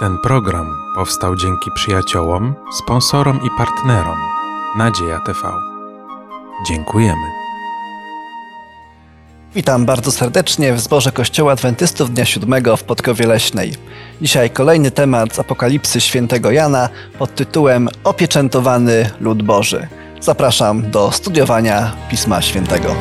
Ten 0.00 0.18
program 0.18 0.76
powstał 0.94 1.36
dzięki 1.36 1.70
przyjaciołom, 1.74 2.54
sponsorom 2.72 3.40
i 3.42 3.48
partnerom 3.58 4.18
Nadzieja 4.78 5.20
TV. 5.26 5.52
Dziękujemy. 6.68 7.26
Witam 9.54 9.86
bardzo 9.86 10.12
serdecznie 10.12 10.72
w 10.72 10.80
zborze 10.80 11.12
Kościoła 11.12 11.52
Adwentystów 11.52 12.10
Dnia 12.10 12.24
Siódmego 12.24 12.76
w 12.76 12.84
Podkowie 12.84 13.26
Leśnej. 13.26 13.74
Dzisiaj 14.22 14.50
kolejny 14.50 14.90
temat 14.90 15.34
z 15.34 15.38
Apokalipsy 15.38 16.00
Świętego 16.00 16.50
Jana 16.50 16.88
pod 17.18 17.34
tytułem 17.34 17.88
Opieczętowany 18.04 19.10
Lud 19.20 19.42
Boży. 19.42 19.88
Zapraszam 20.20 20.90
do 20.90 21.12
studiowania 21.12 21.92
Pisma 22.10 22.42
Świętego. 22.42 22.96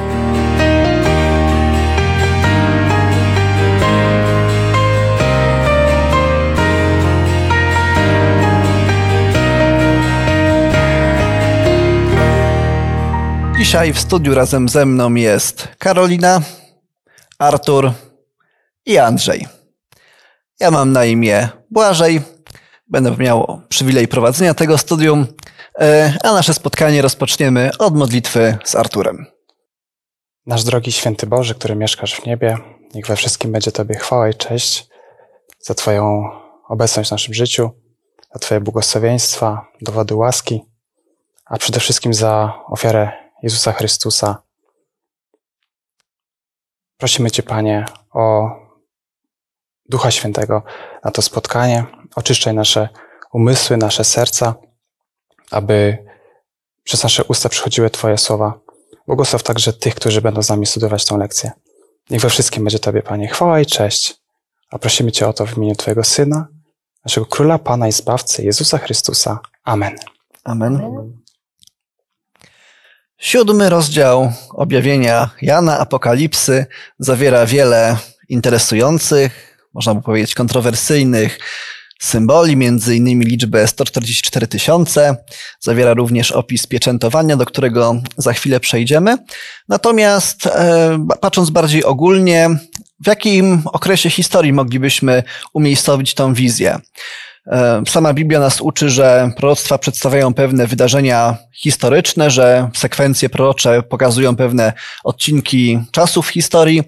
Dzisiaj 13.70 13.94
w 13.94 14.00
studiu 14.00 14.36
razem 14.36 14.70
ze 14.70 14.86
mną 14.86 15.14
jest 15.14 15.68
Karolina, 15.78 16.42
Artur 17.40 17.92
i 18.86 18.98
Andrzej. 18.98 19.48
Ja 20.60 20.72
mam 20.72 20.92
na 20.92 21.06
imię 21.06 21.50
Błażej, 21.72 22.22
będę 22.88 23.18
miał 23.18 23.62
przywilej 23.70 24.08
prowadzenia 24.08 24.54
tego 24.54 24.78
studium, 24.78 25.28
e, 25.80 26.14
a 26.24 26.34
nasze 26.34 26.54
spotkanie 26.54 27.02
rozpoczniemy 27.02 27.72
od 27.80 27.96
modlitwy 27.96 28.58
z 28.64 28.76
Arturem. 28.76 29.26
Nasz 30.46 30.64
drogi 30.64 30.92
święty 30.92 31.28
Boże, 31.28 31.56
który 31.56 31.76
mieszkasz 31.76 32.16
w 32.16 32.26
niebie, 32.26 32.58
niech 32.96 33.08
we 33.08 33.16
wszystkim 33.16 33.52
będzie 33.52 33.72
Tobie 33.72 33.96
chwała 33.96 34.30
i 34.30 34.34
cześć 34.34 34.88
za 35.60 35.74
Twoją 35.74 36.30
obecność 36.70 37.10
w 37.10 37.12
naszym 37.12 37.34
życiu, 37.34 37.70
za 38.34 38.40
Twoje 38.40 38.62
błogosławieństwa, 38.62 39.68
dowody 39.82 40.16
łaski, 40.16 40.62
a 41.46 41.58
przede 41.58 41.80
wszystkim 41.80 42.14
za 42.14 42.54
ofiarę 42.68 43.29
Jezusa 43.44 43.72
Chrystusa. 43.74 44.44
Prosimy 46.98 47.32
Cię, 47.32 47.44
Panie, 47.44 47.86
o 48.14 48.50
Ducha 49.90 50.12
Świętego 50.12 50.64
na 51.04 51.12
to 51.12 51.22
spotkanie. 51.22 51.86
Oczyszczaj 52.16 52.54
nasze 52.54 52.90
umysły, 53.34 53.78
nasze 53.78 54.04
serca, 54.04 54.56
aby 55.52 55.98
przez 56.84 57.04
nasze 57.04 57.24
usta 57.24 57.50
przychodziły 57.50 57.90
Twoje 57.90 58.18
słowa. 58.18 58.60
Błogosław 59.08 59.44
także 59.44 59.74
tych, 59.74 59.96
którzy 59.96 60.22
będą 60.22 60.44
z 60.44 60.50
nami 60.50 60.66
studiować 60.66 61.06
tę 61.06 61.18
lekcję. 61.18 61.52
Niech 62.10 62.22
we 62.22 62.30
wszystkim 62.30 62.64
będzie 62.64 62.80
Tobie, 62.80 63.02
Panie, 63.02 63.28
chwała 63.28 63.60
i 63.60 63.66
cześć. 63.66 64.16
A 64.70 64.80
prosimy 64.80 65.12
Cię 65.12 65.28
o 65.28 65.34
to 65.34 65.46
w 65.46 65.58
imieniu 65.58 65.76
Twojego 65.76 66.04
Syna, 66.04 66.48
naszego 67.06 67.26
Króla, 67.26 67.60
Pana 67.60 67.88
i 67.88 67.92
Zbawcy, 67.92 68.44
Jezusa 68.44 68.78
Chrystusa. 68.78 69.40
Amen. 69.64 69.96
Amen. 70.44 70.82
Siódmy 73.20 73.70
rozdział 73.70 74.32
objawienia 74.54 75.30
Jana 75.42 75.80
Apokalipsy 75.80 76.66
zawiera 77.00 77.46
wiele 77.46 77.98
interesujących, 78.30 79.58
można 79.74 79.96
by 79.96 80.02
powiedzieć 80.02 80.36
kontrowersyjnych 80.36 81.40
symboli, 82.00 82.58
między 82.58 82.96
innymi 82.96 83.26
liczbę 83.26 83.68
144 83.68 84.48
tysiące. 84.48 85.18
Zawiera 85.60 85.94
również 85.94 86.32
opis 86.32 86.68
pieczętowania, 86.68 87.38
do 87.38 87.46
którego 87.46 88.02
za 88.18 88.34
chwilę 88.34 88.60
przejdziemy. 88.60 89.18
Natomiast 89.68 90.46
e, 90.46 91.06
patrząc 91.22 91.50
bardziej 91.50 91.84
ogólnie, 91.84 92.50
w 93.00 93.08
jakim 93.08 93.62
okresie 93.66 94.10
historii 94.10 94.54
moglibyśmy 94.54 95.24
umiejscowić 95.54 96.14
tą 96.14 96.34
wizję? 96.34 96.80
E, 97.48 97.84
sama 97.88 98.14
Biblia 98.14 98.40
nas 98.40 98.62
uczy, 98.62 98.90
że 98.90 99.32
proroctwa 99.38 99.78
przedstawiają 99.78 100.34
pewne 100.34 100.68
wydarzenia 100.68 101.38
historyczne, 101.54 102.32
że 102.32 102.70
sekwencje 102.76 103.30
prorocze 103.30 103.84
pokazują 103.84 104.36
pewne 104.36 104.74
odcinki 105.04 105.80
czasów 105.92 106.28
historii. 106.28 106.84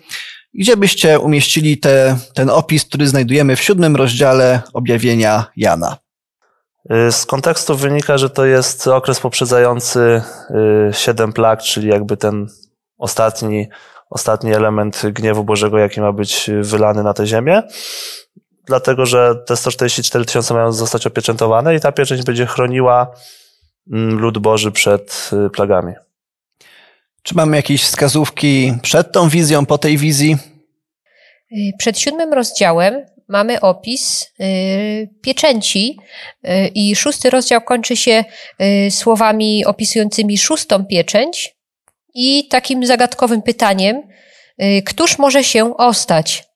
Gdzie 0.53 0.77
byście 0.77 1.19
umieścili 1.19 1.77
te, 1.77 2.17
ten 2.33 2.49
opis, 2.49 2.85
który 2.85 3.07
znajdujemy 3.07 3.55
w 3.55 3.61
siódmym 3.61 3.95
rozdziale 3.95 4.61
objawienia 4.73 5.45
Jana? 5.57 5.97
Y, 7.07 7.11
z 7.11 7.25
kontekstu 7.25 7.75
wynika, 7.75 8.17
że 8.17 8.29
to 8.29 8.45
jest 8.45 8.87
okres 8.87 9.19
poprzedzający 9.19 10.21
y, 10.89 10.93
siedem 10.93 11.33
plag, 11.33 11.61
czyli 11.61 11.87
jakby 11.87 12.17
ten 12.17 12.47
ostatni, 12.97 13.67
ostatni 14.09 14.53
element 14.53 15.01
gniewu 15.13 15.43
Bożego, 15.43 15.77
jaki 15.77 16.01
ma 16.01 16.11
być 16.11 16.49
wylany 16.61 17.03
na 17.03 17.13
tę 17.13 17.27
ziemię 17.27 17.63
dlatego 18.65 19.05
że 19.05 19.35
te 19.47 19.57
144 19.57 20.25
tysiące 20.25 20.53
mają 20.53 20.71
zostać 20.71 21.07
opieczętowane 21.07 21.75
i 21.75 21.79
ta 21.79 21.91
pieczęć 21.91 22.23
będzie 22.23 22.45
chroniła 22.45 23.15
mm, 23.91 24.19
lud 24.19 24.37
Boży 24.37 24.71
przed 24.71 25.29
y, 25.45 25.49
plagami. 25.49 25.93
Czy 27.23 27.35
mamy 27.35 27.57
jakieś 27.57 27.83
wskazówki 27.83 28.73
przed 28.81 29.11
tą 29.11 29.29
wizją, 29.29 29.65
po 29.65 29.77
tej 29.77 29.97
wizji? 29.97 30.37
Y, 31.51 31.71
przed 31.77 31.99
siódmym 31.99 32.33
rozdziałem 32.33 33.05
mamy 33.27 33.61
opis 33.61 34.27
y, 34.39 35.09
pieczęci 35.21 35.97
i 36.75 36.95
szósty 36.95 37.29
rozdział 37.29 37.61
kończy 37.61 37.95
się 37.97 38.23
słowami 38.89 39.65
opisującymi 39.65 40.37
szóstą 40.37 40.85
pieczęć 40.85 41.55
i 42.13 42.47
takim 42.47 42.85
zagadkowym 42.85 43.41
pytaniem, 43.41 44.01
któż 44.85 45.17
może 45.17 45.43
się 45.43 45.77
ostać? 45.77 46.50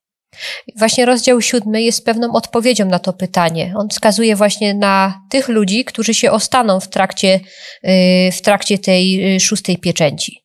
Właśnie 0.76 1.06
rozdział 1.06 1.42
siódmy 1.42 1.82
jest 1.82 2.06
pewną 2.06 2.34
odpowiedzią 2.34 2.86
na 2.86 3.00
to 3.00 3.14
pytanie. 3.14 3.74
On 3.78 3.90
wskazuje 3.90 4.36
właśnie 4.36 4.74
na 4.74 5.22
tych 5.30 5.48
ludzi, 5.48 5.86
którzy 5.86 6.14
się 6.14 6.32
ostaną 6.32 6.80
w 6.80 6.88
trakcie, 6.88 7.40
y, 7.84 8.32
w 8.32 8.42
trakcie 8.42 8.78
tej 8.78 9.36
y, 9.36 9.40
szóstej 9.40 9.78
pieczęci. 9.78 10.42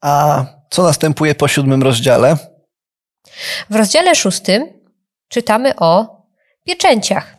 A 0.00 0.44
co 0.70 0.82
następuje 0.82 1.34
po 1.34 1.48
siódmym 1.48 1.82
rozdziale? 1.82 2.36
W 3.70 3.74
rozdziale 3.74 4.14
szóstym 4.14 4.66
czytamy 5.28 5.76
o 5.76 6.22
pieczęciach. 6.64 7.36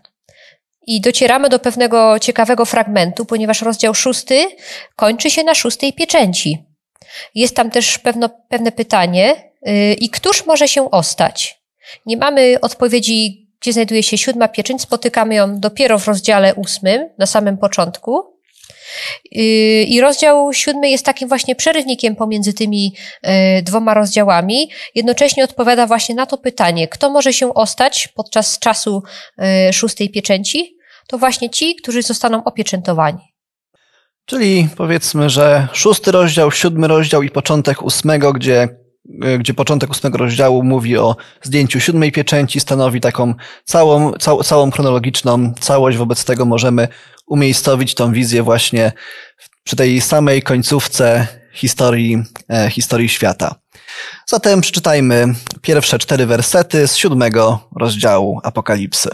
I 0.87 1.01
docieramy 1.01 1.49
do 1.49 1.59
pewnego 1.59 2.19
ciekawego 2.19 2.65
fragmentu, 2.65 3.25
ponieważ 3.25 3.61
rozdział 3.61 3.93
szósty 3.93 4.47
kończy 4.95 5.29
się 5.29 5.43
na 5.43 5.55
szóstej 5.55 5.93
pieczęci. 5.93 6.65
Jest 7.35 7.55
tam 7.55 7.71
też 7.71 7.99
pewno, 7.99 8.29
pewne 8.49 8.71
pytanie, 8.71 9.51
I 9.99 10.09
któż 10.09 10.45
może 10.45 10.67
się 10.67 10.91
ostać? 10.91 11.61
Nie 12.05 12.17
mamy 12.17 12.57
odpowiedzi, 12.61 13.47
gdzie 13.61 13.73
znajduje 13.73 14.03
się 14.03 14.17
siódma 14.17 14.47
pieczęć. 14.47 14.81
Spotykamy 14.81 15.35
ją 15.35 15.59
dopiero 15.59 15.99
w 15.99 16.07
rozdziale 16.07 16.55
ósmym, 16.55 17.09
na 17.17 17.25
samym 17.25 17.57
początku. 17.57 18.35
Y, 19.35 19.39
I 19.87 20.01
rozdział 20.01 20.53
siódmy 20.53 20.89
jest 20.89 21.05
takim 21.05 21.27
właśnie 21.27 21.55
przerywnikiem 21.55 22.15
pomiędzy 22.15 22.53
tymi 22.53 22.95
y, 23.27 23.61
dwoma 23.61 23.93
rozdziałami. 23.93 24.69
Jednocześnie 24.95 25.43
odpowiada 25.43 25.87
właśnie 25.87 26.15
na 26.15 26.25
to 26.25 26.37
pytanie, 26.37 26.87
kto 26.87 27.09
może 27.09 27.33
się 27.33 27.53
ostać 27.53 28.09
podczas 28.15 28.59
czasu 28.59 29.03
szóstej 29.73 30.09
pieczęci? 30.09 30.77
To 31.07 31.17
właśnie 31.17 31.49
ci, 31.49 31.75
którzy 31.75 32.01
zostaną 32.01 32.43
opieczętowani. 32.43 33.19
Czyli 34.25 34.67
powiedzmy, 34.77 35.29
że 35.29 35.67
szósty 35.73 36.11
rozdział, 36.11 36.51
siódmy 36.51 36.87
rozdział 36.87 37.23
i 37.23 37.29
początek 37.29 37.81
ósmego, 37.81 38.33
gdzie 38.33 38.84
gdzie 39.39 39.53
początek 39.53 39.91
ósmego 39.91 40.17
rozdziału 40.17 40.63
mówi 40.63 40.97
o 40.97 41.15
zdjęciu 41.41 41.79
siódmej 41.79 42.11
pieczęci, 42.11 42.59
stanowi 42.59 43.01
taką 43.01 43.33
całą, 43.63 44.13
cał, 44.13 44.43
całą 44.43 44.71
chronologiczną 44.71 45.53
całość. 45.59 45.97
Wobec 45.97 46.25
tego 46.25 46.45
możemy 46.45 46.87
umiejscowić 47.27 47.95
tą 47.95 48.13
wizję 48.13 48.43
właśnie 48.43 48.91
przy 49.63 49.75
tej 49.75 50.01
samej 50.01 50.41
końcówce 50.41 51.27
historii, 51.53 52.23
e, 52.49 52.69
historii 52.69 53.09
świata. 53.09 53.55
Zatem 54.27 54.61
przeczytajmy 54.61 55.27
pierwsze 55.61 55.99
cztery 55.99 56.25
wersety 56.25 56.87
z 56.87 56.95
siódmego 56.95 57.69
rozdziału 57.75 58.39
Apokalipsy. 58.43 59.09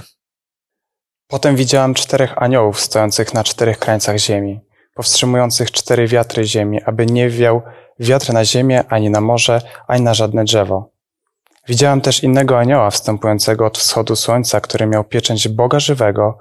Potem 1.28 1.56
widziałem 1.56 1.94
czterech 1.94 2.44
aniołów 2.44 2.80
stojących 2.80 3.34
na 3.34 3.44
czterech 3.44 3.80
krańcach 3.80 4.18
ziemi, 4.18 4.60
powstrzymujących 4.96 5.72
cztery 5.72 6.08
wiatry 6.08 6.46
ziemi, 6.46 6.84
aby 6.86 7.06
nie 7.06 7.30
wiał 7.30 7.62
wiatr 8.02 8.34
na 8.34 8.46
ziemię, 8.46 8.84
ani 8.90 9.10
na 9.10 9.22
morze, 9.22 9.62
ani 9.88 10.04
na 10.04 10.14
żadne 10.14 10.44
drzewo. 10.44 10.92
Widziałem 11.68 12.02
też 12.02 12.24
innego 12.24 12.60
anioła 12.60 12.90
wstępującego 12.90 13.66
od 13.66 13.78
wschodu 13.78 14.16
słońca, 14.16 14.62
który 14.62 14.86
miał 14.88 15.04
pieczęć 15.04 15.48
Boga 15.48 15.80
żywego 15.80 16.38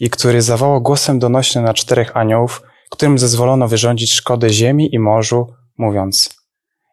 i 0.00 0.10
który 0.10 0.42
zawołał 0.42 0.80
głosem 0.80 1.18
donośnym 1.18 1.64
na 1.64 1.74
czterech 1.74 2.16
aniołów, 2.16 2.62
którym 2.90 3.18
zezwolono 3.18 3.68
wyrządzić 3.68 4.12
szkody 4.12 4.50
ziemi 4.50 4.94
i 4.94 4.98
morzu, 4.98 5.46
mówiąc 5.78 6.38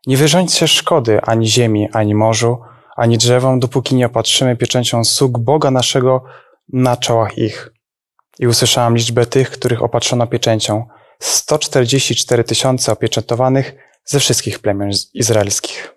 Nie 0.08 0.18
wyrządźcie 0.18 0.68
szkody 0.68 1.22
ani 1.22 1.48
ziemi, 1.48 1.90
ani 1.94 2.16
morzu, 2.16 2.58
ani 2.96 3.18
drzewom, 3.18 3.60
dopóki 3.60 3.96
nie 3.96 4.06
opatrzymy 4.06 4.56
pieczęcią 4.56 5.04
sług 5.04 5.40
Boga 5.40 5.72
naszego 5.72 6.24
na 6.74 6.98
czołach 6.98 7.38
ich. 7.38 7.72
I 8.40 8.48
usłyszałam 8.48 8.96
liczbę 8.96 9.26
tych, 9.26 9.52
których 9.52 9.84
opatrzono 9.84 10.28
pieczęcią. 10.28 10.86
144 11.20 12.44
tysiące 12.44 12.92
opieczętowanych 12.92 13.76
ze 14.06 14.19
wszystkich 14.19 14.60
plemion 14.60 14.90
izraelskich. 15.13 15.96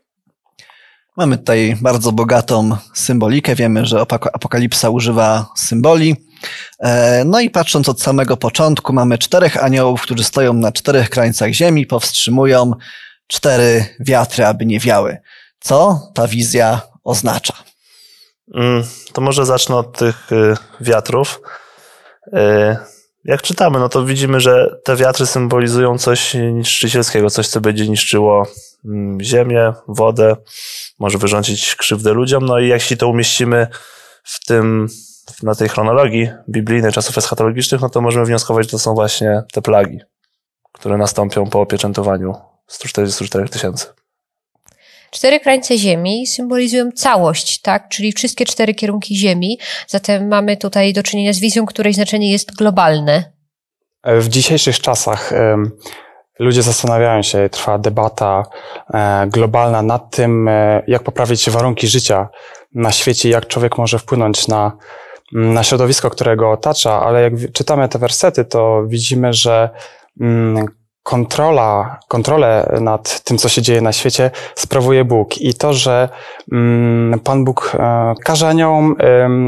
Mamy 1.17 1.39
tutaj 1.39 1.77
bardzo 1.81 2.13
bogatą 2.13 2.77
symbolikę. 2.95 3.55
Wiemy, 3.55 3.87
że 3.87 4.01
Apokalipsa 4.33 4.91
używa 4.91 5.47
symboli. 5.57 6.17
E, 6.79 7.25
no 7.25 7.41
i 7.41 7.51
patrząc 7.51 7.89
od 7.89 8.03
samego 8.03 8.37
początku, 8.37 8.93
mamy 8.93 9.19
czterech 9.19 9.65
aniołów, 9.65 10.03
którzy 10.03 10.25
stoją 10.25 10.53
na 10.53 10.73
czterech 10.73 11.11
krańcach 11.11 11.53
ziemi, 11.53 11.87
powstrzymują 11.87 12.73
cztery 13.27 13.85
wiatry, 14.01 14.47
aby 14.47 14.67
nie 14.67 14.81
wiały. 14.81 15.19
Co 15.61 16.01
ta 16.15 16.29
wizja 16.29 16.81
oznacza? 17.05 17.55
Mm, 18.55 18.85
to 19.13 19.21
może 19.21 19.47
zacznę 19.47 19.77
od 19.77 19.99
tych 19.99 20.33
y, 20.33 20.55
wiatrów. 20.81 21.41
Jak 23.25 23.43
czytamy, 23.43 23.79
no 23.79 23.89
to 23.89 24.05
widzimy, 24.05 24.41
że 24.41 24.81
te 24.85 24.97
wiatry 24.97 25.27
symbolizują 25.27 25.99
coś 25.99 26.35
niszczycielskiego, 26.35 27.31
coś, 27.31 27.49
co 27.49 27.61
będzie 27.61 27.89
niszczyło 27.89 28.47
mm, 28.85 29.21
ziemię, 29.21 29.73
wodę, 29.89 30.37
może 30.99 31.19
wyrządzić 31.19 31.75
krzywdę 31.75 32.13
ludziom. 32.13 32.47
No 32.47 32.59
i 32.59 32.69
jeśli 32.69 32.97
to 32.97 33.09
umieścimy 33.09 33.67
w 34.25 34.45
tym, 34.45 34.89
na 35.43 35.55
tej 35.55 35.69
chronologii 35.69 36.29
biblijnej 36.49 36.93
czasów 36.93 37.19
eschatologicznych, 37.19 37.81
no 37.81 37.91
to 37.91 38.01
możemy 38.01 38.27
wnioskować, 38.27 38.67
że 38.67 38.71
to 38.71 38.79
są 38.79 38.95
właśnie 38.95 39.43
te 39.53 39.63
plagi, 39.63 39.99
które 40.73 40.97
nastąpią 40.97 41.47
po 41.47 41.61
opieczętowaniu 41.61 42.35
144 42.67 43.49
tysięcy. 43.49 43.87
Cztery 45.11 45.41
krańce 45.41 45.79
Ziemi 45.79 46.27
symbolizują 46.27 46.93
całość, 46.93 47.61
tak? 47.61 47.89
czyli 47.89 48.13
wszystkie 48.13 48.45
cztery 48.45 48.75
kierunki 48.75 49.17
Ziemi. 49.17 49.59
Zatem 49.87 50.29
mamy 50.29 50.57
tutaj 50.57 50.93
do 50.93 51.03
czynienia 51.03 51.33
z 51.33 51.41
wizją, 51.41 51.67
której 51.67 51.95
znaczenie 51.95 52.33
jest 52.33 52.57
globalne. 52.57 53.33
W 54.05 54.29
dzisiejszych 54.29 54.81
czasach 54.81 55.33
ludzie 56.39 56.63
zastanawiają 56.63 57.23
się, 57.23 57.49
trwa 57.49 57.79
debata 57.79 58.43
e, 58.95 59.27
globalna 59.27 59.83
nad 59.83 60.17
tym, 60.17 60.49
e, 60.49 60.83
jak 60.87 61.03
poprawić 61.03 61.51
warunki 61.51 61.89
życia 61.89 62.29
na 62.75 62.93
świecie, 62.93 63.29
jak 63.29 63.47
człowiek 63.47 63.79
może 63.79 63.99
wpłynąć 63.99 64.49
na, 64.49 64.77
na 65.33 65.63
środowisko, 65.63 66.11
które 66.11 66.37
go 66.37 66.51
otacza, 66.51 67.03
ale 67.03 67.23
jak 67.23 67.33
czytamy 67.53 67.89
te 67.89 67.99
wersety, 67.99 68.45
to 68.45 68.83
widzimy, 68.87 69.33
że 69.33 69.71
mm, 70.21 70.67
kontrola, 71.09 71.99
kontrolę 72.09 72.79
nad 72.81 73.21
tym, 73.21 73.39
co 73.39 73.49
się 73.49 73.63
dzieje 73.63 73.81
na 73.81 73.93
świecie, 73.93 74.31
sprawuje 74.55 75.05
Bóg. 75.05 75.39
I 75.39 75.55
to, 75.55 75.73
że 75.73 76.09
mm, 76.53 77.21
Pan 77.21 77.45
Bóg 77.45 77.77
e, 77.79 78.15
każe 78.25 78.49
aniołom, 78.49 78.97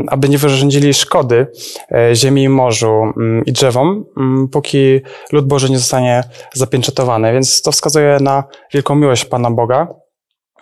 aby 0.08 0.28
nie 0.28 0.38
wyrządzili 0.38 0.94
szkody 0.94 1.46
e, 1.92 2.14
ziemi, 2.14 2.48
morzu 2.48 3.12
mm, 3.16 3.44
i 3.44 3.52
drzewom, 3.52 4.04
mm, 4.16 4.48
póki 4.48 5.00
lud 5.32 5.46
Boży 5.46 5.70
nie 5.70 5.78
zostanie 5.78 6.24
zapieczętowany. 6.54 7.32
Więc 7.32 7.62
to 7.62 7.72
wskazuje 7.72 8.18
na 8.20 8.44
wielką 8.72 8.94
miłość 8.94 9.24
Pana 9.24 9.50
Boga, 9.50 9.86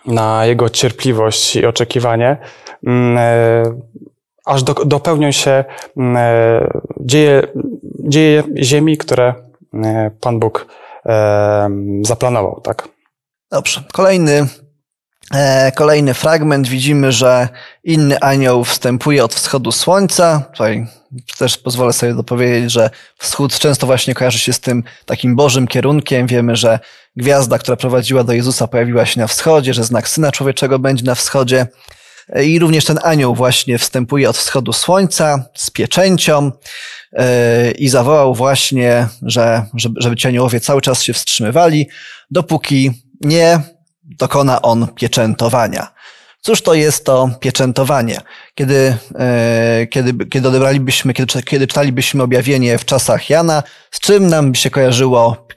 na 0.05 0.45
Jego 0.45 0.69
cierpliwość 0.69 1.55
i 1.55 1.65
oczekiwanie, 1.65 2.37
e, 2.87 3.63
aż 4.45 4.63
do, 4.63 4.73
dopełnią 4.73 5.31
się 5.31 5.63
dzieje, 6.99 7.47
dzieje 7.99 8.43
ziemi, 8.61 8.97
które 8.97 9.33
Pan 10.21 10.39
Bóg 10.39 10.65
zaplanował, 12.01 12.61
tak? 12.61 12.87
Dobrze. 13.51 13.83
Kolejny, 13.93 14.47
e, 15.33 15.71
kolejny 15.71 16.13
fragment. 16.13 16.67
Widzimy, 16.67 17.11
że 17.11 17.49
inny 17.83 18.19
anioł 18.19 18.63
wstępuje 18.63 19.23
od 19.23 19.35
wschodu 19.35 19.71
słońca. 19.71 20.43
Tutaj 20.51 20.87
też 21.37 21.57
pozwolę 21.57 21.93
sobie 21.93 22.13
dopowiedzieć, 22.13 22.71
że 22.71 22.89
wschód 23.17 23.59
często 23.59 23.87
właśnie 23.87 24.15
kojarzy 24.15 24.39
się 24.39 24.53
z 24.53 24.59
tym 24.59 24.83
takim 25.05 25.35
bożym 25.35 25.67
kierunkiem. 25.67 26.27
Wiemy, 26.27 26.55
że 26.55 26.79
gwiazda, 27.15 27.57
która 27.57 27.77
prowadziła 27.77 28.23
do 28.23 28.33
Jezusa, 28.33 28.67
pojawiła 28.67 29.05
się 29.05 29.19
na 29.19 29.27
wschodzie, 29.27 29.73
że 29.73 29.83
znak 29.83 30.09
Syna 30.09 30.31
Człowieczego 30.31 30.79
będzie 30.79 31.05
na 31.05 31.15
wschodzie. 31.15 31.67
I 32.43 32.59
również 32.59 32.85
ten 32.85 32.99
anioł 33.03 33.35
właśnie 33.35 33.77
wstępuje 33.77 34.29
od 34.29 34.37
wschodu 34.37 34.73
słońca 34.73 35.45
z 35.55 35.69
pieczęcią 35.69 36.51
e, 37.13 37.71
i 37.71 37.89
zawołał 37.89 38.35
właśnie, 38.35 39.07
że, 39.21 39.65
żeby 39.97 40.15
ci 40.15 40.27
aniołowie 40.27 40.59
cały 40.59 40.81
czas 40.81 41.03
się 41.03 41.13
wstrzymywali, 41.13 41.89
dopóki 42.31 42.91
nie 43.21 43.59
dokona 44.03 44.61
on 44.61 44.87
pieczętowania. 44.95 45.87
Cóż 46.41 46.61
to 46.61 46.73
jest 46.73 47.05
to 47.05 47.29
pieczętowanie? 47.39 48.21
Kiedy, 48.55 48.97
e, 49.19 49.87
kiedy, 49.91 50.25
kiedy 50.25 50.47
odebralibyśmy, 50.47 51.13
kiedy, 51.13 51.43
kiedy 51.43 51.67
czytalibyśmy 51.67 52.23
objawienie 52.23 52.77
w 52.77 52.85
czasach 52.85 53.29
Jana, 53.29 53.63
z 53.91 53.99
czym 53.99 54.27
nam 54.27 54.55
się 54.55 54.69
kojarzyło, 54.69 55.47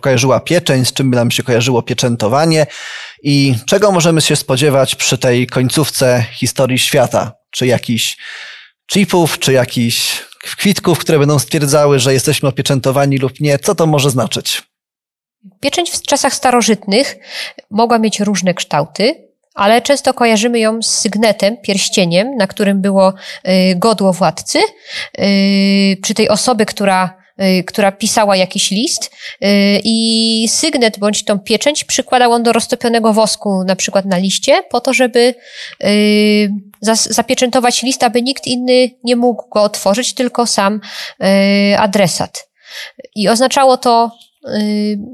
kojarzyła 0.00 0.40
pieczęć, 0.40 0.88
z 0.88 0.92
czym 0.92 1.10
by 1.10 1.16
nam 1.16 1.30
się 1.30 1.42
kojarzyło 1.42 1.82
pieczętowanie 1.82 2.66
i 3.22 3.54
czego 3.66 3.92
możemy 3.92 4.20
się 4.20 4.36
spodziewać 4.36 4.94
przy 4.94 5.18
tej 5.18 5.46
końcówce 5.46 6.24
historii 6.32 6.78
świata? 6.78 7.32
Czy 7.50 7.66
jakichś 7.66 8.16
chipów, 8.92 9.38
czy 9.38 9.52
jakichś 9.52 10.22
kwitków, 10.42 10.98
które 10.98 11.18
będą 11.18 11.38
stwierdzały, 11.38 11.98
że 11.98 12.12
jesteśmy 12.12 12.48
opieczętowani 12.48 13.18
lub 13.18 13.40
nie? 13.40 13.58
Co 13.58 13.74
to 13.74 13.86
może 13.86 14.10
znaczyć? 14.10 14.62
Pieczęć 15.60 15.90
w 15.90 16.02
czasach 16.02 16.34
starożytnych 16.34 17.16
mogła 17.70 17.98
mieć 17.98 18.20
różne 18.20 18.54
kształty, 18.54 19.27
ale 19.58 19.82
często 19.82 20.14
kojarzymy 20.14 20.58
ją 20.58 20.82
z 20.82 20.86
sygnetem, 20.86 21.56
pierścieniem, 21.56 22.36
na 22.36 22.46
którym 22.46 22.80
było 22.80 23.14
y, 23.48 23.74
godło 23.76 24.12
władcy, 24.12 24.58
y, 25.18 25.96
przy 26.02 26.14
tej 26.14 26.28
osoby, 26.28 26.66
która 26.66 27.18
y, 27.42 27.64
która 27.64 27.92
pisała 27.92 28.36
jakiś 28.36 28.70
list 28.70 29.10
i 29.84 30.48
sygnet 30.50 30.98
bądź 30.98 31.24
tą 31.24 31.38
pieczęć 31.38 31.84
przykładał 31.84 32.32
on 32.32 32.42
do 32.42 32.52
roztopionego 32.52 33.12
wosku 33.12 33.64
na 33.64 33.76
przykład 33.76 34.04
na 34.04 34.16
liście 34.16 34.62
po 34.70 34.80
to, 34.80 34.92
żeby 34.92 35.34
zapieczętować 36.92 37.82
list, 37.82 38.02
aby 38.02 38.22
nikt 38.22 38.46
inny 38.46 38.90
nie 39.04 39.16
mógł 39.16 39.48
go 39.48 39.62
otworzyć, 39.62 40.14
tylko 40.14 40.46
sam 40.46 40.80
adresat. 41.78 42.48
I 43.14 43.28
oznaczało 43.28 43.76
to 43.76 44.10
Y, 44.10 44.27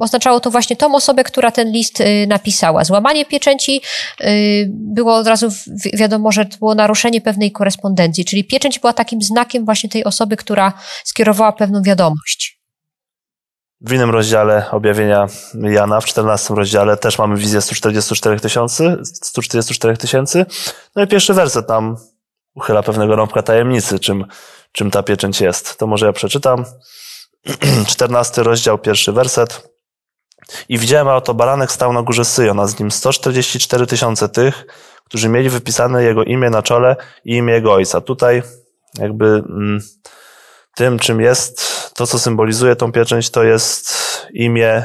oznaczało 0.00 0.40
to 0.40 0.50
właśnie 0.50 0.76
tą 0.76 0.94
osobę, 0.94 1.24
która 1.24 1.50
ten 1.50 1.72
list 1.72 2.00
y, 2.00 2.26
napisała. 2.28 2.84
Złamanie 2.84 3.24
pieczęci 3.24 3.80
y, 4.20 4.70
było 4.70 5.16
od 5.16 5.26
razu 5.26 5.48
wiadomo, 5.92 6.32
że 6.32 6.44
to 6.44 6.58
było 6.58 6.74
naruszenie 6.74 7.20
pewnej 7.20 7.52
korespondencji, 7.52 8.24
czyli 8.24 8.44
pieczęć 8.44 8.78
była 8.78 8.92
takim 8.92 9.22
znakiem 9.22 9.64
właśnie 9.64 9.90
tej 9.90 10.04
osoby, 10.04 10.36
która 10.36 10.72
skierowała 11.04 11.52
pewną 11.52 11.82
wiadomość. 11.82 12.60
W 13.80 13.92
innym 13.92 14.10
rozdziale 14.10 14.70
objawienia 14.70 15.26
Jana, 15.54 16.00
w 16.00 16.04
14 16.04 16.54
rozdziale, 16.54 16.96
też 16.96 17.18
mamy 17.18 17.36
wizję 17.36 17.60
144 17.60 18.40
tysięcy, 18.40 18.96
144 19.04 19.96
tysięcy. 19.96 20.46
No 20.96 21.02
i 21.02 21.06
pierwszy 21.06 21.34
werset 21.34 21.66
tam 21.66 21.96
uchyla 22.54 22.82
pewnego 22.82 23.16
rąbka 23.16 23.42
tajemnicy, 23.42 23.98
czym, 23.98 24.24
czym 24.72 24.90
ta 24.90 25.02
pieczęć 25.02 25.40
jest. 25.40 25.78
To 25.78 25.86
może 25.86 26.06
ja 26.06 26.12
przeczytam. 26.12 26.64
14 27.86 28.42
rozdział, 28.42 28.78
pierwszy 28.78 29.12
werset. 29.12 29.74
I 30.68 30.78
widziałem, 30.78 31.08
a 31.08 31.16
oto 31.16 31.34
baranek 31.34 31.72
stał 31.72 31.92
na 31.92 32.02
górze 32.02 32.24
Syjon, 32.24 32.60
a 32.60 32.66
z 32.66 32.78
nim 32.78 32.90
144 32.90 33.86
tysiące 33.86 34.28
tych, 34.28 34.66
którzy 35.04 35.28
mieli 35.28 35.50
wypisane 35.50 36.04
jego 36.04 36.24
imię 36.24 36.50
na 36.50 36.62
czole 36.62 36.96
i 37.24 37.36
imię 37.36 37.52
jego 37.52 37.72
ojca. 37.72 38.00
Tutaj 38.00 38.42
jakby 38.98 39.26
mm, 39.26 39.80
tym, 40.74 40.98
czym 40.98 41.20
jest, 41.20 41.62
to 41.94 42.06
co 42.06 42.18
symbolizuje 42.18 42.76
tą 42.76 42.92
pieczęć, 42.92 43.30
to 43.30 43.44
jest 43.44 43.94
imię, 44.32 44.84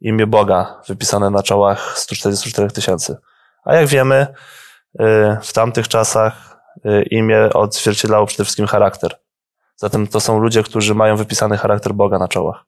imię 0.00 0.26
Boga 0.26 0.80
wypisane 0.88 1.30
na 1.30 1.42
czołach 1.42 1.98
144 1.98 2.70
tysięcy. 2.70 3.16
A 3.64 3.74
jak 3.74 3.86
wiemy, 3.86 4.26
y, 5.00 5.04
w 5.42 5.52
tamtych 5.52 5.88
czasach 5.88 6.60
y, 6.86 7.02
imię 7.10 7.50
odzwierciedlało 7.54 8.26
przede 8.26 8.44
wszystkim 8.44 8.66
charakter. 8.66 9.16
Zatem 9.80 10.06
to 10.06 10.20
są 10.20 10.38
ludzie, 10.38 10.62
którzy 10.62 10.94
mają 10.94 11.16
wypisany 11.16 11.56
charakter 11.56 11.94
Boga 11.94 12.18
na 12.18 12.28
czołach. 12.28 12.64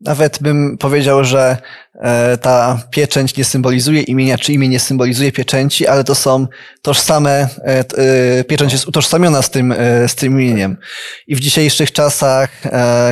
Nawet 0.00 0.38
bym 0.42 0.78
powiedział, 0.78 1.24
że 1.24 1.56
e, 1.94 2.38
ta 2.38 2.82
pieczęć 2.90 3.36
nie 3.36 3.44
symbolizuje 3.44 4.02
imienia, 4.02 4.38
czy 4.38 4.52
imię 4.52 4.68
nie 4.68 4.80
symbolizuje 4.80 5.32
pieczęci, 5.32 5.86
ale 5.86 6.04
to 6.04 6.14
są 6.14 6.46
tożsame, 6.82 7.48
e, 7.58 7.84
e, 8.38 8.44
pieczęć 8.44 8.72
jest 8.72 8.88
utożsamiona 8.88 9.42
z 9.42 9.50
tym, 9.50 9.74
z 10.06 10.14
tym 10.14 10.32
imieniem. 10.32 10.76
I 11.26 11.36
w 11.36 11.40
dzisiejszych 11.40 11.92
czasach, 11.92 12.50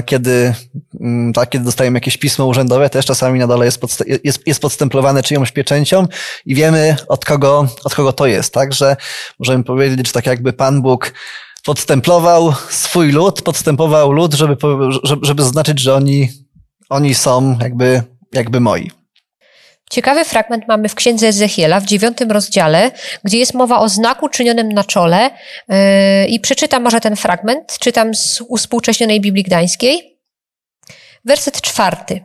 kiedy, 0.06 0.54
mm, 1.00 1.32
tak, 1.32 1.48
kiedy 1.48 1.64
dostajemy 1.64 1.96
jakieś 1.96 2.16
pismo 2.16 2.46
urzędowe, 2.46 2.90
też 2.90 3.06
czasami 3.06 3.38
na 3.38 3.46
dole 3.46 3.64
jest, 3.64 3.80
jest, 4.24 4.46
jest 4.46 4.60
podstemplowane 4.60 5.22
czyjąś 5.22 5.52
pieczęcią 5.52 6.06
i 6.46 6.54
wiemy 6.54 6.96
od 7.08 7.24
kogo, 7.24 7.66
od 7.84 7.94
kogo 7.94 8.12
to 8.12 8.26
jest. 8.26 8.54
Także 8.54 8.96
możemy 9.38 9.64
powiedzieć, 9.64 10.06
że 10.06 10.12
tak 10.12 10.26
jakby 10.26 10.52
Pan 10.52 10.82
Bóg 10.82 11.12
podstemplował 11.64 12.52
swój 12.70 13.12
lud, 13.12 13.42
podstępował 13.42 14.12
lud, 14.12 14.34
żeby, 14.34 14.56
żeby 15.22 15.42
zaznaczyć, 15.42 15.80
że 15.80 15.94
oni, 15.94 16.28
oni 16.88 17.14
są 17.14 17.58
jakby, 17.62 18.02
jakby 18.32 18.60
moi. 18.60 18.90
Ciekawy 19.90 20.24
fragment 20.24 20.64
mamy 20.68 20.88
w 20.88 20.94
księdze 20.94 21.28
Ezechiela 21.28 21.80
w 21.80 21.84
dziewiątym 21.84 22.30
rozdziale, 22.30 22.90
gdzie 23.24 23.38
jest 23.38 23.54
mowa 23.54 23.78
o 23.78 23.88
znaku 23.88 24.28
czynionym 24.28 24.68
na 24.68 24.84
czole. 24.84 25.30
Yy, 25.68 25.76
I 26.26 26.40
przeczytam 26.40 26.82
może 26.82 27.00
ten 27.00 27.16
fragment, 27.16 27.78
czytam 27.78 28.14
z 28.14 28.42
uspółcześnionej 28.48 29.20
Biblii 29.20 29.44
Gdańskiej. 29.44 30.18
Werset 31.24 31.60
czwarty. 31.60 32.24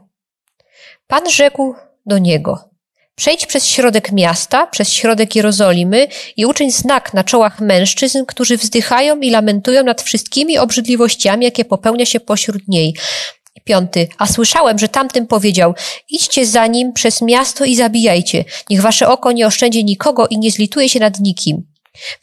Pan 1.07 1.29
rzekł 1.29 1.75
do 2.05 2.17
niego: 2.17 2.69
Przejdź 3.19 3.45
przez 3.45 3.65
środek 3.65 4.11
miasta, 4.11 4.67
przez 4.67 4.93
środek 4.93 5.35
Jerozolimy 5.35 6.07
i 6.37 6.45
uczyń 6.45 6.71
znak 6.71 7.13
na 7.13 7.23
czołach 7.23 7.59
mężczyzn, 7.59 8.25
którzy 8.25 8.57
wzdychają 8.57 9.19
i 9.19 9.29
lamentują 9.29 9.83
nad 9.83 10.01
wszystkimi 10.01 10.57
obrzydliwościami, 10.57 11.45
jakie 11.45 11.65
popełnia 11.65 12.05
się 12.05 12.19
pośród 12.19 12.67
niej. 12.67 12.95
Piąty. 13.63 14.07
A 14.17 14.27
słyszałem, 14.27 14.79
że 14.79 14.87
tamtym 14.87 15.27
powiedział, 15.27 15.73
idźcie 16.09 16.45
za 16.45 16.67
nim 16.67 16.93
przez 16.93 17.21
miasto 17.21 17.65
i 17.65 17.75
zabijajcie. 17.75 18.45
Niech 18.69 18.81
wasze 18.81 19.07
oko 19.07 19.31
nie 19.31 19.47
oszczędzi 19.47 19.85
nikogo 19.85 20.27
i 20.27 20.37
nie 20.37 20.51
zlituje 20.51 20.89
się 20.89 20.99
nad 20.99 21.19
nikim. 21.19 21.63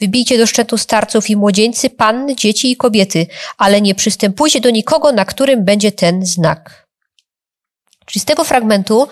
Wybijcie 0.00 0.38
do 0.38 0.46
szczytu 0.46 0.78
starców 0.78 1.30
i 1.30 1.36
młodzieńcy, 1.36 1.90
panny, 1.90 2.36
dzieci 2.36 2.70
i 2.70 2.76
kobiety, 2.76 3.26
ale 3.58 3.80
nie 3.80 3.94
przystępujcie 3.94 4.60
do 4.60 4.70
nikogo, 4.70 5.12
na 5.12 5.24
którym 5.24 5.64
będzie 5.64 5.92
ten 5.92 6.26
znak. 6.26 6.86
Czyli 8.06 8.20
z 8.20 8.24
tego 8.24 8.44
fragmentu 8.44 9.08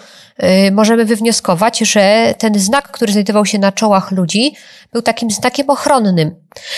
możemy 0.73 1.05
wywnioskować, 1.05 1.79
że 1.79 2.35
ten 2.39 2.59
znak, 2.59 2.89
który 2.89 3.13
znajdował 3.13 3.47
się 3.47 3.59
na 3.59 3.73
czołach 3.73 4.11
ludzi, 4.11 4.55
był 4.93 5.03
takim 5.03 5.31
znakiem 5.31 5.71
ochronnym, 5.71 6.35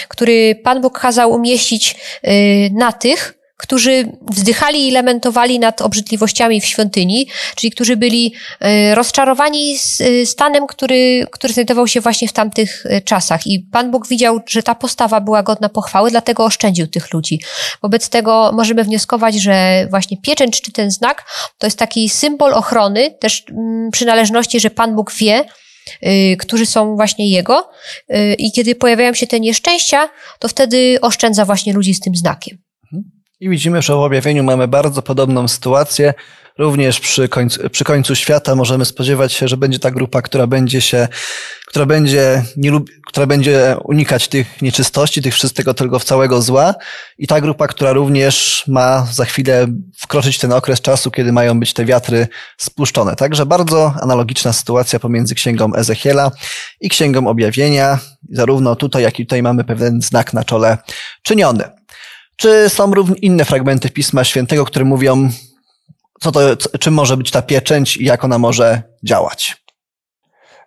który 0.08 0.54
Pan 0.64 0.80
Bóg 0.80 0.98
kazał 0.98 1.32
umieścić 1.32 1.96
y, 2.24 2.70
na 2.72 2.92
tych, 2.92 3.34
którzy 3.64 4.12
wzdychali 4.30 4.88
i 4.88 4.90
lamentowali 4.90 5.58
nad 5.58 5.82
obrzydliwościami 5.82 6.60
w 6.60 6.66
świątyni, 6.66 7.28
czyli 7.56 7.70
którzy 7.70 7.96
byli 7.96 8.34
e, 8.60 8.94
rozczarowani 8.94 9.76
e, 10.00 10.26
stanem, 10.26 10.66
który, 10.66 11.26
który 11.30 11.52
znajdował 11.52 11.86
się 11.86 12.00
właśnie 12.00 12.28
w 12.28 12.32
tamtych 12.32 12.86
e, 12.86 13.00
czasach. 13.00 13.46
I 13.46 13.60
Pan 13.72 13.90
Bóg 13.90 14.08
widział, 14.08 14.40
że 14.48 14.62
ta 14.62 14.74
postawa 14.74 15.20
była 15.20 15.42
godna 15.42 15.68
pochwały, 15.68 16.10
dlatego 16.10 16.44
oszczędził 16.44 16.86
tych 16.86 17.12
ludzi. 17.12 17.40
Wobec 17.82 18.08
tego 18.08 18.50
możemy 18.54 18.84
wnioskować, 18.84 19.34
że 19.34 19.86
właśnie 19.90 20.16
pieczęć 20.16 20.60
czy 20.60 20.72
ten 20.72 20.90
znak 20.90 21.24
to 21.58 21.66
jest 21.66 21.78
taki 21.78 22.08
symbol 22.08 22.54
ochrony, 22.54 23.10
też 23.20 23.44
mm, 23.50 23.90
przynależności, 23.90 24.60
że 24.60 24.70
Pan 24.70 24.96
Bóg 24.96 25.12
wie, 25.12 25.44
którzy 26.38 26.66
są 26.66 26.96
właśnie 26.96 27.30
Jego 27.30 27.70
i 28.38 28.52
kiedy 28.52 28.74
pojawiają 28.74 29.14
się 29.14 29.26
te 29.26 29.40
nieszczęścia, 29.40 30.08
to 30.38 30.48
wtedy 30.48 30.98
oszczędza 31.00 31.44
właśnie 31.44 31.72
ludzi 31.72 31.94
z 31.94 32.00
tym 32.00 32.16
znakiem. 32.16 32.63
I 33.40 33.48
widzimy, 33.48 33.82
że 33.82 33.92
w 33.92 33.96
objawieniu 33.96 34.44
mamy 34.44 34.68
bardzo 34.68 35.02
podobną 35.02 35.48
sytuację. 35.48 36.14
Również 36.58 37.00
przy 37.00 37.28
końcu, 37.28 37.70
przy 37.70 37.84
końcu 37.84 38.14
świata 38.14 38.54
możemy 38.54 38.84
spodziewać 38.84 39.32
się, 39.32 39.48
że 39.48 39.56
będzie 39.56 39.78
ta 39.78 39.90
grupa, 39.90 40.22
która 40.22 40.46
będzie 40.46 40.80
się, 40.80 41.08
która 41.66 41.86
będzie, 41.86 42.42
nie 42.56 42.70
lub, 42.70 42.90
która 43.06 43.26
będzie 43.26 43.76
unikać 43.84 44.28
tych 44.28 44.62
nieczystości, 44.62 45.22
tych 45.22 45.34
wszystkiego 45.34 45.74
tylko 45.74 46.00
całego 46.00 46.42
zła. 46.42 46.74
I 47.18 47.26
ta 47.26 47.40
grupa, 47.40 47.66
która 47.66 47.92
również 47.92 48.64
ma 48.68 49.06
za 49.12 49.24
chwilę 49.24 49.66
wkroczyć 49.98 50.38
ten 50.38 50.52
okres 50.52 50.80
czasu, 50.80 51.10
kiedy 51.10 51.32
mają 51.32 51.60
być 51.60 51.72
te 51.72 51.84
wiatry 51.84 52.28
spuszczone. 52.56 53.16
Także 53.16 53.46
bardzo 53.46 53.94
analogiczna 54.02 54.52
sytuacja 54.52 54.98
pomiędzy 54.98 55.34
księgą 55.34 55.74
Ezechiela 55.74 56.30
i 56.80 56.88
księgą 56.88 57.26
objawienia. 57.26 57.98
Zarówno 58.30 58.76
tutaj, 58.76 59.02
jak 59.02 59.20
i 59.20 59.26
tutaj 59.26 59.42
mamy 59.42 59.64
pewien 59.64 60.02
znak 60.02 60.32
na 60.32 60.44
czole 60.44 60.78
czyniony. 61.22 61.83
Czy 62.36 62.68
są 62.68 62.92
inne 63.22 63.44
fragmenty 63.44 63.90
Pisma 63.90 64.24
Świętego, 64.24 64.64
które 64.64 64.84
mówią, 64.84 65.28
co 66.20 66.32
to, 66.32 66.40
czym 66.80 66.94
może 66.94 67.16
być 67.16 67.30
ta 67.30 67.42
pieczęć 67.42 67.96
i 67.96 68.04
jak 68.04 68.24
ona 68.24 68.38
może 68.38 68.82
działać? 69.02 69.64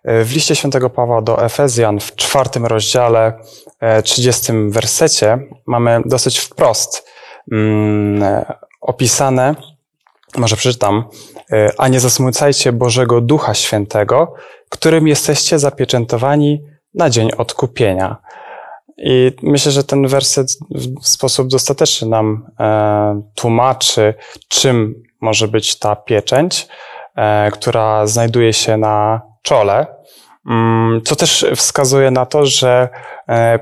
W 0.04 0.32
liście 0.32 0.56
świętego 0.56 0.90
Pawła 0.90 1.22
do 1.22 1.44
Efezjan 1.44 2.00
w 2.00 2.14
czwartym 2.16 2.66
rozdziale, 2.66 3.32
e, 3.80 4.02
trzydziestym 4.02 4.70
wersecie 4.70 5.38
mamy 5.66 6.02
dosyć 6.06 6.38
wprost 6.38 7.08
mm, 7.52 8.44
opisane, 8.80 9.54
może 10.36 10.56
przeczytam, 10.56 11.04
e, 11.52 11.70
a 11.78 11.88
nie 11.88 12.00
zasmucajcie 12.00 12.72
Bożego 12.72 13.20
Ducha 13.20 13.54
Świętego, 13.54 14.34
którym 14.68 15.08
jesteście 15.08 15.58
zapieczętowani 15.58 16.62
na 16.94 17.10
dzień 17.10 17.30
odkupienia. 17.38 18.16
I 18.98 19.32
myślę, 19.42 19.72
że 19.72 19.84
ten 19.84 20.06
werset 20.06 20.48
w 21.02 21.08
sposób 21.08 21.48
dostateczny 21.48 22.08
nam 22.08 22.46
e, 22.60 23.22
tłumaczy, 23.34 24.14
czym 24.48 24.94
może 25.20 25.48
być 25.48 25.78
ta 25.78 25.96
pieczęć, 25.96 26.68
e, 27.16 27.50
która 27.50 28.06
znajduje 28.06 28.52
się 28.52 28.76
na 28.76 29.22
czole, 29.42 29.86
mm, 30.50 31.02
co 31.04 31.16
też 31.16 31.46
wskazuje 31.56 32.10
na 32.10 32.26
to, 32.26 32.46
że 32.46 32.88
e, 33.28 33.58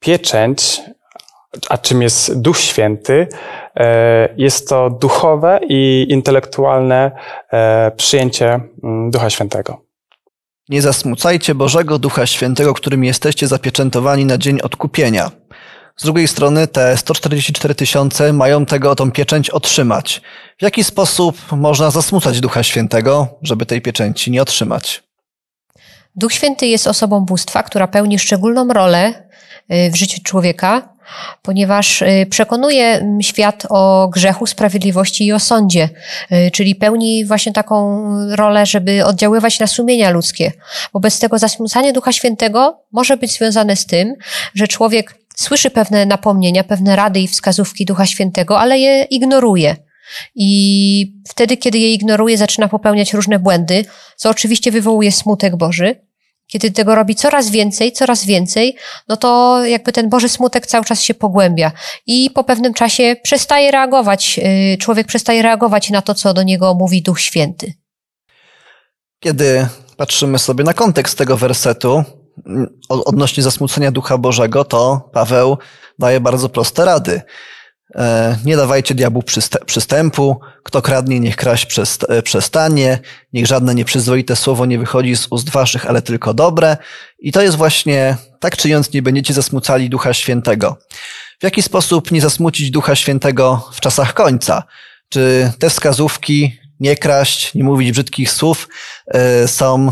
pieczęć, 0.00 0.80
a 1.68 1.78
czym 1.78 2.02
jest 2.02 2.40
Duch 2.40 2.58
Święty, 2.58 3.28
e, 3.76 4.28
jest 4.36 4.68
to 4.68 4.90
duchowe 4.90 5.60
i 5.68 6.06
intelektualne 6.08 7.10
e, 7.52 7.92
przyjęcie 7.96 8.60
mm, 8.82 9.10
Ducha 9.10 9.30
Świętego. 9.30 9.87
Nie 10.68 10.82
zasmucajcie 10.82 11.54
Bożego 11.54 11.98
Ducha 11.98 12.26
Świętego, 12.26 12.74
którym 12.74 13.04
jesteście 13.04 13.48
zapieczętowani 13.48 14.24
na 14.24 14.38
dzień 14.38 14.60
odkupienia. 14.60 15.30
Z 15.96 16.04
drugiej 16.04 16.28
strony 16.28 16.66
te 16.66 16.96
144 16.96 17.74
tysiące 17.74 18.32
mają 18.32 18.66
tego 18.66 18.94
tą 18.94 19.12
pieczęć 19.12 19.50
otrzymać. 19.50 20.22
W 20.58 20.62
jaki 20.62 20.84
sposób 20.84 21.52
można 21.52 21.90
zasmucać 21.90 22.40
Ducha 22.40 22.62
Świętego, 22.62 23.28
żeby 23.42 23.66
tej 23.66 23.82
pieczęci 23.82 24.30
nie 24.30 24.42
otrzymać? 24.42 25.02
Duch 26.16 26.32
Święty 26.32 26.66
jest 26.66 26.86
osobą 26.86 27.20
bóstwa, 27.20 27.62
która 27.62 27.86
pełni 27.88 28.18
szczególną 28.18 28.68
rolę 28.72 29.28
y, 29.72 29.90
w 29.90 29.96
życiu 29.96 30.20
człowieka, 30.24 30.97
ponieważ 31.42 32.02
y, 32.02 32.26
przekonuje 32.30 32.86
mm, 32.86 33.22
świat 33.22 33.66
o 33.70 34.08
grzechu, 34.08 34.46
sprawiedliwości 34.46 35.26
i 35.26 35.32
o 35.32 35.40
sądzie, 35.40 35.88
y, 36.32 36.50
czyli 36.50 36.74
pełni 36.74 37.24
właśnie 37.24 37.52
taką 37.52 38.06
rolę, 38.36 38.66
żeby 38.66 39.04
oddziaływać 39.04 39.60
na 39.60 39.66
sumienia 39.66 40.10
ludzkie. 40.10 40.52
Wobec 40.92 41.20
tego 41.20 41.38
zasmucanie 41.38 41.92
Ducha 41.92 42.12
Świętego 42.12 42.82
może 42.92 43.16
być 43.16 43.32
związane 43.32 43.76
z 43.76 43.86
tym, 43.86 44.14
że 44.54 44.68
człowiek 44.68 45.14
słyszy 45.36 45.70
pewne 45.70 46.06
napomnienia, 46.06 46.64
pewne 46.64 46.96
rady 46.96 47.20
i 47.20 47.28
wskazówki 47.28 47.84
Ducha 47.84 48.06
Świętego, 48.06 48.60
ale 48.60 48.78
je 48.78 49.02
ignoruje. 49.02 49.76
I 50.34 51.12
wtedy, 51.28 51.56
kiedy 51.56 51.78
je 51.78 51.92
ignoruje, 51.92 52.38
zaczyna 52.38 52.68
popełniać 52.68 53.12
różne 53.12 53.38
błędy, 53.38 53.84
co 54.16 54.30
oczywiście 54.30 54.70
wywołuje 54.70 55.12
smutek 55.12 55.56
Boży 55.56 56.07
kiedy 56.48 56.70
tego 56.70 56.94
robi 56.94 57.14
coraz 57.14 57.50
więcej, 57.50 57.92
coraz 57.92 58.24
więcej, 58.24 58.76
no 59.08 59.16
to 59.16 59.60
jakby 59.64 59.92
ten 59.92 60.08
Boży 60.08 60.28
smutek 60.28 60.66
cały 60.66 60.84
czas 60.84 61.02
się 61.02 61.14
pogłębia 61.14 61.72
i 62.06 62.30
po 62.30 62.44
pewnym 62.44 62.74
czasie 62.74 63.16
przestaje 63.22 63.70
reagować, 63.70 64.40
y, 64.74 64.78
człowiek 64.78 65.06
przestaje 65.06 65.42
reagować 65.42 65.90
na 65.90 66.02
to, 66.02 66.14
co 66.14 66.34
do 66.34 66.42
niego 66.42 66.74
mówi 66.74 67.02
Duch 67.02 67.20
Święty. 67.20 67.74
Kiedy 69.20 69.66
patrzymy 69.96 70.38
sobie 70.38 70.64
na 70.64 70.74
kontekst 70.74 71.18
tego 71.18 71.36
wersetu 71.36 72.04
mm, 72.46 72.78
odnośnie 72.88 73.42
zasmucenia 73.42 73.90
Ducha 73.90 74.18
Bożego, 74.18 74.64
to 74.64 75.10
Paweł 75.12 75.58
daje 75.98 76.20
bardzo 76.20 76.48
proste 76.48 76.84
rady. 76.84 77.22
E, 77.94 78.36
nie 78.44 78.56
dawajcie 78.56 78.94
diabłu 78.94 79.22
przystępu. 79.66 80.40
Kto 80.62 80.82
kradnie, 80.82 81.20
niech 81.20 81.36
kraść 81.36 81.78
e, 82.08 82.22
przestanie. 82.22 82.98
Niech 83.32 83.46
żadne 83.46 83.74
nieprzyzwoite 83.74 84.36
słowo 84.36 84.66
nie 84.66 84.78
wychodzi 84.78 85.16
z 85.16 85.26
ust 85.30 85.50
waszych, 85.50 85.86
ale 85.86 86.02
tylko 86.02 86.34
dobre. 86.34 86.76
I 87.18 87.32
to 87.32 87.42
jest 87.42 87.56
właśnie, 87.56 88.16
tak 88.40 88.56
czyniąc, 88.56 88.92
nie 88.92 89.02
będziecie 89.02 89.34
zasmucali 89.34 89.90
Ducha 89.90 90.14
Świętego. 90.14 90.78
W 91.40 91.44
jaki 91.44 91.62
sposób 91.62 92.10
nie 92.10 92.20
zasmucić 92.20 92.70
Ducha 92.70 92.94
Świętego 92.94 93.68
w 93.72 93.80
czasach 93.80 94.14
końca? 94.14 94.62
Czy 95.08 95.52
te 95.58 95.70
wskazówki, 95.70 96.58
nie 96.80 96.96
kraść, 96.96 97.54
nie 97.54 97.64
mówić 97.64 97.92
brzydkich 97.92 98.30
słów, 98.30 98.68
e, 99.06 99.48
są 99.48 99.90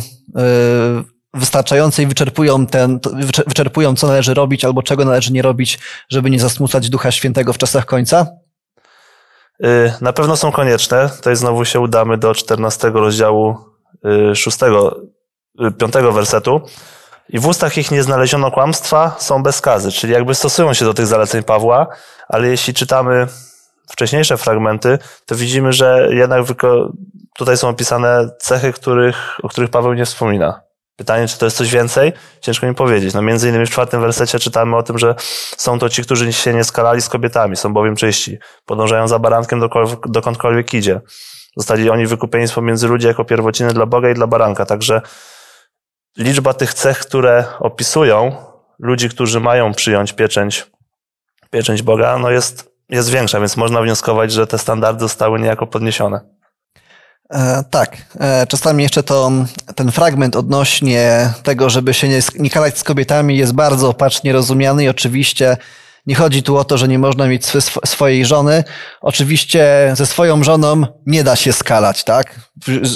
wystarczające 1.36 2.02
i 2.02 2.06
wyczerpują, 2.06 2.66
ten, 2.66 3.00
wyczerpują, 3.46 3.96
co 3.96 4.06
należy 4.06 4.34
robić 4.34 4.64
albo 4.64 4.82
czego 4.82 5.04
należy 5.04 5.32
nie 5.32 5.42
robić, 5.42 5.78
żeby 6.08 6.30
nie 6.30 6.40
zasmucać 6.40 6.90
Ducha 6.90 7.10
Świętego 7.10 7.52
w 7.52 7.58
czasach 7.58 7.86
końca? 7.86 8.26
Y, 9.64 9.92
na 10.00 10.12
pewno 10.12 10.36
są 10.36 10.52
konieczne. 10.52 11.10
Tutaj 11.16 11.36
znowu 11.36 11.64
się 11.64 11.80
udamy 11.80 12.18
do 12.18 12.34
14 12.34 12.90
rozdziału 12.90 13.56
6, 14.34 14.58
y, 14.62 15.72
5 15.72 15.96
y, 15.96 16.12
wersetu. 16.12 16.60
I 17.28 17.38
w 17.38 17.46
ustach 17.46 17.78
ich 17.78 17.90
nie 17.90 18.02
znaleziono 18.02 18.50
kłamstwa, 18.50 19.16
są 19.18 19.42
bez 19.42 19.56
skazy, 19.56 19.92
czyli 19.92 20.12
jakby 20.12 20.34
stosują 20.34 20.74
się 20.74 20.84
do 20.84 20.94
tych 20.94 21.06
zaleceń 21.06 21.42
Pawła, 21.42 21.86
ale 22.28 22.48
jeśli 22.48 22.74
czytamy 22.74 23.26
wcześniejsze 23.90 24.36
fragmenty, 24.36 24.98
to 25.26 25.34
widzimy, 25.34 25.72
że 25.72 26.08
jednak 26.10 26.46
tutaj 27.36 27.56
są 27.56 27.68
opisane 27.68 28.30
cechy, 28.38 28.72
których, 28.72 29.16
o 29.42 29.48
których 29.48 29.70
Paweł 29.70 29.92
nie 29.92 30.04
wspomina. 30.04 30.65
Pytanie, 30.96 31.28
czy 31.28 31.38
to 31.38 31.46
jest 31.46 31.56
coś 31.56 31.70
więcej? 31.70 32.12
Ciężko 32.40 32.66
mi 32.66 32.74
powiedzieć. 32.74 33.14
No 33.14 33.22
między 33.22 33.48
innymi 33.48 33.66
w 33.66 33.70
czwartym 33.70 34.00
wersecie 34.00 34.38
czytamy 34.38 34.76
o 34.76 34.82
tym, 34.82 34.98
że 34.98 35.14
są 35.56 35.78
to 35.78 35.88
ci, 35.88 36.02
którzy 36.02 36.32
się 36.32 36.54
nie 36.54 36.64
skalali 36.64 37.02
z 37.02 37.08
kobietami, 37.08 37.56
są 37.56 37.72
bowiem 37.72 37.96
czyści. 37.96 38.38
Podążają 38.66 39.08
za 39.08 39.18
barankiem 39.18 39.60
dokądkolwiek 40.06 40.74
idzie. 40.74 41.00
Zostali 41.56 41.90
oni 41.90 42.06
wykupieni 42.06 42.48
z 42.48 42.52
pomiędzy 42.52 42.88
ludzi 42.88 43.06
jako 43.06 43.24
pierwociny 43.24 43.72
dla 43.72 43.86
Boga 43.86 44.10
i 44.10 44.14
dla 44.14 44.26
baranka. 44.26 44.66
Także 44.66 45.00
liczba 46.16 46.54
tych 46.54 46.74
cech, 46.74 46.98
które 46.98 47.44
opisują 47.58 48.36
ludzi, 48.78 49.08
którzy 49.08 49.40
mają 49.40 49.74
przyjąć 49.74 50.12
pieczęć, 50.12 50.66
pieczęć 51.50 51.82
Boga, 51.82 52.18
no 52.18 52.30
jest, 52.30 52.72
jest 52.88 53.10
większa, 53.10 53.40
więc 53.40 53.56
można 53.56 53.82
wnioskować, 53.82 54.32
że 54.32 54.46
te 54.46 54.58
standardy 54.58 55.00
zostały 55.00 55.40
niejako 55.40 55.66
podniesione. 55.66 56.35
E, 57.30 57.64
tak. 57.70 57.96
E, 58.20 58.46
czasami 58.46 58.82
jeszcze 58.82 59.02
to, 59.02 59.32
ten 59.74 59.92
fragment 59.92 60.36
odnośnie 60.36 61.30
tego, 61.42 61.70
żeby 61.70 61.94
się 61.94 62.08
nie, 62.08 62.20
nie 62.38 62.50
z 62.78 62.84
kobietami 62.84 63.36
jest 63.36 63.52
bardzo 63.52 63.88
opacznie 63.88 64.32
rozumiany 64.32 64.84
i 64.84 64.88
oczywiście 64.88 65.56
nie 66.06 66.14
chodzi 66.14 66.42
tu 66.42 66.56
o 66.56 66.64
to, 66.64 66.78
że 66.78 66.88
nie 66.88 66.98
można 66.98 67.26
mieć 67.26 67.46
swy, 67.46 67.60
swojej 67.84 68.26
żony. 68.26 68.64
Oczywiście 69.00 69.92
ze 69.94 70.06
swoją 70.06 70.44
żoną 70.44 70.86
nie 71.06 71.24
da 71.24 71.36
się 71.36 71.52
skalać, 71.52 72.04
tak? 72.04 72.40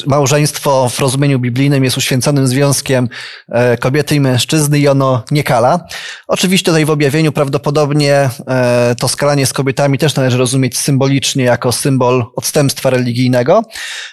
Małżeństwo 0.07 0.89
w 0.89 1.01
rozumieniu 1.01 1.39
biblijnym 1.39 1.85
jest 1.85 1.97
uświęconym 1.97 2.47
związkiem 2.47 3.09
e, 3.49 3.77
kobiety 3.77 4.15
i 4.15 4.21
mężczyzny 4.21 4.79
i 4.79 4.89
ono 4.89 5.23
nie 5.31 5.45
kala. 5.45 5.85
Oczywiście 6.29 6.65
tutaj 6.65 6.85
w 6.85 6.91
objawieniu 6.91 7.33
prawdopodobnie 7.33 8.31
e, 8.49 8.95
to 8.99 9.09
skalanie 9.09 9.47
z 9.47 9.53
kobietami 9.53 9.99
też 9.99 10.15
należy 10.15 10.39
rozumieć 10.39 10.79
symbolicznie 10.79 11.45
jako 11.45 11.73
symbol 11.73 12.27
odstępstwa 12.37 12.91
religijnego. 12.91 13.63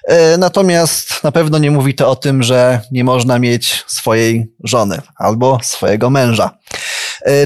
E, 0.08 0.38
natomiast 0.38 1.24
na 1.24 1.32
pewno 1.32 1.58
nie 1.58 1.72
mówi 1.72 1.94
to 1.94 2.10
o 2.10 2.16
tym, 2.16 2.44
że 2.44 2.82
nie 2.92 3.04
można 3.04 3.40
mieć 3.40 3.84
swojej 3.88 4.48
żony 4.64 5.02
albo 5.16 5.60
swojego 5.64 6.10
męża. 6.10 6.58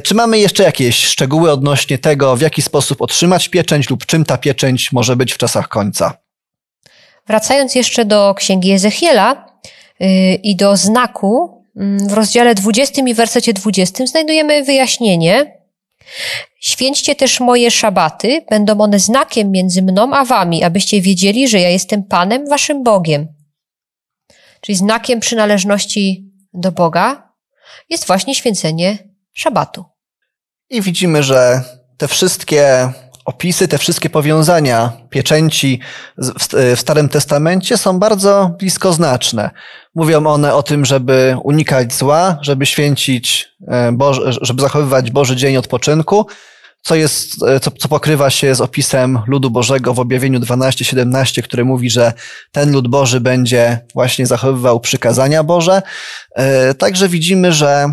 Czy 0.04 0.16
mamy 0.16 0.40
jeszcze 0.40 0.64
jakieś 0.64 1.06
szczegóły 1.06 1.52
odnośnie 1.52 1.98
tego, 1.98 2.36
w 2.36 2.42
jaki 2.42 2.62
sposób 2.62 3.02
otrzymać 3.02 3.50
pieczęć 3.50 3.90
lub 3.90 4.06
czym 4.06 4.26
ta 4.26 4.38
pieczęć 4.38 4.92
może 4.92 5.16
być 5.16 5.34
w 5.34 5.38
czasach 5.38 5.68
końca? 5.68 6.18
Wracając 7.28 7.76
jeszcze 7.76 8.06
do 8.06 8.34
księgi 8.34 8.72
Ezechiela 8.72 9.60
yy, 10.00 10.08
i 10.36 10.56
do 10.56 10.78
znaku, 10.78 11.64
yy, 11.76 12.08
w 12.10 12.14
rozdziale 12.14 12.56
20 12.56 13.02
i 13.02 13.14
wersecie 13.14 13.54
20 13.54 14.06
znajdujemy 14.06 14.64
wyjaśnienie. 14.64 15.62
Święćcie 16.60 17.16
też 17.16 17.40
moje 17.40 17.72
szabaty, 17.72 18.46
będą 18.50 18.80
one 18.80 19.00
znakiem 19.00 19.52
między 19.52 19.82
mną 19.82 20.14
a 20.14 20.26
wami, 20.26 20.64
abyście 20.64 21.02
wiedzieli, 21.02 21.48
że 21.48 21.60
ja 21.60 21.70
jestem 21.70 22.04
Panem, 22.04 22.50
waszym 22.50 22.84
Bogiem. 22.84 23.28
Czyli 24.62 24.76
znakiem 24.76 25.20
przynależności 25.20 26.32
do 26.54 26.72
Boga 26.72 27.34
jest 27.90 28.08
właśnie 28.08 28.36
święcenie 28.36 29.11
szabatu. 29.34 29.86
I 30.70 30.82
widzimy, 30.82 31.24
że 31.24 31.62
te 31.98 32.08
wszystkie 32.08 32.92
opisy, 33.26 33.68
te 33.68 33.78
wszystkie 33.78 34.10
powiązania 34.10 34.92
pieczęci 35.10 35.80
w 36.18 36.76
Starym 36.76 37.10
Testamencie 37.10 37.78
są 37.78 38.00
bardzo 38.00 38.52
bliskoznaczne. 38.60 39.50
Mówią 39.96 40.28
one 40.28 40.54
o 40.54 40.64
tym, 40.64 40.86
żeby 40.86 41.38
unikać 41.44 41.94
zła, 41.94 42.38
żeby 42.42 42.66
święcić, 42.66 43.50
e, 43.68 43.92
Boże, 43.92 44.34
żeby 44.42 44.62
zachowywać 44.62 45.12
Boży 45.12 45.36
Dzień 45.36 45.58
Odpoczynku, 45.58 46.26
co, 46.82 46.96
jest, 46.96 47.44
e, 47.44 47.60
co, 47.60 47.72
co 47.72 47.88
pokrywa 47.88 48.30
się 48.30 48.56
z 48.56 48.62
opisem 48.62 49.20
ludu 49.28 49.52
Bożego 49.52 49.94
w 49.94 50.00
objawieniu 50.00 50.40
12-17, 50.40 51.42
który 51.42 51.66
mówi, 51.66 51.90
że 51.90 52.14
ten 52.52 52.72
lud 52.72 52.88
Boży 52.88 53.20
będzie 53.20 53.80
właśnie 53.94 54.28
zachowywał 54.28 54.80
przykazania 54.80 55.44
Boże. 55.44 55.82
E, 56.36 56.74
także 56.74 57.10
widzimy, 57.10 57.54
że 57.54 57.90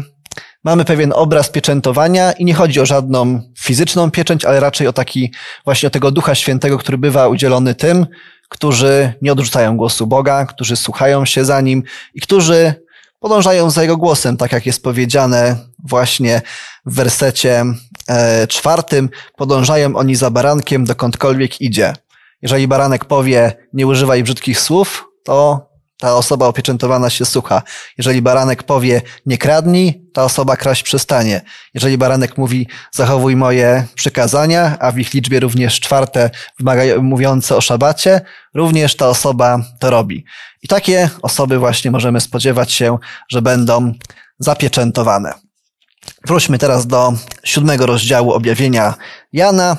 mamy 0.68 0.84
pewien 0.84 1.12
obraz 1.16 1.50
pieczętowania 1.50 2.32
i 2.32 2.44
nie 2.44 2.54
chodzi 2.54 2.80
o 2.80 2.86
żadną 2.86 3.40
fizyczną 3.58 4.10
pieczęć, 4.10 4.44
ale 4.44 4.60
raczej 4.60 4.86
o 4.86 4.92
taki 4.92 5.32
właśnie 5.64 5.86
o 5.86 5.90
tego 5.90 6.10
Ducha 6.10 6.34
Świętego, 6.34 6.78
który 6.78 6.98
bywa 6.98 7.28
udzielony 7.28 7.74
tym, 7.74 8.06
którzy 8.48 9.12
nie 9.22 9.32
odrzucają 9.32 9.76
głosu 9.76 10.06
Boga, 10.06 10.46
którzy 10.46 10.76
słuchają 10.76 11.24
się 11.24 11.44
za 11.44 11.60
Nim 11.60 11.82
i 12.14 12.20
którzy 12.20 12.74
podążają 13.20 13.70
za 13.70 13.82
Jego 13.82 13.96
głosem, 13.96 14.36
tak 14.36 14.52
jak 14.52 14.66
jest 14.66 14.82
powiedziane 14.82 15.56
właśnie 15.84 16.42
w 16.86 16.94
wersecie 16.94 17.64
e, 18.08 18.46
czwartym. 18.46 19.10
Podążają 19.36 19.96
oni 19.96 20.14
za 20.14 20.30
barankiem, 20.30 20.84
dokądkolwiek 20.84 21.60
idzie. 21.60 21.92
Jeżeli 22.42 22.68
baranek 22.68 23.04
powie, 23.04 23.52
nie 23.72 23.86
używaj 23.86 24.22
brzydkich 24.22 24.60
słów, 24.60 25.04
to 25.24 25.67
ta 25.98 26.14
osoba 26.14 26.46
opieczętowana 26.46 27.10
się 27.10 27.24
słucha. 27.24 27.62
Jeżeli 27.98 28.22
baranek 28.22 28.62
powie 28.62 29.02
nie 29.26 29.38
kradnij, 29.38 30.08
ta 30.12 30.24
osoba 30.24 30.56
kraść 30.56 30.82
przestanie. 30.82 31.40
Jeżeli 31.74 31.98
baranek 31.98 32.38
mówi 32.38 32.68
zachowuj 32.92 33.36
moje 33.36 33.86
przykazania, 33.94 34.76
a 34.80 34.92
w 34.92 34.98
ich 34.98 35.14
liczbie 35.14 35.40
również 35.40 35.80
czwarte 35.80 36.30
mówiące 37.02 37.56
o 37.56 37.60
szabacie, 37.60 38.20
również 38.54 38.96
ta 38.96 39.08
osoba 39.08 39.60
to 39.80 39.90
robi. 39.90 40.24
I 40.62 40.68
takie 40.68 41.10
osoby 41.22 41.58
właśnie 41.58 41.90
możemy 41.90 42.20
spodziewać 42.20 42.72
się, 42.72 42.98
że 43.28 43.42
będą 43.42 43.92
zapieczętowane. 44.38 45.34
Wróćmy 46.26 46.58
teraz 46.58 46.86
do 46.86 47.12
siódmego 47.44 47.86
rozdziału 47.86 48.32
objawienia 48.32 48.94
Jana. 49.32 49.76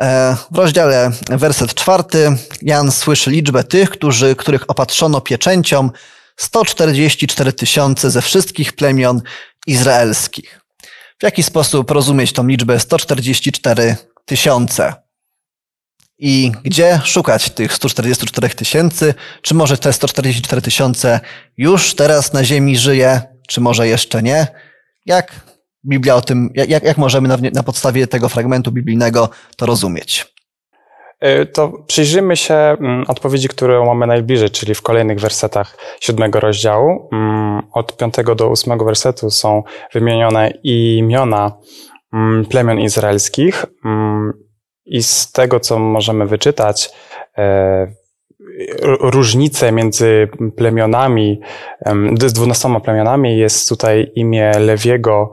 E, 0.00 0.36
w 0.50 0.58
rozdziale 0.58 1.10
werset 1.28 1.74
czwarty 1.74 2.36
Jan 2.62 2.92
słyszy 2.92 3.30
liczbę 3.30 3.64
tych, 3.64 3.90
którzy, 3.90 4.36
których 4.36 4.70
opatrzono 4.70 5.20
pieczęcią 5.20 5.90
144 6.36 7.52
tysiące 7.52 8.10
ze 8.10 8.22
wszystkich 8.22 8.72
plemion 8.72 9.22
izraelskich. 9.66 10.60
W 11.18 11.22
jaki 11.22 11.42
sposób 11.42 11.90
rozumieć 11.90 12.32
tą 12.32 12.46
liczbę 12.46 12.80
144 12.80 13.96
tysiące? 14.24 14.94
I 16.18 16.52
gdzie 16.62 17.00
szukać 17.04 17.50
tych 17.50 17.72
144 17.72 18.48
tysięcy? 18.48 19.14
Czy 19.42 19.54
może 19.54 19.78
te 19.78 19.92
144 19.92 20.62
tysiące 20.62 21.20
już 21.56 21.94
teraz 21.94 22.32
na 22.32 22.44
ziemi 22.44 22.78
żyje, 22.78 23.22
czy 23.48 23.60
może 23.60 23.88
jeszcze 23.88 24.22
nie? 24.22 24.46
Jak 25.06 25.53
Biblia 25.86 26.16
o 26.16 26.20
tym, 26.20 26.50
jak, 26.54 26.84
jak 26.84 26.98
możemy 26.98 27.28
na, 27.28 27.36
na 27.52 27.62
podstawie 27.62 28.06
tego 28.06 28.28
fragmentu 28.28 28.72
biblijnego 28.72 29.28
to 29.56 29.66
rozumieć? 29.66 30.34
E, 31.20 31.46
to 31.46 31.72
przyjrzymy 31.86 32.36
się 32.36 32.54
mm, 32.54 33.04
odpowiedzi, 33.08 33.48
którą 33.48 33.86
mamy 33.86 34.06
najbliżej, 34.06 34.50
czyli 34.50 34.74
w 34.74 34.82
kolejnych 34.82 35.20
wersetach 35.20 35.76
siódmego 36.00 36.40
rozdziału. 36.40 37.08
Mm, 37.12 37.62
od 37.72 37.96
piątego 37.96 38.34
do 38.34 38.48
ósmego 38.48 38.84
wersetu 38.84 39.30
są 39.30 39.62
wymienione 39.92 40.50
imiona 40.62 41.52
mm, 42.12 42.44
plemion 42.44 42.80
izraelskich 42.80 43.66
i 44.86 45.02
z 45.02 45.32
tego, 45.32 45.60
co 45.60 45.78
możemy 45.78 46.26
wyczytać, 46.26 46.90
e, 47.38 47.86
różnice 49.00 49.72
między 49.72 50.28
plemionami, 50.56 51.40
z 52.24 52.32
dwunastoma 52.32 52.80
plemionami 52.80 53.38
jest 53.38 53.68
tutaj 53.68 54.12
imię 54.14 54.52
Lewiego, 54.58 55.32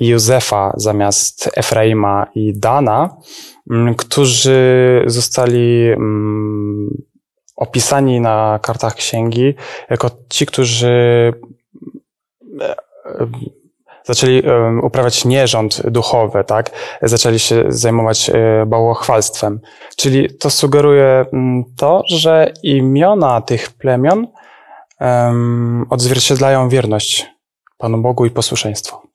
Józefa 0.00 0.72
zamiast 0.76 1.50
Efraima 1.56 2.26
i 2.34 2.52
Dana, 2.58 3.16
mm, 3.70 3.94
którzy 3.94 5.02
zostali 5.06 5.92
mm, 5.92 7.02
opisani 7.56 8.20
na 8.20 8.58
kartach 8.62 8.94
księgi 8.94 9.54
jako 9.90 10.10
ci, 10.28 10.46
którzy 10.46 11.32
e, 12.60 12.70
e, 12.70 12.76
zaczęli 14.04 14.42
uprawiać 14.82 15.24
nierząd 15.24 15.90
duchowy, 15.90 16.44
tak? 16.44 16.70
Zaczęli 17.02 17.38
się 17.38 17.64
zajmować 17.68 18.30
bałwochwalstwem. 18.66 19.60
Czyli 19.96 20.36
to 20.38 20.50
sugeruje 20.50 21.24
mm, 21.32 21.64
to, 21.76 22.02
że 22.06 22.52
imiona 22.62 23.40
tych 23.40 23.70
plemion 23.70 24.26
odzwierciedlają 25.90 26.68
wierność 26.68 27.26
Panu 27.78 27.98
Bogu 27.98 28.26
i 28.26 28.30
posłuszeństwo. 28.30 29.09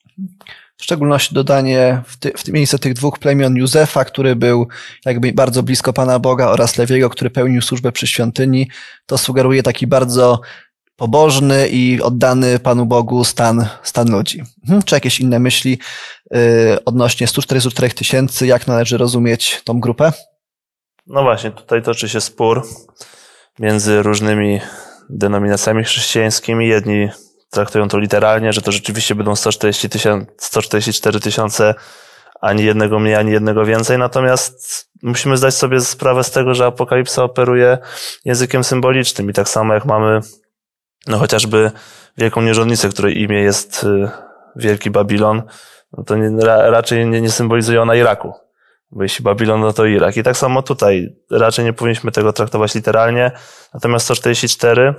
W 0.77 0.83
szczególności 0.83 1.35
dodanie 1.35 2.01
w, 2.05 2.17
ty, 2.17 2.31
w 2.37 2.47
miejsce 2.47 2.79
tych 2.79 2.93
dwóch 2.93 3.19
plemion 3.19 3.55
Józefa, 3.55 4.05
który 4.05 4.35
był 4.35 4.67
jakby 5.05 5.33
bardzo 5.33 5.63
blisko 5.63 5.93
Pana 5.93 6.19
Boga 6.19 6.47
oraz 6.47 6.77
Lewiego, 6.77 7.09
który 7.09 7.29
pełnił 7.29 7.61
służbę 7.61 7.91
przy 7.91 8.07
świątyni, 8.07 8.69
to 9.05 9.17
sugeruje 9.17 9.63
taki 9.63 9.87
bardzo 9.87 10.41
pobożny 10.95 11.67
i 11.67 12.01
oddany 12.01 12.59
Panu 12.59 12.85
Bogu 12.85 13.23
stan, 13.23 13.67
stan 13.83 14.11
ludzi. 14.11 14.43
Mhm. 14.63 14.83
Czy 14.83 14.95
jakieś 14.95 15.19
inne 15.19 15.39
myśli 15.39 15.79
yy, 16.31 16.39
odnośnie 16.85 17.27
144 17.27 17.89
tysięcy, 17.89 18.47
jak 18.47 18.67
należy 18.67 18.97
rozumieć 18.97 19.61
tą 19.63 19.79
grupę? 19.79 20.11
No 21.07 21.23
właśnie, 21.23 21.51
tutaj 21.51 21.83
toczy 21.83 22.09
się 22.09 22.21
spór 22.21 22.67
między 23.59 24.03
różnymi 24.03 24.59
denominacjami 25.09 25.83
chrześcijańskimi. 25.83 26.67
Jedni 26.67 27.09
traktują 27.49 27.87
to 27.87 27.97
literalnie, 27.97 28.53
że 28.53 28.61
to 28.61 28.71
rzeczywiście 28.71 29.15
będą 29.15 29.35
140 29.35 29.89
tysiące, 29.89 30.31
144 30.37 31.19
tysiące, 31.19 31.75
ani 32.41 32.63
jednego 32.63 32.99
mniej, 32.99 33.15
ani 33.15 33.31
jednego 33.31 33.65
więcej. 33.65 33.97
Natomiast 33.97 34.87
musimy 35.03 35.37
zdać 35.37 35.55
sobie 35.55 35.81
sprawę 35.81 36.23
z 36.23 36.31
tego, 36.31 36.53
że 36.53 36.65
apokalipsa 36.65 37.23
operuje 37.23 37.77
językiem 38.25 38.63
symbolicznym 38.63 39.29
i 39.29 39.33
tak 39.33 39.49
samo 39.49 39.73
jak 39.73 39.85
mamy 39.85 40.19
no 41.07 41.17
chociażby 41.17 41.71
wielką 42.17 42.41
nierządnicę, 42.41 42.89
której 42.89 43.21
imię 43.21 43.41
jest 43.41 43.83
y, 43.83 44.09
Wielki 44.55 44.91
Babilon, 44.91 45.43
no 45.97 46.03
to 46.03 46.15
nie, 46.15 46.45
ra, 46.45 46.69
raczej 46.69 47.07
nie, 47.07 47.21
nie 47.21 47.31
symbolizuje 47.31 47.81
ona 47.81 47.95
Iraku. 47.95 48.33
Bo 48.91 49.03
jeśli 49.03 49.23
Babilon, 49.23 49.61
no 49.61 49.73
to 49.73 49.85
Irak. 49.85 50.17
I 50.17 50.23
tak 50.23 50.37
samo 50.37 50.61
tutaj. 50.61 51.15
Raczej 51.31 51.65
nie 51.65 51.73
powinniśmy 51.73 52.11
tego 52.11 52.33
traktować 52.33 52.75
literalnie. 52.75 53.31
Natomiast 53.73 54.05
144 54.05 54.93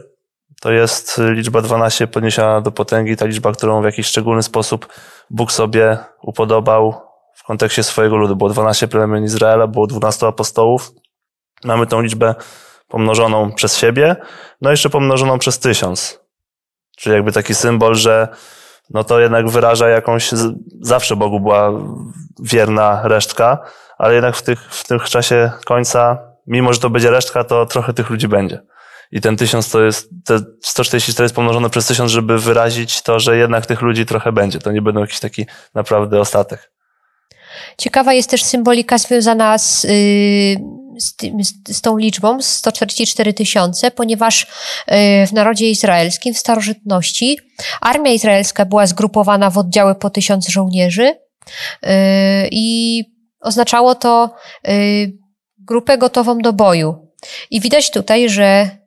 to 0.61 0.73
jest 0.73 1.21
liczba 1.31 1.62
12 1.62 2.07
podniesiona 2.07 2.61
do 2.61 2.73
potęgi, 2.73 3.16
ta 3.16 3.27
liczba, 3.27 3.53
którą 3.53 3.83
w 3.83 3.85
jakiś 3.85 4.07
szczególny 4.07 4.42
sposób 4.42 4.88
Bóg 5.31 5.53
sobie 5.53 5.99
upodobał 6.23 6.95
w 7.35 7.45
kontekście 7.45 7.83
swojego 7.83 8.16
ludu. 8.16 8.37
Było 8.37 8.51
12 8.51 8.88
plemion 8.88 9.25
Izraela, 9.25 9.66
było 9.66 9.87
12 9.87 10.27
apostołów. 10.27 10.92
Mamy 11.64 11.87
tą 11.87 12.01
liczbę 12.01 12.35
pomnożoną 12.88 13.53
przez 13.53 13.77
siebie, 13.77 14.16
no 14.61 14.71
i 14.71 14.73
jeszcze 14.73 14.90
pomnożoną 14.90 15.38
przez 15.38 15.59
tysiąc. 15.59 16.21
Czyli 16.97 17.14
jakby 17.14 17.33
taki 17.33 17.55
symbol, 17.55 17.95
że 17.95 18.29
no 18.90 19.05
to 19.05 19.21
jednak 19.21 19.49
wyraża 19.49 19.88
jakąś, 19.88 20.31
zawsze 20.81 21.16
Bogu 21.16 21.40
była 21.40 21.71
wierna 22.42 23.01
resztka, 23.05 23.59
ale 23.99 24.14
jednak 24.14 24.37
w, 24.37 24.42
tych, 24.42 24.61
w 24.61 24.85
tym 24.85 25.01
czasie 25.01 25.51
końca, 25.64 26.19
mimo 26.47 26.73
że 26.73 26.81
to 26.81 26.90
będzie 26.90 27.11
resztka, 27.11 27.45
to 27.45 27.66
trochę 27.66 27.92
tych 27.92 28.11
ludzi 28.11 28.29
będzie. 28.29 28.62
I 29.12 29.21
ten 29.21 29.37
tysiąc 29.37 29.71
to 29.71 29.85
jest, 29.85 30.09
te 30.25 30.40
144 30.62 31.25
jest 31.25 31.35
pomnożone 31.35 31.71
przez 31.71 31.87
tysiąc, 31.87 32.11
żeby 32.11 32.38
wyrazić 32.38 33.03
to, 33.03 33.21
że 33.21 33.37
jednak 33.37 33.66
tych 33.66 33.83
ludzi 33.83 34.07
trochę 34.07 34.33
będzie. 34.33 34.59
To 34.59 34.73
nie 34.73 34.83
będą 34.83 35.01
jakiś 35.01 35.21
taki 35.21 35.47
naprawdę 35.75 36.21
ostatek. 36.21 36.73
Ciekawa 37.79 38.12
jest 38.12 38.31
też 38.31 38.45
symbolika 38.45 38.99
związana 38.99 39.59
z, 39.59 39.85
yy, 39.85 39.90
z, 40.99 41.16
tym, 41.16 41.45
z, 41.69 41.81
tą 41.81 41.97
liczbą 41.97 42.42
144 42.42 43.35
tysiące, 43.35 43.90
ponieważ 43.90 44.47
yy, 44.88 45.27
w 45.27 45.33
narodzie 45.33 45.71
izraelskim, 45.71 46.35
w 46.35 46.38
starożytności, 46.38 47.38
armia 47.81 48.12
izraelska 48.12 48.64
była 48.64 48.87
zgrupowana 48.87 49.51
w 49.51 49.59
oddziały 49.59 49.95
po 49.95 50.11
tysiąc 50.11 50.49
żołnierzy 50.49 51.03
yy, 51.03 51.90
i 52.51 53.05
oznaczało 53.40 53.95
to 53.95 54.35
grupę 55.59 55.99
gotową 55.99 56.38
do 56.38 56.53
boju. 56.53 57.12
I 57.51 57.61
widać 57.61 57.90
tutaj, 57.90 58.31
że 58.31 58.71
Y, 58.71 58.86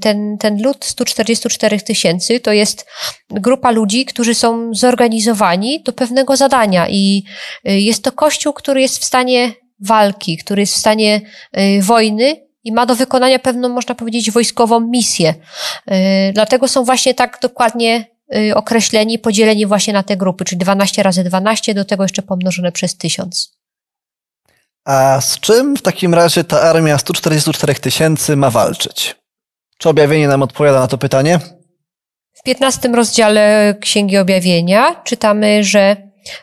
ten, 0.00 0.38
ten 0.38 0.62
lud 0.62 0.84
144 0.84 1.80
tysięcy 1.80 2.40
to 2.40 2.52
jest 2.52 2.86
grupa 3.30 3.70
ludzi, 3.70 4.04
którzy 4.04 4.34
są 4.34 4.74
zorganizowani 4.74 5.82
do 5.82 5.92
pewnego 5.92 6.36
zadania 6.36 6.88
i 6.88 7.24
y, 7.68 7.80
jest 7.80 8.04
to 8.04 8.12
kościół, 8.12 8.52
który 8.52 8.80
jest 8.80 8.98
w 8.98 9.04
stanie 9.04 9.52
walki, 9.80 10.36
który 10.36 10.62
jest 10.62 10.74
w 10.74 10.78
stanie 10.78 11.20
y, 11.58 11.82
wojny 11.82 12.36
i 12.64 12.72
ma 12.72 12.86
do 12.86 12.94
wykonania 12.94 13.38
pewną, 13.38 13.68
można 13.68 13.94
powiedzieć, 13.94 14.30
wojskową 14.30 14.80
misję. 14.80 15.34
Dlatego 16.34 16.68
są 16.68 16.84
właśnie 16.84 17.14
tak 17.14 17.38
dokładnie 17.42 18.06
określeni, 18.54 19.18
podzieleni 19.18 19.66
właśnie 19.66 19.92
na 19.92 20.02
te 20.02 20.16
grupy, 20.16 20.44
czyli 20.44 20.58
12 20.58 21.02
razy 21.02 21.24
12, 21.24 21.74
do 21.74 21.84
tego 21.84 22.02
jeszcze 22.02 22.22
pomnożone 22.22 22.72
przez 22.72 22.96
1000. 22.96 23.56
A 24.84 25.20
z 25.20 25.40
czym 25.40 25.76
w 25.76 25.82
takim 25.82 26.14
razie 26.14 26.44
ta 26.44 26.60
armia 26.60 26.98
144 26.98 27.74
tysięcy 27.74 28.36
ma 28.36 28.50
walczyć? 28.50 29.21
Czy 29.82 29.88
objawienie 29.88 30.28
nam 30.28 30.42
odpowiada 30.42 30.80
na 30.80 30.88
to 30.88 30.98
pytanie? 30.98 31.38
W 32.32 32.42
15 32.42 32.88
rozdziale 32.88 33.74
Księgi 33.80 34.18
Objawienia 34.18 35.02
czytamy, 35.04 35.64
że 35.64 35.96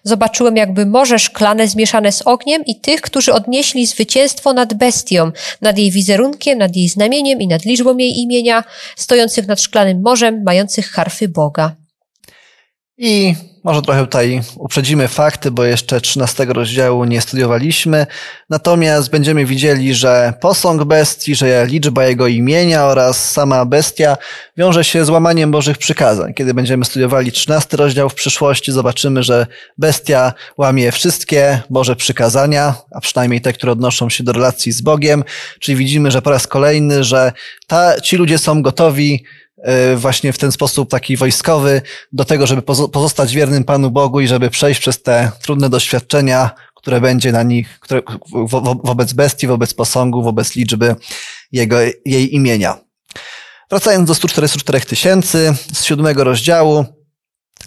zobaczyłem 0.03 0.55
jakby 0.55 0.85
morze 0.85 1.19
szklane 1.19 1.67
zmieszane 1.67 2.11
z 2.11 2.21
ogniem 2.21 2.65
i 2.65 2.79
tych, 2.79 3.01
którzy 3.01 3.33
odnieśli 3.33 3.85
zwycięstwo 3.85 4.53
nad 4.53 4.73
bestią, 4.73 5.31
nad 5.61 5.77
jej 5.77 5.91
wizerunkiem, 5.91 6.57
nad 6.57 6.75
jej 6.75 6.89
znamieniem 6.89 7.41
i 7.41 7.47
nad 7.47 7.65
liczbą 7.65 7.97
jej 7.97 8.19
imienia, 8.19 8.63
stojących 8.95 9.47
nad 9.47 9.61
szklanym 9.61 10.01
morzem, 10.01 10.43
mających 10.43 10.89
harfy 10.89 11.27
Boga. 11.27 11.75
I 12.97 13.35
może 13.63 13.81
trochę 13.81 14.01
tutaj 14.01 14.41
uprzedzimy 14.55 15.07
fakty, 15.07 15.51
bo 15.51 15.63
jeszcze 15.63 16.01
13 16.01 16.45
rozdziału 16.45 17.05
nie 17.05 17.21
studiowaliśmy. 17.21 18.07
Natomiast 18.49 19.09
będziemy 19.09 19.45
widzieli, 19.45 19.93
że 19.93 20.33
posąg 20.41 20.83
bestii, 20.83 21.35
że 21.35 21.65
liczba 21.65 22.05
jego 22.05 22.27
imienia 22.27 22.85
oraz 22.85 23.31
sama 23.31 23.65
bestia 23.65 24.17
wiąże 24.57 24.83
się 24.83 25.05
z 25.05 25.09
łamaniem 25.09 25.51
Bożych 25.51 25.77
przykazań. 25.77 26.33
Kiedy 26.33 26.53
będziemy 26.53 26.85
studiowali 26.85 27.31
13 27.31 27.77
rozdział 27.77 28.09
w 28.09 28.13
przyszłości, 28.13 28.71
zobaczymy, 28.71 29.23
że 29.23 29.47
bestia 29.77 30.33
łamie 30.57 30.91
wszystkie 30.91 31.61
Boże 31.69 31.95
przykazania, 31.95 32.75
a 32.91 33.01
przynajmniej 33.01 33.41
te, 33.41 33.53
które 33.53 33.71
odnoszą 33.71 34.09
się 34.09 34.23
do 34.23 34.31
relacji 34.31 34.71
z 34.71 34.81
Bogiem. 34.81 35.23
Czyli 35.59 35.77
widzimy, 35.77 36.11
że 36.11 36.21
po 36.21 36.29
raz 36.29 36.47
kolejny, 36.47 37.03
że 37.03 37.31
ta, 37.67 38.01
ci 38.01 38.17
ludzie 38.17 38.37
są 38.37 38.61
gotowi 38.61 39.23
właśnie 39.95 40.33
w 40.33 40.37
ten 40.37 40.51
sposób 40.51 40.89
taki 40.89 41.17
wojskowy 41.17 41.81
do 42.11 42.25
tego, 42.25 42.47
żeby 42.47 42.61
pozostać 42.91 43.33
wiernym 43.33 43.63
Panu 43.63 43.91
Bogu 43.91 44.21
i 44.21 44.27
żeby 44.27 44.49
przejść 44.49 44.81
przez 44.81 45.01
te 45.01 45.31
trudne 45.41 45.69
doświadczenia, 45.69 46.49
które 46.75 47.01
będzie 47.01 47.31
na 47.31 47.43
nich, 47.43 47.79
które, 47.79 48.01
wo, 48.31 48.61
wobec 48.83 49.13
bestii, 49.13 49.47
wobec 49.47 49.73
posągu, 49.73 50.23
wobec 50.23 50.55
liczby 50.55 50.95
jego, 51.51 51.77
jej 52.05 52.35
imienia. 52.35 52.77
Wracając 53.69 54.07
do 54.07 54.15
144 54.15 54.81
tysięcy 54.81 55.53
z 55.73 55.83
siódmego 55.83 56.23
rozdziału, 56.23 56.85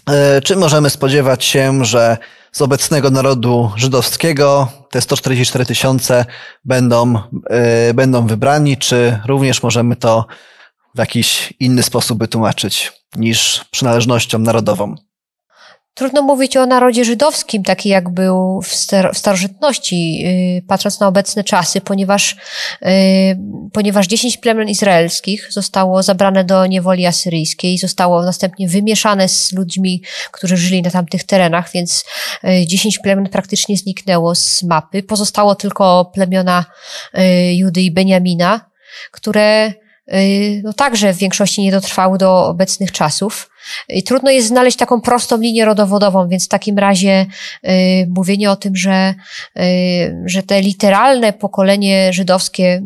e, 0.09 0.41
czy 0.41 0.55
możemy 0.55 0.89
spodziewać 0.89 1.45
się, 1.45 1.85
że 1.85 2.17
z 2.51 2.61
obecnego 2.61 3.11
narodu 3.11 3.71
żydowskiego 3.75 4.67
te 4.89 5.01
144 5.01 5.65
tysiące 5.65 6.25
będą, 6.65 7.15
e, 7.49 7.93
będą 7.93 8.27
wybrani, 8.27 8.77
czy 8.77 9.19
również 9.25 9.63
możemy 9.63 9.95
to 9.95 10.25
w 10.95 10.99
jakiś 10.99 11.53
inny 11.59 11.83
sposób 11.83 12.19
wytłumaczyć 12.19 12.91
niż 13.15 13.65
przynależnością 13.71 14.39
narodową. 14.39 14.95
Trudno 15.95 16.21
mówić 16.21 16.57
o 16.57 16.65
narodzie 16.65 17.05
żydowskim, 17.05 17.63
taki 17.63 17.89
jak 17.89 18.09
był 18.09 18.61
w, 18.61 18.75
starożytności, 19.13 20.17
yy, 20.55 20.61
patrząc 20.67 20.99
na 20.99 21.07
obecne 21.07 21.43
czasy, 21.43 21.81
ponieważ, 21.81 22.35
yy, 22.81 22.89
ponieważ 23.73 24.07
10 24.07 24.37
plemion 24.37 24.69
izraelskich 24.69 25.47
zostało 25.51 26.03
zabrane 26.03 26.43
do 26.43 26.65
niewoli 26.65 27.05
asyryjskiej, 27.05 27.77
zostało 27.77 28.23
następnie 28.23 28.67
wymieszane 28.67 29.29
z 29.29 29.51
ludźmi, 29.51 30.01
którzy 30.31 30.57
żyli 30.57 30.81
na 30.81 30.91
tamtych 30.91 31.23
terenach, 31.23 31.71
więc 31.73 32.05
10 32.67 32.95
yy, 32.95 33.01
plemion 33.03 33.29
praktycznie 33.29 33.77
zniknęło 33.77 34.35
z 34.35 34.63
mapy. 34.63 35.03
Pozostało 35.03 35.55
tylko 35.55 36.11
plemiona 36.13 36.65
Judy 37.53 37.81
i 37.81 37.91
Beniamina, 37.91 38.69
które 39.11 39.73
Y, 39.73 39.82
no 40.63 40.73
także 40.73 41.13
w 41.13 41.17
większości 41.17 41.61
nie 41.61 41.71
dotrwały 41.71 42.17
do 42.17 42.47
obecnych 42.47 42.91
czasów. 42.91 43.49
I 43.89 44.03
trudno 44.03 44.31
jest 44.31 44.47
znaleźć 44.47 44.77
taką 44.77 45.01
prostą 45.01 45.37
linię 45.37 45.65
rodowodową, 45.65 46.27
więc 46.27 46.45
w 46.45 46.49
takim 46.49 46.77
razie 46.77 47.25
y, 47.65 47.69
mówienie 48.09 48.51
o 48.51 48.55
tym, 48.55 48.75
że, 48.75 49.13
y, 49.59 50.23
że 50.25 50.43
te 50.43 50.61
literalne 50.61 51.33
pokolenie 51.33 52.13
żydowskie 52.13 52.83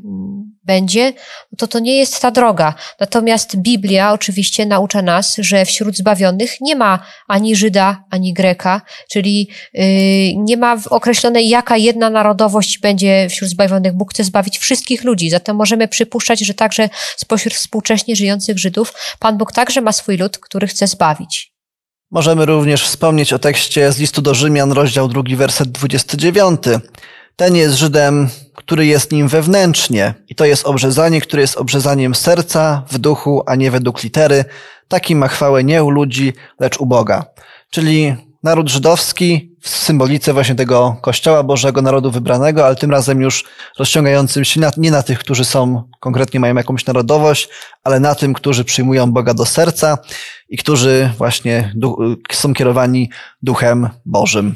będzie, 0.68 1.14
to 1.58 1.68
to 1.68 1.80
nie 1.80 1.98
jest 1.98 2.22
ta 2.22 2.32
droga. 2.32 2.74
Natomiast 3.00 3.56
Biblia 3.56 4.14
oczywiście 4.14 4.66
naucza 4.66 5.02
nas, 5.02 5.36
że 5.40 5.66
wśród 5.66 5.98
zbawionych 5.98 6.62
nie 6.62 6.76
ma 6.76 7.00
ani 7.28 7.56
Żyda, 7.56 8.04
ani 8.10 8.34
Greka, 8.34 8.82
czyli 9.12 9.50
yy, 9.74 9.84
nie 10.36 10.58
ma 10.58 10.78
określonej, 10.90 11.50
jaka 11.50 11.78
jedna 11.78 12.10
narodowość 12.10 12.80
będzie 12.80 13.28
wśród 13.30 13.50
zbawionych. 13.50 13.94
Bóg 13.94 14.14
chce 14.14 14.24
zbawić 14.24 14.58
wszystkich 14.58 15.04
ludzi. 15.04 15.30
Zatem 15.30 15.56
możemy 15.56 15.88
przypuszczać, 15.88 16.40
że 16.40 16.54
także 16.54 16.90
spośród 17.18 17.54
współcześnie 17.54 18.16
żyjących 18.16 18.60
Żydów 18.60 18.94
Pan 19.20 19.38
Bóg 19.38 19.52
także 19.52 19.82
ma 19.82 19.92
swój 19.92 20.18
lud, 20.18 20.38
który 20.38 20.68
chce 20.68 20.88
zbawić. 20.88 21.52
Możemy 22.12 22.46
również 22.46 22.84
wspomnieć 22.84 23.34
o 23.34 23.40
tekście 23.40 23.92
z 23.92 24.00
listu 24.00 24.22
do 24.22 24.34
Rzymian, 24.34 24.72
rozdział 24.72 25.08
drugi, 25.08 25.36
werset 25.36 25.72
29. 25.72 26.60
Ten 27.38 27.56
jest 27.56 27.76
Żydem, 27.76 28.30
który 28.56 28.86
jest 28.86 29.12
nim 29.12 29.28
wewnętrznie. 29.28 30.14
I 30.30 30.36
to 30.36 30.46
jest 30.46 30.66
obrzezanie, 30.66 31.22
które 31.22 31.42
jest 31.42 31.58
obrzezaniem 31.58 32.16
serca, 32.16 32.84
w 32.90 32.98
duchu, 32.98 33.44
a 33.46 33.56
nie 33.56 33.72
według 33.72 34.04
litery. 34.04 34.46
Taki 34.88 35.16
ma 35.16 35.28
chwałę 35.28 35.64
nie 35.64 35.84
u 35.84 35.90
ludzi, 35.90 36.34
lecz 36.60 36.78
u 36.80 36.86
Boga. 36.86 37.26
Czyli 37.70 38.16
naród 38.44 38.70
żydowski 38.70 39.56
w 39.62 39.70
symbolice 39.70 40.34
właśnie 40.34 40.56
tego 40.56 40.98
Kościoła 41.02 41.44
Bożego, 41.44 41.82
narodu 41.82 42.12
wybranego, 42.12 42.66
ale 42.66 42.76
tym 42.76 42.92
razem 42.92 43.22
już 43.22 43.44
rozciągającym 43.80 44.46
się 44.46 44.60
na, 44.60 44.72
nie 44.78 44.92
na 44.92 45.04
tych, 45.04 45.20
którzy 45.20 45.46
są, 45.46 45.84
konkretnie 46.00 46.40
mają 46.40 46.56
jakąś 46.56 46.86
narodowość, 46.86 47.50
ale 47.84 48.00
na 48.00 48.16
tym, 48.16 48.34
którzy 48.34 48.66
przyjmują 48.66 49.12
Boga 49.12 49.34
do 49.34 49.46
serca 49.46 49.98
i 50.50 50.58
którzy 50.58 51.10
właśnie 51.18 51.74
są 52.32 52.54
kierowani 52.54 53.10
Duchem 53.42 53.90
Bożym. 54.06 54.56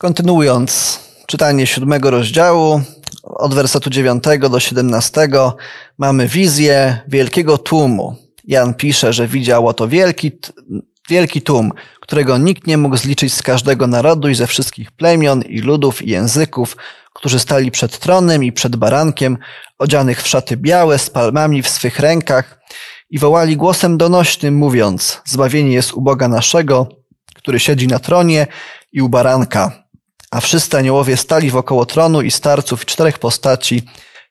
Kontynuując 0.00 1.00
czytanie 1.30 1.66
siódmego 1.66 2.10
rozdziału, 2.10 2.82
od 3.22 3.54
wersetu 3.54 3.90
dziewiątego 3.90 4.48
do 4.48 4.60
siedemnastego, 4.60 5.56
mamy 5.98 6.28
wizję 6.28 7.00
wielkiego 7.08 7.58
tłumu. 7.58 8.16
Jan 8.44 8.74
pisze, 8.74 9.12
że 9.12 9.28
widział 9.28 9.68
oto 9.68 9.88
wielki, 9.88 10.32
wielki 11.10 11.42
tłum, 11.42 11.72
którego 12.00 12.38
nikt 12.38 12.66
nie 12.66 12.78
mógł 12.78 12.96
zliczyć 12.96 13.34
z 13.34 13.42
każdego 13.42 13.86
narodu 13.86 14.28
i 14.28 14.34
ze 14.34 14.46
wszystkich 14.46 14.90
plemion 14.90 15.42
i 15.42 15.60
ludów 15.60 16.02
i 16.02 16.10
języków, 16.10 16.76
którzy 17.14 17.38
stali 17.38 17.70
przed 17.70 17.98
tronem 17.98 18.44
i 18.44 18.52
przed 18.52 18.76
barankiem, 18.76 19.38
odzianych 19.78 20.22
w 20.22 20.28
szaty 20.28 20.56
białe, 20.56 20.98
z 20.98 21.10
palmami 21.10 21.62
w 21.62 21.68
swych 21.68 21.98
rękach 21.98 22.60
i 23.10 23.18
wołali 23.18 23.56
głosem 23.56 23.98
donośnym, 23.98 24.54
mówiąc, 24.54 25.20
zbawienie 25.24 25.72
jest 25.72 25.92
u 25.92 26.00
Boga 26.00 26.28
naszego, 26.28 26.88
który 27.34 27.60
siedzi 27.60 27.86
na 27.86 27.98
tronie 27.98 28.46
i 28.92 29.02
u 29.02 29.08
baranka. 29.08 29.79
A 30.30 30.40
wszyscy 30.40 30.78
aniołowie 30.78 31.16
stali 31.16 31.50
wokoło 31.50 31.86
tronu 31.86 32.22
i 32.22 32.30
starców 32.30 32.82
i 32.82 32.86
czterech 32.86 33.18
postaci 33.18 33.82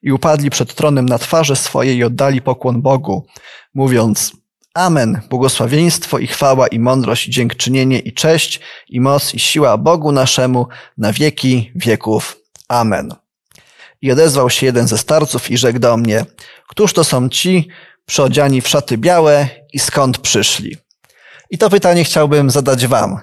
i 0.02 0.12
upadli 0.12 0.50
przed 0.50 0.74
tronem 0.76 1.06
na 1.06 1.18
twarze 1.18 1.56
swoje 1.56 1.96
i 1.96 2.04
oddali 2.04 2.42
pokłon 2.42 2.82
Bogu, 2.82 3.26
mówiąc 3.74 4.32
Amen, 4.74 5.22
błogosławieństwo 5.30 6.20
i 6.20 6.28
chwała 6.28 6.68
i 6.68 6.80
mądrość 6.80 7.28
i 7.28 7.32
dziękczynienie 7.32 8.00
i 8.00 8.14
cześć 8.14 8.60
i 8.90 9.02
moc 9.02 9.34
i 9.34 9.40
siła 9.40 9.78
Bogu 9.78 10.12
naszemu 10.12 10.68
na 10.98 11.14
wieki 11.14 11.72
wieków. 11.76 12.38
Amen. 12.68 13.14
I 14.02 14.12
odezwał 14.12 14.50
się 14.50 14.66
jeden 14.66 14.88
ze 14.88 14.98
starców 14.98 15.52
i 15.52 15.58
rzekł 15.58 15.80
do 15.80 15.98
mnie, 15.98 16.26
któż 16.68 16.94
to 16.94 17.04
są 17.04 17.30
ci, 17.30 17.68
przyodziani 18.06 18.62
w 18.62 18.68
szaty 18.68 18.98
białe 18.98 19.48
i 19.74 19.80
skąd 19.80 20.18
przyszli? 20.18 20.78
I 21.50 21.58
to 21.58 21.70
pytanie 21.70 22.04
chciałbym 22.04 22.50
zadać 22.50 22.88
wam. 22.88 23.20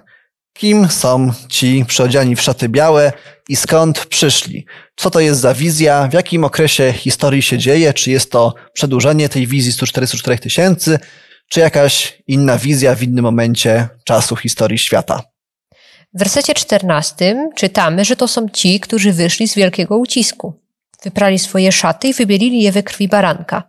Kim 0.59 0.89
są 0.89 1.33
ci 1.49 1.85
przyodziani 1.89 2.37
w 2.37 2.43
szaty 2.43 2.69
białe 2.69 3.13
i 3.49 3.57
skąd 3.57 4.07
przyszli? 4.07 4.67
Co 4.97 5.11
to 5.11 5.21
jest 5.21 5.41
za 5.41 5.55
wizja? 5.55 6.09
W 6.09 6.13
jakim 6.13 6.45
okresie 6.45 6.93
historii 6.93 7.43
się 7.43 7.59
dzieje? 7.59 7.95
Czy 7.95 8.11
jest 8.11 8.33
to 8.33 8.55
przedłużenie 8.73 9.29
tej 9.29 9.47
wizji 9.47 9.73
144 9.73 10.39
tysięcy? 10.39 10.99
Czy 11.49 11.61
jakaś 11.61 12.23
inna 12.27 12.59
wizja 12.59 12.95
w 12.95 13.03
innym 13.03 13.25
momencie 13.25 13.89
czasu 14.05 14.37
historii 14.37 14.79
świata? 14.79 15.23
W 16.15 16.19
wersecie 16.19 16.55
14 16.55 17.51
czytamy, 17.55 18.05
że 18.05 18.17
to 18.17 18.29
są 18.29 18.49
ci, 18.49 18.81
którzy 18.81 19.13
wyszli 19.13 19.49
z 19.49 19.55
wielkiego 19.55 19.99
ucisku. 19.99 20.55
Wyprali 21.03 21.39
swoje 21.39 21.73
szaty 21.73 22.09
i 22.09 22.15
wybielili 22.15 22.63
je 22.63 22.73
we 22.73 22.83
krwi 22.83 23.09
baranka. 23.09 23.63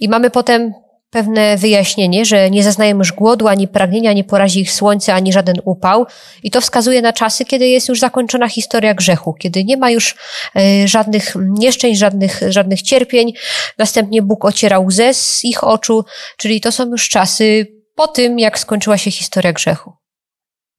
I 0.00 0.08
mamy 0.08 0.30
potem 0.30 0.74
pewne 1.10 1.56
wyjaśnienie, 1.56 2.24
że 2.24 2.50
nie 2.50 2.64
zaznają 2.64 2.98
już 2.98 3.12
głodu, 3.12 3.48
ani 3.48 3.68
pragnienia, 3.68 4.12
nie 4.12 4.24
porazi 4.24 4.60
ich 4.60 4.72
słońce, 4.72 5.14
ani 5.14 5.32
żaden 5.32 5.56
upał. 5.64 6.06
I 6.42 6.50
to 6.50 6.60
wskazuje 6.60 7.02
na 7.02 7.12
czasy, 7.12 7.44
kiedy 7.44 7.68
jest 7.68 7.88
już 7.88 8.00
zakończona 8.00 8.48
historia 8.48 8.94
grzechu, 8.94 9.34
kiedy 9.34 9.64
nie 9.64 9.76
ma 9.76 9.90
już 9.90 10.16
e, 10.56 10.88
żadnych 10.88 11.34
nieszczęść, 11.40 12.00
żadnych, 12.00 12.40
żadnych 12.48 12.82
cierpień. 12.82 13.32
Następnie 13.78 14.22
Bóg 14.22 14.44
ociera 14.44 14.78
łzę 14.78 15.14
z 15.14 15.44
ich 15.44 15.64
oczu, 15.64 16.04
czyli 16.36 16.60
to 16.60 16.72
są 16.72 16.90
już 16.90 17.08
czasy 17.08 17.66
po 17.94 18.06
tym, 18.06 18.38
jak 18.38 18.58
skończyła 18.58 18.98
się 18.98 19.10
historia 19.10 19.52
grzechu. 19.52 19.92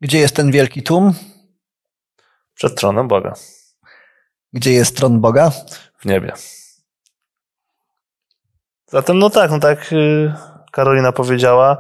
Gdzie 0.02 0.20
jest 0.20 0.36
ten 0.36 0.52
wielki 0.52 0.84
tłum? 0.84 1.14
Przed 2.54 2.76
tronem 2.76 3.08
Boga. 3.08 3.34
Gdzie 4.54 4.72
jest 4.72 4.98
tron 4.98 5.22
Boga? 5.22 5.52
W 6.00 6.06
niebie. 6.06 6.34
Zatem, 8.92 9.20
no 9.20 9.30
tak, 9.30 9.52
no 9.52 9.60
tak 9.60 9.94
y, 9.94 10.34
Karolina 10.72 11.12
powiedziała, 11.12 11.78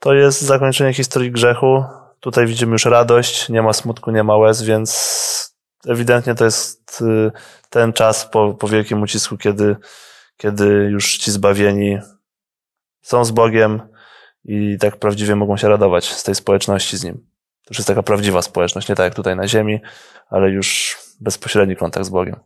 to 0.00 0.14
jest 0.14 0.40
zakończenie 0.40 0.94
historii 0.94 1.32
grzechu. 1.32 1.84
Tutaj 2.20 2.46
widzimy 2.46 2.72
już 2.72 2.84
radość, 2.84 3.48
nie 3.48 3.62
ma 3.62 3.72
smutku, 3.72 4.10
nie 4.10 4.24
ma 4.24 4.36
łez, 4.36 4.62
więc 4.62 5.54
ewidentnie 5.86 6.34
to 6.34 6.44
jest 6.44 7.00
y, 7.00 7.30
ten 7.70 7.92
czas 7.92 8.26
po, 8.26 8.54
po 8.54 8.68
wielkim 8.68 9.02
ucisku, 9.02 9.36
kiedy, 9.36 9.76
kiedy 10.36 10.66
już 10.66 11.18
ci 11.18 11.30
zbawieni 11.30 11.98
są 13.02 13.24
z 13.24 13.30
Bogiem 13.30 13.80
i 14.44 14.76
tak 14.80 14.96
prawdziwie 14.96 15.36
mogą 15.36 15.56
się 15.56 15.68
radować 15.68 16.12
z 16.12 16.22
tej 16.22 16.34
społeczności 16.34 16.96
z 16.96 17.04
Nim. 17.04 17.14
To 17.64 17.70
już 17.70 17.78
jest 17.78 17.88
taka 17.88 18.02
prawdziwa 18.02 18.42
społeczność, 18.42 18.88
nie 18.88 18.94
tak 18.94 19.04
jak 19.04 19.14
tutaj 19.14 19.36
na 19.36 19.48
ziemi, 19.48 19.80
ale 20.28 20.50
już 20.50 20.98
bezpośredni 21.20 21.76
kontakt 21.76 22.06
z 22.06 22.10
Bogiem. 22.10 22.36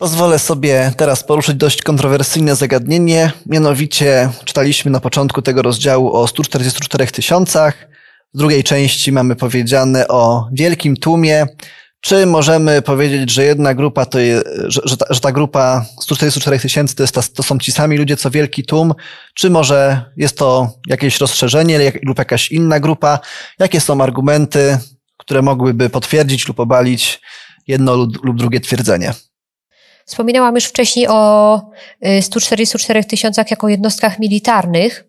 Pozwolę 0.00 0.38
sobie 0.38 0.92
teraz 0.96 1.24
poruszyć 1.24 1.56
dość 1.56 1.82
kontrowersyjne 1.82 2.56
zagadnienie. 2.56 3.32
Mianowicie 3.46 4.30
czytaliśmy 4.44 4.90
na 4.90 5.00
początku 5.00 5.42
tego 5.42 5.62
rozdziału 5.62 6.12
o 6.12 6.26
144 6.26 7.06
tysiącach. 7.06 7.88
W 8.34 8.38
drugiej 8.38 8.64
części 8.64 9.12
mamy 9.12 9.36
powiedziane 9.36 10.08
o 10.08 10.48
wielkim 10.52 10.96
tłumie. 10.96 11.46
Czy 12.00 12.26
możemy 12.26 12.82
powiedzieć, 12.82 13.30
że 13.30 13.44
jedna 13.44 13.74
grupa 13.74 14.06
to 14.06 14.18
jest, 14.18 14.46
że, 14.66 14.80
że, 14.84 14.96
ta, 14.96 15.14
że 15.14 15.20
ta 15.20 15.32
grupa 15.32 15.86
144 16.00 16.58
tysięcy 16.58 16.96
to, 16.96 17.02
jest 17.02 17.14
ta, 17.14 17.22
to 17.22 17.42
są 17.42 17.58
ci 17.58 17.72
sami 17.72 17.96
ludzie, 17.96 18.16
co 18.16 18.30
wielki 18.30 18.64
tłum? 18.64 18.94
Czy 19.34 19.50
może 19.50 20.04
jest 20.16 20.38
to 20.38 20.72
jakieś 20.86 21.20
rozszerzenie 21.20 21.92
lub 22.02 22.18
jakaś 22.18 22.52
inna 22.52 22.80
grupa? 22.80 23.18
Jakie 23.58 23.80
są 23.80 24.00
argumenty, 24.00 24.78
które 25.16 25.42
mogłyby 25.42 25.90
potwierdzić 25.90 26.48
lub 26.48 26.60
obalić 26.60 27.20
jedno 27.66 27.96
lub 27.96 28.36
drugie 28.36 28.60
twierdzenie? 28.60 29.14
Wspominałam 30.10 30.54
już 30.54 30.64
wcześniej 30.64 31.06
o 31.08 31.60
144 32.20 33.00
y, 33.00 33.04
tysiącach 33.04 33.50
jako 33.50 33.68
jednostkach 33.68 34.18
militarnych, 34.18 35.04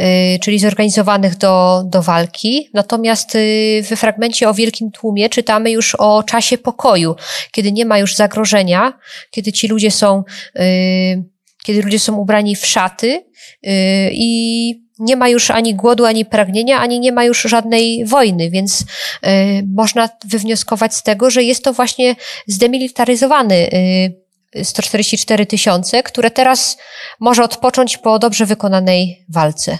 y, 0.00 0.38
czyli 0.42 0.58
zorganizowanych 0.58 1.36
do, 1.36 1.82
do 1.86 2.02
walki. 2.02 2.70
Natomiast 2.74 3.34
y, 3.34 3.84
we 3.90 3.96
fragmencie 3.96 4.48
o 4.48 4.54
wielkim 4.54 4.90
tłumie 4.90 5.28
czytamy 5.28 5.70
już 5.70 5.94
o 5.94 6.22
czasie 6.22 6.58
pokoju, 6.58 7.14
kiedy 7.52 7.72
nie 7.72 7.86
ma 7.86 7.98
już 7.98 8.14
zagrożenia, 8.14 8.92
kiedy 9.30 9.52
ci 9.52 9.68
ludzie 9.68 9.90
są, 9.90 10.24
kiedy 11.64 11.82
ludzie 11.82 11.98
są 11.98 12.16
ubrani 12.16 12.56
w 12.56 12.66
szaty 12.66 13.24
i 14.12 14.86
nie 14.98 15.16
ma 15.16 15.28
już 15.28 15.50
ani 15.50 15.74
głodu, 15.74 16.04
ani 16.04 16.24
pragnienia, 16.24 16.80
ani 16.80 17.00
nie 17.00 17.12
ma 17.12 17.24
już 17.24 17.42
żadnej 17.42 18.04
wojny, 18.04 18.50
więc 18.50 18.84
można 19.74 20.08
wywnioskować 20.24 20.94
z 20.94 21.02
tego, 21.02 21.30
że 21.30 21.42
jest 21.42 21.64
to 21.64 21.72
właśnie 21.72 22.16
zdemilitaryzowany 22.46 23.68
144 24.62 25.46
tysiące, 25.46 26.02
które 26.02 26.30
teraz 26.30 26.78
może 27.20 27.44
odpocząć 27.44 27.98
po 27.98 28.18
dobrze 28.18 28.46
wykonanej 28.46 29.24
walce. 29.28 29.78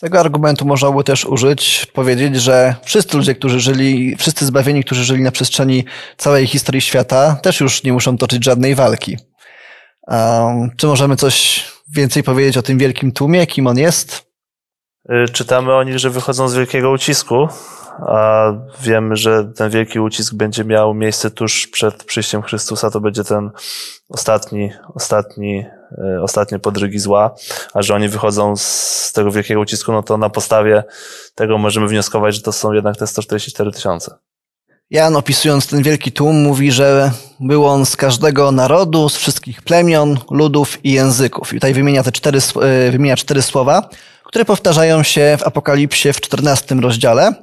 Tego 0.00 0.20
argumentu 0.20 0.66
można 0.66 0.90
by 0.90 1.04
też 1.04 1.24
użyć, 1.24 1.86
powiedzieć, 1.86 2.36
że 2.36 2.74
wszyscy 2.82 3.16
ludzie, 3.16 3.34
którzy 3.34 3.60
żyli, 3.60 4.16
wszyscy 4.16 4.46
zbawieni, 4.46 4.84
którzy 4.84 5.04
żyli 5.04 5.22
na 5.22 5.30
przestrzeni 5.30 5.84
całej 6.16 6.46
historii 6.46 6.80
świata, 6.80 7.38
też 7.42 7.60
już 7.60 7.82
nie 7.82 7.92
muszą 7.92 8.18
toczyć 8.18 8.44
żadnej 8.44 8.74
walki. 8.74 9.16
Um, 10.06 10.70
czy 10.76 10.86
możemy 10.86 11.16
coś 11.16 11.64
więcej 11.94 12.22
powiedzieć 12.22 12.56
o 12.56 12.62
tym 12.62 12.78
wielkim 12.78 13.12
tłumie, 13.12 13.46
kim 13.46 13.66
on 13.66 13.78
jest? 13.78 14.30
Y, 15.10 15.28
czytamy 15.32 15.74
o 15.74 15.82
nich, 15.82 15.98
że 15.98 16.10
wychodzą 16.10 16.48
z 16.48 16.54
wielkiego 16.54 16.90
ucisku, 16.90 17.48
a 18.06 18.52
wiemy, 18.82 19.16
że 19.16 19.44
ten 19.44 19.70
wielki 19.70 20.00
ucisk 20.00 20.34
będzie 20.34 20.64
miał 20.64 20.94
miejsce 20.94 21.30
tuż 21.30 21.66
przed 21.66 22.04
przyjściem 22.04 22.42
Chrystusa, 22.42 22.90
to 22.90 23.00
będzie 23.00 23.24
ten 23.24 23.50
ostatni, 24.08 24.70
ostatni, 24.94 25.64
e, 25.98 26.22
ostatnie 26.22 26.58
podrygi 26.58 26.98
zła, 26.98 27.34
a 27.74 27.82
że 27.82 27.94
oni 27.94 28.08
wychodzą 28.08 28.56
z 28.56 29.12
tego 29.14 29.32
wielkiego 29.32 29.60
ucisku, 29.60 29.92
no 29.92 30.02
to 30.02 30.18
na 30.18 30.30
podstawie 30.30 30.84
tego 31.34 31.58
możemy 31.58 31.88
wnioskować, 31.88 32.34
że 32.34 32.42
to 32.42 32.52
są 32.52 32.72
jednak 32.72 32.96
te 32.96 33.06
144 33.06 33.72
tysiące. 33.72 34.14
Jan 34.90 35.16
opisując 35.16 35.66
ten 35.66 35.82
wielki 35.82 36.12
tłum 36.12 36.42
mówi, 36.42 36.72
że 36.72 37.10
był 37.40 37.66
on 37.66 37.86
z 37.86 37.96
każdego 37.96 38.52
narodu, 38.52 39.08
z 39.08 39.16
wszystkich 39.16 39.62
plemion, 39.62 40.18
ludów 40.30 40.84
i 40.84 40.92
języków. 40.92 41.52
I 41.52 41.56
tutaj 41.56 41.74
wymienia 41.74 42.02
te 42.02 42.12
cztery, 42.12 42.38
e, 42.62 42.90
wymienia 42.90 43.16
cztery 43.16 43.42
słowa, 43.42 43.88
które 44.24 44.44
powtarzają 44.44 45.02
się 45.02 45.36
w 45.40 45.46
Apokalipsie 45.46 46.12
w 46.12 46.20
14 46.20 46.80
rozdziale. 46.80 47.34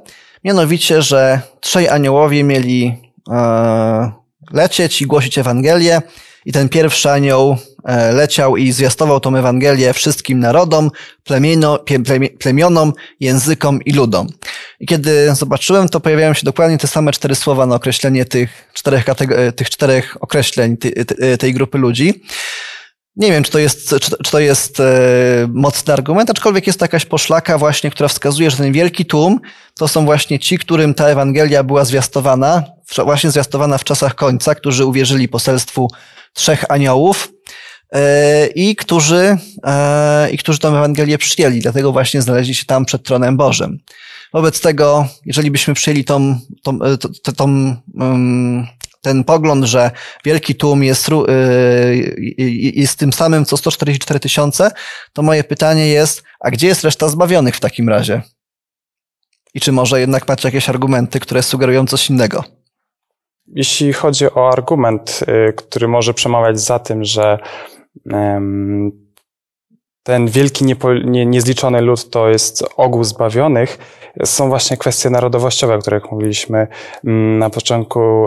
Mianowicie, 0.44 1.02
że 1.02 1.40
trzej 1.60 1.88
aniołowie 1.88 2.44
mieli 2.44 2.96
e, 3.30 4.12
lecieć 4.50 5.02
i 5.02 5.06
głosić 5.06 5.38
Ewangelię 5.38 6.02
i 6.44 6.52
ten 6.52 6.68
pierwszy 6.68 7.10
anioł 7.10 7.56
e, 7.84 8.12
leciał 8.12 8.56
i 8.56 8.72
zwiastował 8.72 9.20
tą 9.20 9.36
Ewangelię 9.36 9.92
wszystkim 9.92 10.40
narodom, 10.40 10.90
plemieno, 11.24 11.78
plemionom, 12.38 12.92
językom 13.20 13.82
i 13.82 13.92
ludom. 13.92 14.26
I 14.80 14.86
kiedy 14.86 15.34
zobaczyłem, 15.34 15.88
to 15.88 16.00
pojawiają 16.00 16.34
się 16.34 16.44
dokładnie 16.44 16.78
te 16.78 16.86
same 16.86 17.12
cztery 17.12 17.34
słowa 17.34 17.66
na 17.66 17.74
określenie 17.74 18.24
tych 18.24 18.68
czterech, 18.72 19.04
tych 19.56 19.70
czterech 19.70 20.16
określeń 20.20 20.76
tej 21.38 21.54
grupy 21.54 21.78
ludzi. 21.78 22.22
Nie 23.18 23.32
wiem, 23.32 23.42
czy 23.42 23.50
to 23.50 23.58
jest, 23.58 23.88
czy, 23.88 24.00
czy 24.00 24.30
to 24.30 24.38
jest 24.38 24.80
e, 24.80 24.84
mocny 25.52 25.92
argument, 25.92 26.30
aczkolwiek 26.30 26.66
jest 26.66 26.78
to 26.78 26.84
jakaś 26.84 27.04
poszlaka 27.04 27.58
właśnie, 27.58 27.90
która 27.90 28.08
wskazuje, 28.08 28.50
że 28.50 28.56
ten 28.56 28.72
wielki 28.72 29.06
tłum 29.06 29.40
to 29.74 29.88
są 29.88 30.04
właśnie 30.04 30.38
ci, 30.38 30.58
którym 30.58 30.94
ta 30.94 31.06
Ewangelia 31.06 31.62
była 31.62 31.84
zwiastowana, 31.84 32.62
właśnie 33.04 33.30
zwiastowana 33.30 33.78
w 33.78 33.84
czasach 33.84 34.14
końca, 34.14 34.54
którzy 34.54 34.84
uwierzyli 34.84 35.28
poselstwu 35.28 35.88
trzech 36.32 36.64
aniołów 36.68 37.32
e, 37.92 38.46
i 38.46 38.76
którzy, 38.76 39.38
e, 39.64 40.30
i 40.30 40.38
którzy 40.38 40.58
tę 40.58 40.68
Ewangelię 40.68 41.18
przyjęli, 41.18 41.60
dlatego 41.60 41.92
właśnie 41.92 42.22
znaleźli 42.22 42.54
się 42.54 42.64
tam 42.64 42.84
przed 42.84 43.02
tronem 43.02 43.36
Bożym. 43.36 43.78
Wobec 44.32 44.60
tego, 44.60 45.06
jeżeli 45.26 45.50
byśmy 45.50 45.74
przyjęli 45.74 46.04
tą, 46.04 46.38
tą, 46.62 46.78
tą, 47.22 47.32
tą 47.32 47.76
um, 47.94 48.66
ten 49.00 49.24
pogląd, 49.24 49.64
że 49.64 49.90
wielki 50.24 50.54
tłum 50.54 50.84
jest, 50.84 51.08
jest 52.38 52.98
tym 52.98 53.12
samym 53.12 53.44
co 53.44 53.56
144 53.56 54.20
tysiące, 54.20 54.70
to 55.12 55.22
moje 55.22 55.44
pytanie 55.44 55.88
jest, 55.88 56.22
a 56.40 56.50
gdzie 56.50 56.66
jest 56.66 56.84
reszta 56.84 57.08
zbawionych 57.08 57.56
w 57.56 57.60
takim 57.60 57.88
razie? 57.88 58.22
I 59.54 59.60
czy 59.60 59.72
może 59.72 60.00
jednak 60.00 60.28
macie 60.28 60.48
jakieś 60.48 60.68
argumenty, 60.68 61.20
które 61.20 61.42
sugerują 61.42 61.86
coś 61.86 62.10
innego? 62.10 62.44
Jeśli 63.46 63.92
chodzi 63.92 64.26
o 64.34 64.50
argument, 64.52 65.20
y, 65.48 65.52
który 65.52 65.88
może 65.88 66.14
przemawiać 66.14 66.60
za 66.60 66.78
tym, 66.78 67.04
że 67.04 67.38
ten 70.02 70.26
wielki, 70.26 70.64
niezliczony 71.04 71.80
lud 71.80 72.10
to 72.10 72.28
jest 72.28 72.64
ogół 72.76 73.04
zbawionych, 73.04 73.78
są 74.24 74.48
właśnie 74.48 74.76
kwestie 74.76 75.10
narodowościowe, 75.10 75.74
o 75.74 75.78
których 75.78 76.10
mówiliśmy 76.10 76.66
mm, 77.04 77.38
na 77.38 77.50
początku, 77.50 78.26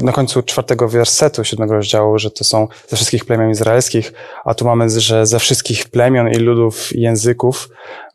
y, 0.00 0.04
na 0.04 0.12
końcu 0.12 0.42
czwartego 0.42 0.88
wersetu 0.88 1.44
siódmego 1.44 1.74
rozdziału, 1.74 2.18
że 2.18 2.30
to 2.30 2.44
są 2.44 2.68
ze 2.88 2.96
wszystkich 2.96 3.24
plemion 3.24 3.50
izraelskich, 3.50 4.12
a 4.44 4.54
tu 4.54 4.64
mamy, 4.64 4.90
że 4.90 5.26
ze 5.26 5.38
wszystkich 5.38 5.88
plemion 5.88 6.28
i 6.28 6.36
ludów 6.36 6.92
i 6.92 7.00
języków. 7.00 7.68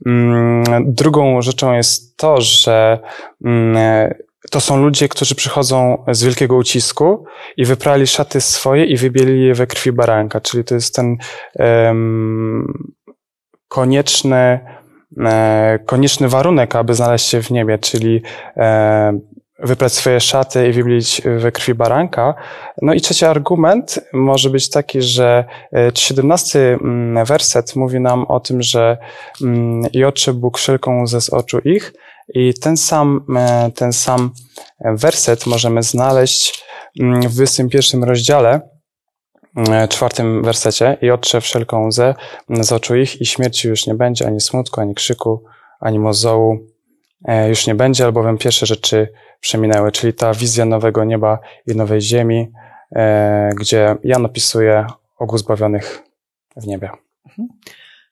Mm, 0.06 0.64
drugą 0.88 1.42
rzeczą 1.42 1.74
jest 1.74 2.18
to, 2.18 2.42
że 2.42 3.00
mm, 3.46 4.14
to 4.52 4.62
są 4.62 4.78
ludzie, 4.78 5.10
którzy 5.10 5.36
przychodzą 5.36 6.04
z 6.12 6.24
wielkiego 6.24 6.56
ucisku 6.56 7.26
i 7.58 7.66
wyprali 7.66 8.08
szaty 8.08 8.42
swoje 8.42 8.86
i 8.86 8.98
wybieli 8.98 9.46
je 9.46 9.54
we 9.54 9.68
krwi 9.68 9.92
baranka. 9.92 10.42
Czyli 10.42 10.64
to 10.64 10.76
jest 10.76 10.96
ten 10.96 11.18
um, 11.56 12.90
konieczny, 13.68 14.60
konieczny 15.86 16.30
warunek, 16.30 16.76
aby 16.76 16.94
znaleźć 16.94 17.28
się 17.28 17.42
w 17.42 17.52
niebie, 17.52 17.78
czyli 17.78 18.22
e, 18.58 19.20
wyprać 19.60 19.94
swoje 19.94 20.20
szaty 20.20 20.70
i 20.70 20.72
wybielić 20.72 21.22
we 21.38 21.52
krwi 21.52 21.74
baranka. 21.74 22.36
No 22.82 22.94
i 22.94 23.02
trzeci 23.02 23.26
argument 23.26 24.00
może 24.14 24.50
być 24.50 24.70
taki, 24.70 25.02
że 25.02 25.46
17 25.96 26.60
e, 26.60 26.74
mm, 26.74 27.26
werset 27.26 27.76
mówi 27.76 28.00
nam 28.00 28.26
o 28.26 28.40
tym, 28.40 28.62
że 28.62 28.98
mm, 29.42 29.92
i 29.94 30.04
oczy 30.04 30.34
Bóg 30.34 30.58
wszelką 30.58 31.02
łzę 31.02 31.22
z 31.22 31.30
oczu 31.30 31.60
ich, 31.60 31.94
i 32.34 32.54
ten 32.54 32.78
sam, 32.78 33.26
e, 33.36 33.72
ten 33.76 33.94
sam 33.94 34.32
werset 34.80 35.46
możemy 35.46 35.84
znaleźć 35.84 36.64
mm, 37.00 37.22
w 37.22 37.34
21 37.34 38.04
rozdziale, 38.04 38.50
e, 38.54 38.75
czwartym 39.90 40.44
wersecie 40.44 40.98
i 41.02 41.12
otrze 41.12 41.42
wszelką 41.42 41.88
łzę 41.88 42.16
z 42.50 42.72
oczu 42.72 42.96
ich 42.96 43.22
i 43.22 43.26
śmierci 43.26 43.68
już 43.68 43.88
nie 43.88 43.96
będzie, 43.96 44.28
ani 44.28 44.42
smutku, 44.42 44.82
ani 44.82 44.96
krzyku, 44.96 45.44
ani 45.80 46.00
mozołu 46.00 46.60
e, 47.26 47.50
już 47.50 47.68
nie 47.68 47.76
będzie, 47.76 48.06
albowiem 48.06 48.38
pierwsze 48.38 48.66
rzeczy 48.66 49.08
przeminęły, 49.40 49.92
czyli 49.92 50.14
ta 50.14 50.34
wizja 50.34 50.66
nowego 50.66 51.04
nieba 51.04 51.40
i 51.68 51.76
nowej 51.76 52.02
ziemi, 52.02 52.52
gdzie 53.56 53.96
Jan 54.04 54.26
opisuje 54.26 54.86
ogół 55.18 55.38
zbawionych 55.38 56.04
w 56.58 56.68
niebie. 56.68 56.90
Mhm. 57.26 57.48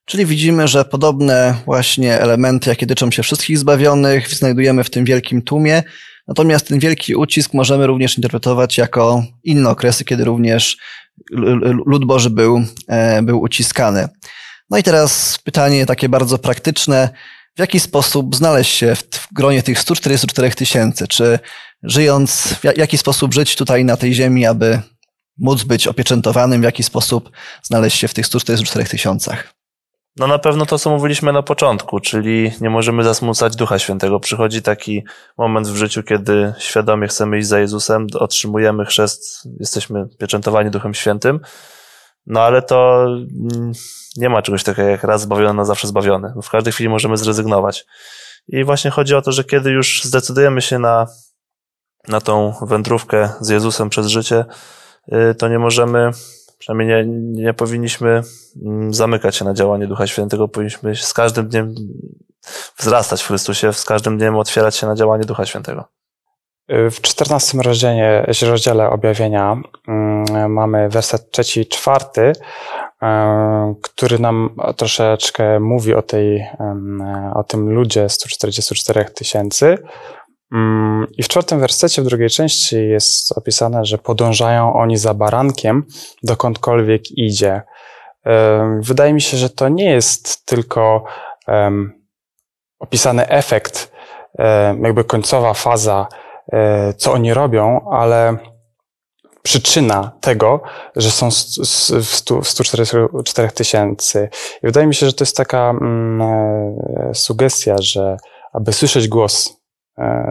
Czyli 0.05 0.25
widzimy, 0.25 0.67
że 0.67 0.85
podobne 0.85 1.55
właśnie 1.65 2.19
elementy, 2.19 2.69
jakie 2.69 2.85
dotyczą 2.85 3.11
się 3.11 3.23
wszystkich 3.23 3.57
zbawionych, 3.57 4.29
znajdujemy 4.29 4.83
w 4.83 4.89
tym 4.89 5.05
wielkim 5.05 5.41
tłumie. 5.41 5.83
Natomiast 6.27 6.67
ten 6.67 6.79
wielki 6.79 7.15
ucisk 7.15 7.53
możemy 7.53 7.87
również 7.87 8.17
interpretować 8.17 8.77
jako 8.77 9.23
inne 9.43 9.69
okresy, 9.69 10.05
kiedy 10.05 10.23
również 10.23 10.77
lud 11.85 12.05
Boży 12.05 12.29
był, 12.29 12.61
e, 12.87 13.21
był 13.21 13.41
uciskany. 13.41 14.07
No 14.69 14.77
i 14.77 14.83
teraz 14.83 15.39
pytanie 15.43 15.85
takie 15.85 16.09
bardzo 16.09 16.37
praktyczne. 16.37 17.09
W 17.55 17.59
jaki 17.59 17.79
sposób 17.79 18.35
znaleźć 18.35 18.75
się 18.75 18.95
w 18.95 19.27
gronie 19.31 19.63
tych 19.63 19.79
144 19.79 20.51
tysięcy? 20.51 21.07
Czy 21.07 21.39
żyjąc, 21.83 22.55
w 22.61 22.77
jaki 22.77 22.97
sposób 22.97 23.33
żyć 23.33 23.55
tutaj 23.55 23.85
na 23.85 23.97
tej 23.97 24.13
ziemi, 24.13 24.45
aby 24.45 24.81
móc 25.37 25.63
być 25.63 25.87
opieczętowanym, 25.87 26.61
w 26.61 26.63
jaki 26.63 26.83
sposób 26.83 27.31
znaleźć 27.63 27.97
się 27.97 28.07
w 28.07 28.13
tych 28.13 28.25
144 28.25 28.85
tysiącach? 28.85 29.53
No 30.17 30.27
na 30.27 30.39
pewno 30.39 30.65
to, 30.65 30.79
co 30.79 30.89
mówiliśmy 30.89 31.33
na 31.33 31.43
początku, 31.43 31.99
czyli 31.99 32.51
nie 32.61 32.69
możemy 32.69 33.03
zasmucać 33.03 33.55
Ducha 33.55 33.79
Świętego. 33.79 34.19
Przychodzi 34.19 34.61
taki 34.61 35.03
moment 35.37 35.67
w 35.67 35.75
życiu, 35.75 36.03
kiedy 36.03 36.53
świadomie 36.57 37.07
chcemy 37.07 37.37
iść 37.37 37.47
za 37.47 37.59
Jezusem, 37.59 38.07
otrzymujemy 38.19 38.85
chrzest, 38.85 39.47
jesteśmy 39.59 40.07
pieczętowani 40.19 40.71
Duchem 40.71 40.93
Świętym, 40.93 41.39
no 42.25 42.41
ale 42.41 42.61
to 42.61 43.07
nie 44.17 44.29
ma 44.29 44.41
czegoś 44.41 44.63
takiego 44.63 44.87
jak 44.87 45.03
raz 45.03 45.21
zbawiony, 45.21 45.53
na 45.53 45.65
zawsze 45.65 45.87
zbawiony. 45.87 46.33
W 46.43 46.49
każdej 46.49 46.73
chwili 46.73 46.89
możemy 46.89 47.17
zrezygnować. 47.17 47.85
I 48.47 48.63
właśnie 48.63 48.91
chodzi 48.91 49.15
o 49.15 49.21
to, 49.21 49.31
że 49.31 49.43
kiedy 49.43 49.71
już 49.71 50.03
zdecydujemy 50.03 50.61
się 50.61 50.79
na, 50.79 51.07
na 52.07 52.21
tą 52.21 52.53
wędrówkę 52.61 53.29
z 53.39 53.49
Jezusem 53.49 53.89
przez 53.89 54.07
życie, 54.07 54.45
y, 55.13 55.35
to 55.35 55.47
nie 55.47 55.59
możemy 55.59 56.11
przynajmniej 56.63 57.07
nie, 57.07 57.43
nie 57.43 57.53
powinniśmy 57.53 58.21
mm, 58.65 58.93
zamykać 58.93 59.35
się 59.35 59.45
na 59.45 59.53
działanie 59.53 59.87
Ducha 59.87 60.07
Świętego, 60.07 60.47
powinniśmy 60.47 60.95
z 60.95 61.13
każdym 61.13 61.47
dniem 61.47 61.75
wzrastać 62.77 63.23
w 63.23 63.27
Chrystusie, 63.27 63.73
z 63.73 63.85
każdym 63.85 64.17
dniem 64.17 64.35
otwierać 64.35 64.75
się 64.75 64.87
na 64.87 64.95
działanie 64.95 65.25
Ducha 65.25 65.45
Świętego. 65.45 65.85
W 66.69 67.01
czternastym 67.01 67.61
rozdziale, 67.61 68.25
rozdziale 68.41 68.89
objawienia 68.89 69.61
mm, 69.87 70.51
mamy 70.51 70.89
werset 70.89 71.31
trzeci 71.31 71.61
i 71.61 71.65
czwarty, 71.65 72.33
e, 73.01 73.75
który 73.81 74.19
nam 74.19 74.55
troszeczkę 74.77 75.59
mówi 75.59 75.93
o, 75.93 76.01
tej, 76.01 76.45
o 77.33 77.43
tym 77.43 77.69
ludzie 77.69 78.09
144 78.09 79.05
tysięcy. 79.05 79.77
Mm, 80.53 81.07
I 81.17 81.23
w 81.23 81.27
czwartym 81.27 81.59
wersecie, 81.59 82.01
w 82.01 82.05
drugiej 82.05 82.29
części 82.29 82.75
jest 82.75 83.37
opisane, 83.37 83.85
że 83.85 83.97
podążają 83.97 84.73
oni 84.73 84.97
za 84.97 85.13
barankiem, 85.13 85.85
dokądkolwiek 86.23 87.11
idzie. 87.11 87.61
Wydaje 88.79 89.13
mi 89.13 89.21
się, 89.21 89.37
że 89.37 89.49
to 89.49 89.69
nie 89.69 89.89
jest 89.91 90.45
tylko 90.45 91.03
opisany 92.79 93.27
efekt, 93.27 93.91
jakby 94.81 95.03
końcowa 95.03 95.53
faza, 95.53 96.07
um, 96.47 96.93
co 96.97 97.13
oni 97.13 97.33
robią, 97.33 97.89
ale 97.91 98.37
przyczyna 99.43 100.11
tego, 100.21 100.61
że 100.95 101.11
są 101.11 101.29
w 101.31 102.45
144 102.45 103.49
tysięcy. 103.49 104.29
I 104.63 104.65
wydaje 104.65 104.87
mi 104.87 104.95
się, 104.95 105.05
że 105.05 105.13
to 105.13 105.23
jest 105.23 105.37
taka 105.37 105.69
mm, 105.69 106.21
e, 106.21 107.11
sugestia, 107.13 107.75
że 107.79 108.17
aby 108.53 108.73
słyszeć 108.73 109.07
głos 109.07 109.62
E, 109.62 109.62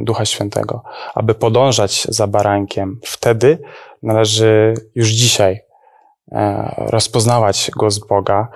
Ducha 0.01 0.25
Świętego, 0.25 0.83
aby 1.15 1.35
podążać 1.35 2.07
za 2.09 2.27
barankiem. 2.27 3.01
Wtedy 3.05 3.59
należy 4.03 4.75
już 4.95 5.09
dzisiaj 5.09 5.61
e, 6.33 6.75
rozpoznawać 6.79 7.71
głos 7.77 7.99
Boga, 7.99 8.49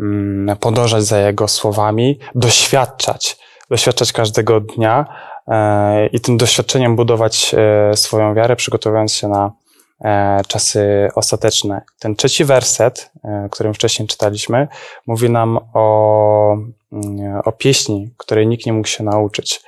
mm, 0.00 0.56
podążać 0.56 1.04
za 1.04 1.18
Jego 1.18 1.48
słowami, 1.48 2.18
doświadczać, 2.34 3.38
doświadczać 3.70 4.12
każdego 4.12 4.60
dnia 4.60 5.06
e, 5.48 6.06
i 6.06 6.20
tym 6.20 6.36
doświadczeniem 6.36 6.96
budować 6.96 7.54
swoją 7.94 8.34
wiarę, 8.34 8.56
przygotowując 8.56 9.14
się 9.14 9.28
na 9.28 9.52
czasy 10.48 11.08
ostateczne. 11.14 11.82
Ten 11.98 12.16
trzeci 12.16 12.44
werset, 12.44 13.10
którym 13.50 13.74
wcześniej 13.74 14.08
czytaliśmy, 14.08 14.68
mówi 15.06 15.30
nam 15.30 15.58
o 15.74 16.56
o 17.44 17.52
pieśni, 17.52 18.10
której 18.16 18.46
nikt 18.46 18.66
nie 18.66 18.72
mógł 18.72 18.88
się 18.88 19.04
nauczyć. 19.04 19.60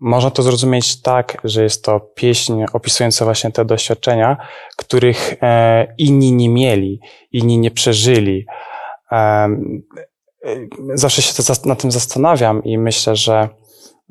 Można 0.00 0.30
to 0.30 0.42
zrozumieć 0.42 1.02
tak, 1.02 1.40
że 1.44 1.62
jest 1.62 1.84
to 1.84 2.00
pieśń 2.00 2.64
opisująca 2.72 3.24
właśnie 3.24 3.52
te 3.52 3.64
doświadczenia, 3.64 4.36
których 4.76 5.34
e, 5.42 5.86
inni 5.98 6.32
nie 6.32 6.48
mieli, 6.48 7.00
inni 7.32 7.58
nie 7.58 7.70
przeżyli. 7.70 8.46
E, 9.12 9.48
zawsze 10.94 11.22
się 11.22 11.42
na 11.64 11.76
tym 11.76 11.90
zastanawiam 11.90 12.64
i 12.64 12.78
myślę, 12.78 13.16
że 13.16 13.48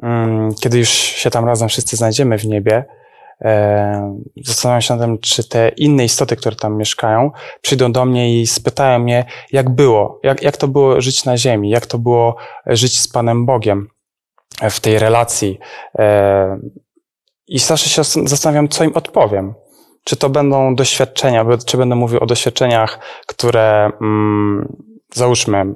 mm, 0.04 0.56
kiedy 0.62 0.78
już 0.78 0.90
się 0.90 1.30
tam 1.30 1.46
razem 1.46 1.70
wszyscy 1.70 1.98
znajdziemy 1.98 2.38
w 2.38 2.46
niebie, 2.46 2.86
zastanawiam 4.46 4.82
się 4.82 4.96
nad 4.96 5.06
tym, 5.06 5.20
czy 5.20 5.50
te 5.50 5.70
inne 5.70 6.06
istoty, 6.06 6.36
które 6.36 6.56
tam 6.56 6.78
mieszkają, 6.78 7.32
przyjdą 7.62 7.92
do 7.92 8.06
mnie 8.06 8.42
i 8.42 8.48
spytają 8.48 9.00
mnie, 9.00 9.26
jak 9.52 9.70
było, 9.70 10.20
jak, 10.24 10.42
jak 10.42 10.58
to 10.58 10.68
było 10.68 11.02
żyć 11.02 11.26
na 11.26 11.38
ziemi, 11.38 11.70
jak 11.70 11.86
to 11.86 11.98
było 11.98 12.36
żyć 12.66 13.00
z 13.00 13.08
Panem 13.08 13.46
Bogiem 13.46 13.88
w 14.70 14.80
tej 14.80 15.00
relacji. 15.00 15.60
E, 16.00 16.60
I 17.48 17.60
zawsze 17.60 17.90
się 17.90 18.04
zastanawiam, 18.04 18.68
co 18.68 18.84
im 18.84 18.92
odpowiem. 18.96 19.54
Czy 20.04 20.16
to 20.16 20.30
będą 20.30 20.76
doświadczenia, 20.76 21.46
czy 21.66 21.78
będę 21.78 21.96
mówił 21.96 22.20
o 22.20 22.26
doświadczeniach, 22.26 23.00
które, 23.28 23.92
mm, 24.02 24.76
załóżmy, 25.14 25.76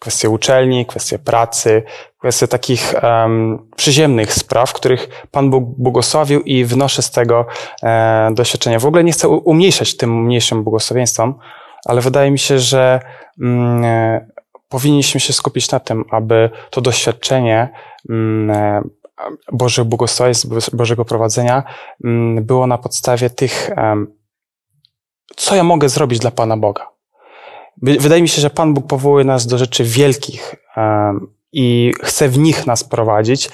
kwestie 0.00 0.30
uczelni, 0.30 0.86
kwestie 0.86 1.18
pracy, 1.18 1.82
kwestie 2.18 2.48
takich 2.48 2.94
um, 3.02 3.68
przyziemnych 3.76 4.34
spraw, 4.34 4.72
których 4.72 5.26
Pan 5.30 5.50
Bóg 5.50 5.64
błogosławił 5.78 6.40
i 6.40 6.64
wnoszę 6.64 7.02
z 7.02 7.10
tego 7.10 7.46
e, 7.82 8.30
doświadczenia. 8.34 8.78
W 8.78 8.86
ogóle 8.86 9.04
nie 9.04 9.12
chcę 9.12 9.28
umniejszać 9.28 9.96
tym 9.96 10.24
mniejszym 10.24 10.64
błogosławieństwom, 10.64 11.38
ale 11.84 12.00
wydaje 12.00 12.30
mi 12.30 12.38
się, 12.38 12.58
że 12.58 13.00
mm, 13.40 13.84
e, 13.84 14.26
powinniśmy 14.68 15.20
się 15.20 15.32
skupić 15.32 15.70
na 15.70 15.80
tym, 15.80 16.04
aby 16.10 16.50
to 16.70 16.80
doświadczenie 16.80 17.68
mm, 18.10 18.50
e, 18.50 18.82
Bożych 19.52 19.84
błogosławieństw, 19.84 20.74
Bożego 20.74 21.04
prowadzenia 21.04 21.62
mm, 22.04 22.44
było 22.44 22.66
na 22.66 22.78
podstawie 22.78 23.30
tych, 23.30 23.70
co 25.36 25.54
ja 25.54 25.62
mogę 25.62 25.88
zrobić 25.88 26.18
dla 26.18 26.30
Pana 26.30 26.56
Boga 26.56 26.95
Wydaje 27.82 28.22
mi 28.22 28.28
się, 28.28 28.40
że 28.40 28.50
Pan 28.50 28.74
Bóg 28.74 28.86
powołuje 28.86 29.24
nas 29.24 29.46
do 29.46 29.58
rzeczy 29.58 29.84
wielkich 29.84 30.54
i 31.52 31.92
chce 32.02 32.28
w 32.28 32.38
nich 32.38 32.66
nas 32.66 32.84
prowadzić. 32.84 33.50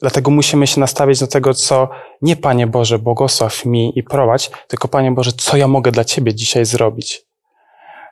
Dlatego 0.00 0.30
musimy 0.30 0.66
się 0.66 0.80
nastawić 0.80 1.20
do 1.20 1.26
tego, 1.26 1.54
co 1.54 1.88
nie 2.22 2.36
Panie 2.36 2.66
Boże, 2.66 2.98
błogosław 2.98 3.64
mi 3.64 3.98
i 3.98 4.02
prowadź, 4.02 4.50
tylko 4.68 4.88
Panie 4.88 5.12
Boże, 5.12 5.32
co 5.32 5.56
ja 5.56 5.68
mogę 5.68 5.92
dla 5.92 6.04
Ciebie 6.04 6.34
dzisiaj 6.34 6.64
zrobić. 6.64 7.26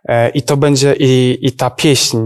E, 0.08 0.28
I 0.28 0.42
to 0.42 0.56
będzie, 0.56 0.94
i, 0.98 1.38
i 1.40 1.52
ta 1.52 1.70
pieśń, 1.70 2.18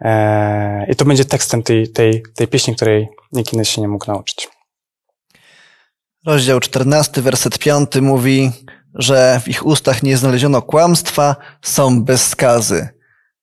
e, 0.00 0.86
i 0.90 0.96
to 0.96 1.04
będzie 1.04 1.24
tekstem 1.24 1.62
tej, 1.62 1.88
tej, 1.88 2.22
tej 2.34 2.48
pieśni, 2.48 2.76
której 2.76 3.08
nikt 3.32 3.52
inny 3.52 3.64
się 3.64 3.80
nie 3.80 3.88
mógł 3.88 4.06
nauczyć. 4.06 4.48
Rozdział 6.26 6.60
14, 6.60 7.22
werset 7.22 7.58
5 7.58 7.90
mówi, 8.00 8.50
że 8.94 9.40
w 9.44 9.48
ich 9.48 9.66
ustach 9.66 10.02
nie 10.02 10.16
znaleziono 10.16 10.62
kłamstwa, 10.62 11.36
są 11.62 12.04
bez 12.04 12.26
skazy. 12.26 12.88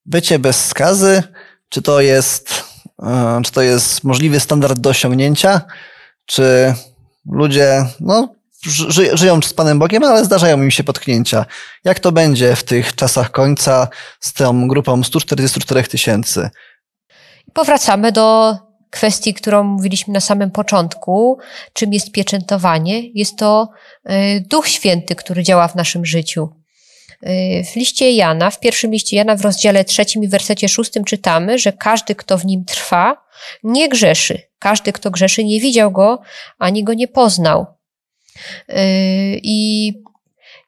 Bycie 0.05 0.39
bez 0.39 0.65
skazy, 0.65 1.23
czy 1.69 1.81
to 1.81 2.01
jest, 2.01 2.63
e, 3.03 3.41
czy 3.45 3.51
to 3.51 3.61
jest 3.61 4.03
możliwy 4.03 4.39
standard 4.39 4.79
do 4.79 4.89
osiągnięcia, 4.89 5.61
Czy 6.25 6.73
ludzie, 7.31 7.85
no, 7.99 8.35
ży, 8.65 9.17
żyją 9.17 9.41
z 9.41 9.53
Panem 9.53 9.79
Bogiem, 9.79 10.03
ale 10.03 10.25
zdarzają 10.25 10.61
im 10.61 10.71
się 10.71 10.83
potknięcia. 10.83 11.45
Jak 11.83 11.99
to 11.99 12.11
będzie 12.11 12.55
w 12.55 12.63
tych 12.63 12.95
czasach 12.95 13.31
końca 13.31 13.87
z 14.19 14.33
tą 14.33 14.67
grupą 14.67 15.03
144 15.03 15.83
tysięcy? 15.83 16.49
Powracamy 17.53 18.11
do 18.11 18.57
kwestii, 18.89 19.33
którą 19.33 19.63
mówiliśmy 19.63 20.13
na 20.13 20.19
samym 20.19 20.51
początku, 20.51 21.37
czym 21.73 21.93
jest 21.93 22.11
pieczętowanie. 22.11 23.01
Jest 23.13 23.37
to 23.37 23.69
y, 24.09 24.43
Duch 24.49 24.67
Święty, 24.67 25.15
który 25.15 25.43
działa 25.43 25.67
w 25.67 25.75
naszym 25.75 26.05
życiu. 26.05 26.49
Y, 27.23 27.63
w 27.73 27.75
liście 27.75 28.11
Jana, 28.11 28.51
w 28.51 28.59
pierwszym 28.59 28.91
liście 28.91 29.17
Jana 29.17 29.35
w 29.35 29.41
rozdziale 29.41 29.85
trzecim 29.85 30.23
i 30.23 30.27
wersecie 30.27 30.69
szóstym 30.69 31.03
czytamy, 31.03 31.59
że 31.59 31.73
każdy, 31.73 32.15
kto 32.15 32.37
w 32.37 32.45
nim 32.45 32.65
trwa, 32.65 33.17
nie 33.63 33.89
grzeszy. 33.89 34.41
Każdy, 34.59 34.91
kto 34.93 35.11
grzeszy, 35.11 35.43
nie 35.43 35.59
widział 35.59 35.91
go, 35.91 36.21
ani 36.59 36.83
go 36.83 36.93
nie 36.93 37.07
poznał. 37.07 37.65
Y, 38.69 38.75
I 39.43 39.93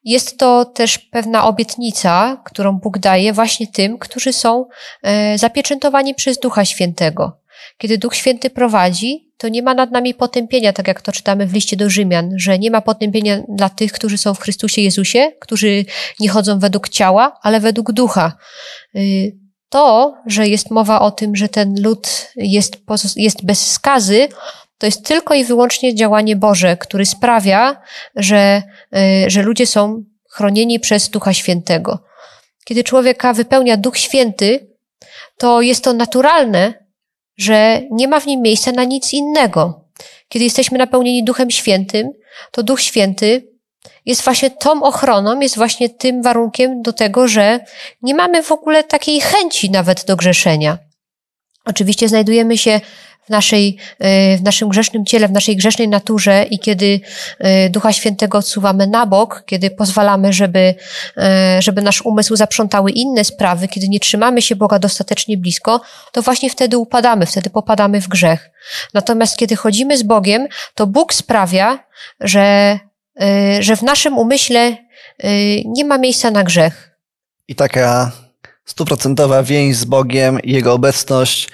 jest 0.04 0.38
to 0.38 0.64
też 0.64 0.98
pewna 0.98 1.46
obietnica, 1.46 2.42
którą 2.44 2.72
Bóg 2.72 2.98
daje 2.98 3.32
właśnie 3.32 3.66
tym, 3.66 3.98
którzy 3.98 4.32
są 4.32 4.66
zapieczętowani 5.36 6.14
przez 6.14 6.38
Ducha 6.38 6.64
Świętego. 6.64 7.40
Kiedy 7.78 7.98
Duch 7.98 8.14
Święty 8.14 8.50
prowadzi, 8.50 9.30
to 9.36 9.48
nie 9.48 9.62
ma 9.62 9.74
nad 9.74 9.90
nami 9.90 10.14
potępienia, 10.14 10.72
tak 10.72 10.88
jak 10.88 11.02
to 11.02 11.12
czytamy 11.12 11.46
w 11.46 11.54
liście 11.54 11.76
do 11.76 11.90
Rzymian, 11.90 12.30
że 12.36 12.58
nie 12.58 12.70
ma 12.70 12.80
potępienia 12.80 13.42
dla 13.48 13.68
tych, 13.68 13.92
którzy 13.92 14.18
są 14.18 14.34
w 14.34 14.40
Chrystusie 14.40 14.82
Jezusie, 14.82 15.32
którzy 15.40 15.84
nie 16.20 16.28
chodzą 16.28 16.58
według 16.58 16.88
ciała, 16.88 17.38
ale 17.42 17.60
według 17.60 17.92
ducha. 17.92 18.36
Y, 18.96 19.36
to, 19.68 20.14
że 20.26 20.48
jest 20.48 20.70
mowa 20.70 21.00
o 21.00 21.10
tym, 21.10 21.36
że 21.36 21.48
ten 21.48 21.82
lud 21.82 22.32
jest, 22.36 22.76
jest 23.16 23.44
bez 23.44 23.70
skazy, 23.70 24.28
to 24.78 24.86
jest 24.86 25.06
tylko 25.06 25.34
i 25.34 25.44
wyłącznie 25.44 25.94
działanie 25.94 26.36
Boże, 26.36 26.76
który 26.76 27.06
sprawia, 27.06 27.82
że, 28.16 28.62
y, 28.96 29.30
że 29.30 29.42
ludzie 29.42 29.66
są 29.66 30.04
chronieni 30.30 30.80
przez 30.80 31.08
Ducha 31.08 31.32
Świętego. 31.32 31.98
Kiedy 32.64 32.84
człowieka 32.84 33.32
wypełnia 33.32 33.76
Duch 33.76 33.98
Święty, 33.98 34.70
to 35.38 35.60
jest 35.60 35.84
to 35.84 35.92
naturalne, 35.92 36.74
że 37.40 37.80
nie 37.90 38.08
ma 38.08 38.20
w 38.20 38.26
nim 38.26 38.42
miejsca 38.42 38.72
na 38.72 38.84
nic 38.84 39.12
innego. 39.12 39.84
Kiedy 40.28 40.44
jesteśmy 40.44 40.78
napełnieni 40.78 41.24
Duchem 41.24 41.50
Świętym, 41.50 42.10
to 42.50 42.62
Duch 42.62 42.80
Święty 42.80 43.50
jest 44.06 44.22
właśnie 44.22 44.50
tą 44.50 44.82
ochroną, 44.82 45.40
jest 45.40 45.56
właśnie 45.56 45.88
tym 45.88 46.22
warunkiem 46.22 46.82
do 46.82 46.92
tego, 46.92 47.28
że 47.28 47.60
nie 48.02 48.14
mamy 48.14 48.42
w 48.42 48.52
ogóle 48.52 48.84
takiej 48.84 49.20
chęci 49.20 49.70
nawet 49.70 50.04
do 50.04 50.16
grzeszenia. 50.16 50.78
Oczywiście 51.64 52.08
znajdujemy 52.08 52.58
się 52.58 52.80
w, 53.30 53.32
naszej, 53.32 53.76
e, 53.98 54.36
w 54.36 54.42
naszym 54.42 54.68
grzesznym 54.68 55.04
ciele, 55.04 55.28
w 55.28 55.32
naszej 55.32 55.56
grzesznej 55.56 55.88
naturze 55.88 56.46
i 56.50 56.58
kiedy 56.58 57.00
e, 57.38 57.68
Ducha 57.70 57.92
Świętego 57.92 58.38
odsuwamy 58.38 58.86
na 58.86 59.06
bok, 59.06 59.42
kiedy 59.46 59.70
pozwalamy, 59.70 60.32
żeby, 60.32 60.74
e, 61.16 61.62
żeby 61.62 61.82
nasz 61.82 62.02
umysł 62.02 62.36
zaprzątały 62.36 62.90
inne 62.90 63.24
sprawy, 63.24 63.68
kiedy 63.68 63.88
nie 63.88 64.00
trzymamy 64.00 64.42
się 64.42 64.56
Boga 64.56 64.78
dostatecznie 64.78 65.36
blisko, 65.36 65.80
to 66.12 66.22
właśnie 66.22 66.50
wtedy 66.50 66.78
upadamy, 66.78 67.26
wtedy 67.26 67.50
popadamy 67.50 68.00
w 68.00 68.08
grzech. 68.08 68.50
Natomiast 68.94 69.36
kiedy 69.36 69.56
chodzimy 69.56 69.98
z 69.98 70.02
Bogiem, 70.02 70.46
to 70.74 70.86
Bóg 70.86 71.14
sprawia, 71.14 71.78
że, 72.20 72.78
że 73.60 73.76
w 73.76 73.82
naszym 73.82 74.18
umyśle 74.18 74.76
nie 75.64 75.84
ma 75.84 75.98
miejsca 75.98 76.30
na 76.30 76.44
grzech. 76.44 76.96
I 77.48 77.54
taka 77.54 78.12
stuprocentowa 78.64 79.42
więź 79.42 79.76
z 79.76 79.84
Bogiem 79.84 80.40
i 80.42 80.52
Jego 80.52 80.72
obecność 80.72 81.48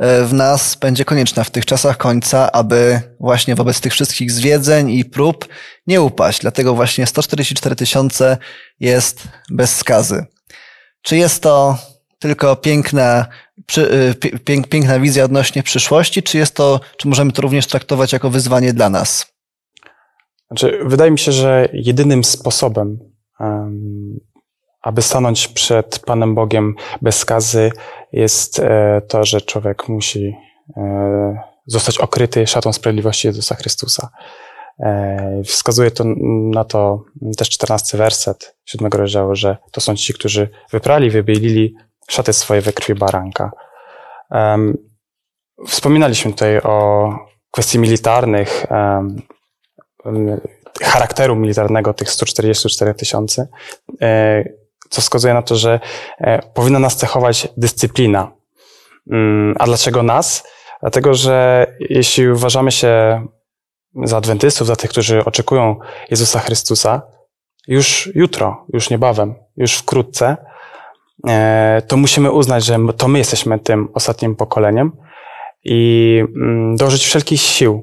w 0.00 0.32
nas 0.32 0.74
będzie 0.74 1.04
konieczna 1.04 1.44
w 1.44 1.50
tych 1.50 1.66
czasach 1.66 1.96
końca, 1.96 2.52
aby 2.52 3.00
właśnie 3.20 3.54
wobec 3.54 3.80
tych 3.80 3.92
wszystkich 3.92 4.30
zwiedzeń 4.30 4.90
i 4.90 5.04
prób 5.04 5.48
nie 5.86 6.02
upaść. 6.02 6.40
Dlatego 6.40 6.74
właśnie 6.74 7.06
144 7.06 7.76
tysiące 7.76 8.38
jest 8.80 9.28
bez 9.50 9.76
skazy. 9.76 10.26
Czy 11.02 11.16
jest 11.16 11.42
to 11.42 11.78
tylko 12.18 12.56
piękna, 12.56 13.26
e, 13.78 14.60
piękna 14.68 15.00
wizja 15.00 15.24
odnośnie 15.24 15.62
przyszłości, 15.62 16.22
czy 16.22 16.38
jest 16.38 16.54
to, 16.54 16.80
czy 16.96 17.08
możemy 17.08 17.32
to 17.32 17.42
również 17.42 17.66
traktować 17.66 18.12
jako 18.12 18.30
wyzwanie 18.30 18.72
dla 18.72 18.90
nas? 18.90 19.32
Znaczy, 20.46 20.78
wydaje 20.84 21.10
mi 21.10 21.18
się, 21.18 21.32
że 21.32 21.68
jedynym 21.72 22.24
sposobem, 22.24 22.98
aby 24.82 25.02
stanąć 25.02 25.48
przed 25.48 25.98
Panem 25.98 26.34
Bogiem 26.34 26.74
bez 27.02 27.18
skazy, 27.18 27.70
jest 28.12 28.58
e, 28.58 29.02
to, 29.08 29.24
że 29.24 29.40
człowiek 29.40 29.88
musi 29.88 30.36
e, 30.76 31.42
zostać 31.66 31.98
okryty 31.98 32.46
szatą 32.46 32.72
sprawiedliwości 32.72 33.26
Jezusa 33.26 33.54
Chrystusa. 33.54 34.08
E, 34.80 35.42
wskazuje 35.44 35.90
to 35.90 36.04
na 36.52 36.64
to 36.64 37.04
też 37.38 37.48
czternasty 37.48 37.96
werset 37.96 38.56
siódmego 38.64 38.98
rozdziału, 38.98 39.34
że 39.34 39.56
to 39.72 39.80
są 39.80 39.96
ci, 39.96 40.14
którzy 40.14 40.48
wyprali, 40.70 41.10
wybielili 41.10 41.74
szaty 42.08 42.32
swoje 42.32 42.60
we 42.60 42.72
krwi 42.72 42.94
baranka. 42.94 43.50
Wspominaliśmy 45.66 46.32
tutaj 46.32 46.58
o 46.58 47.08
kwestii 47.50 47.78
militarnych, 47.78 48.66
charakteru 50.82 51.36
militarnego 51.36 51.94
tych 51.94 52.10
144 52.10 52.94
tysięcy 52.94 53.48
co 54.92 55.00
wskazuje 55.00 55.34
na 55.34 55.42
to, 55.42 55.56
że 55.56 55.80
e, 56.18 56.42
powinna 56.54 56.78
nas 56.78 56.96
cechować 56.96 57.48
dyscyplina. 57.56 58.32
Mm, 59.10 59.54
a 59.58 59.66
dlaczego 59.66 60.02
nas? 60.02 60.44
Dlatego, 60.80 61.14
że 61.14 61.66
jeśli 61.80 62.28
uważamy 62.28 62.72
się 62.72 63.26
za 64.04 64.16
adwentystów, 64.16 64.66
za 64.66 64.76
tych, 64.76 64.90
którzy 64.90 65.24
oczekują 65.24 65.76
Jezusa 66.10 66.40
Chrystusa, 66.40 67.02
już 67.68 68.10
jutro, 68.14 68.66
już 68.72 68.90
niebawem, 68.90 69.34
już 69.56 69.74
wkrótce, 69.74 70.36
e, 71.28 71.82
to 71.88 71.96
musimy 71.96 72.30
uznać, 72.30 72.64
że 72.64 72.78
to 72.96 73.08
my 73.08 73.18
jesteśmy 73.18 73.58
tym 73.58 73.88
ostatnim 73.94 74.36
pokoleniem 74.36 74.92
i 75.64 76.22
mm, 76.36 76.76
dołożyć 76.76 77.04
wszelkich 77.04 77.40
sił, 77.40 77.82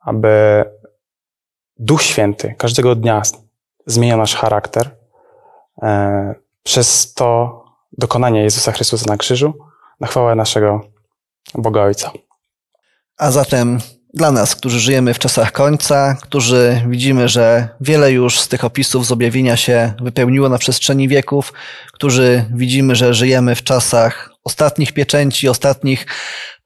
aby 0.00 0.64
Duch 1.78 2.02
Święty 2.02 2.54
każdego 2.58 2.94
dnia 2.94 3.22
zmienia 3.86 4.16
nasz 4.16 4.34
charakter, 4.34 4.90
przez 6.62 7.14
to 7.14 7.64
dokonanie 7.98 8.42
Jezusa 8.42 8.72
Chrystusa 8.72 9.04
na 9.08 9.16
krzyżu 9.16 9.54
na 10.00 10.06
chwałę 10.06 10.34
naszego 10.34 10.80
Boga 11.54 11.82
Ojca. 11.82 12.10
A 13.18 13.30
zatem 13.30 13.78
dla 14.14 14.32
nas, 14.32 14.54
którzy 14.54 14.80
żyjemy 14.80 15.14
w 15.14 15.18
czasach 15.18 15.52
końca, 15.52 16.16
którzy 16.22 16.82
widzimy, 16.88 17.28
że 17.28 17.68
wiele 17.80 18.12
już 18.12 18.40
z 18.40 18.48
tych 18.48 18.64
opisów 18.64 19.06
z 19.06 19.12
objawienia 19.12 19.56
się 19.56 19.92
wypełniło 20.02 20.48
na 20.48 20.58
przestrzeni 20.58 21.08
wieków, 21.08 21.52
którzy 21.92 22.44
widzimy, 22.54 22.94
że 22.94 23.14
żyjemy 23.14 23.54
w 23.54 23.62
czasach 23.62 24.30
ostatnich 24.44 24.92
pieczęci, 24.92 25.48
ostatnich, 25.48 26.06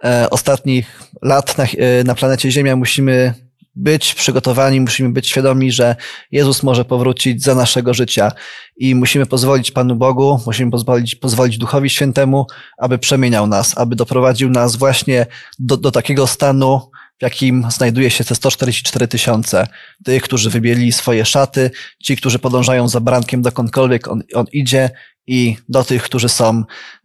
e, 0.04 0.30
ostatnich 0.30 1.02
lat 1.22 1.58
na, 1.58 1.64
e, 1.64 2.04
na 2.04 2.14
planecie 2.14 2.50
Ziemia, 2.50 2.76
musimy 2.76 3.34
być 3.74 4.14
przygotowani, 4.14 4.80
musimy 4.80 5.12
być 5.12 5.28
świadomi, 5.28 5.72
że 5.72 5.96
Jezus 6.30 6.62
może 6.62 6.84
powrócić 6.84 7.42
za 7.42 7.54
naszego 7.54 7.94
życia 7.94 8.32
i 8.76 8.94
musimy 8.94 9.26
pozwolić 9.26 9.70
Panu 9.70 9.96
Bogu, 9.96 10.40
musimy 10.46 10.70
pozwolić, 10.70 11.14
pozwolić 11.14 11.58
Duchowi 11.58 11.90
Świętemu, 11.90 12.46
aby 12.78 12.98
przemieniał 12.98 13.46
nas, 13.46 13.78
aby 13.78 13.96
doprowadził 13.96 14.50
nas 14.50 14.76
właśnie 14.76 15.26
do, 15.58 15.76
do 15.76 15.90
takiego 15.90 16.26
stanu, 16.26 16.90
w 17.18 17.22
jakim 17.22 17.66
znajduje 17.70 18.10
się 18.10 18.24
te 18.24 18.34
144 18.34 19.08
tysiące. 19.08 19.66
Tych, 20.04 20.22
którzy 20.22 20.50
wybieli 20.50 20.92
swoje 20.92 21.24
szaty, 21.24 21.70
ci, 22.02 22.16
którzy 22.16 22.38
podążają 22.38 22.88
za 22.88 23.00
barankiem 23.00 23.42
dokądkolwiek 23.42 24.08
on, 24.08 24.22
on 24.34 24.46
idzie 24.52 24.90
i 25.26 25.56
do 25.68 25.84
tych, 25.84 26.02
którzy 26.02 26.28
są, 26.28 26.62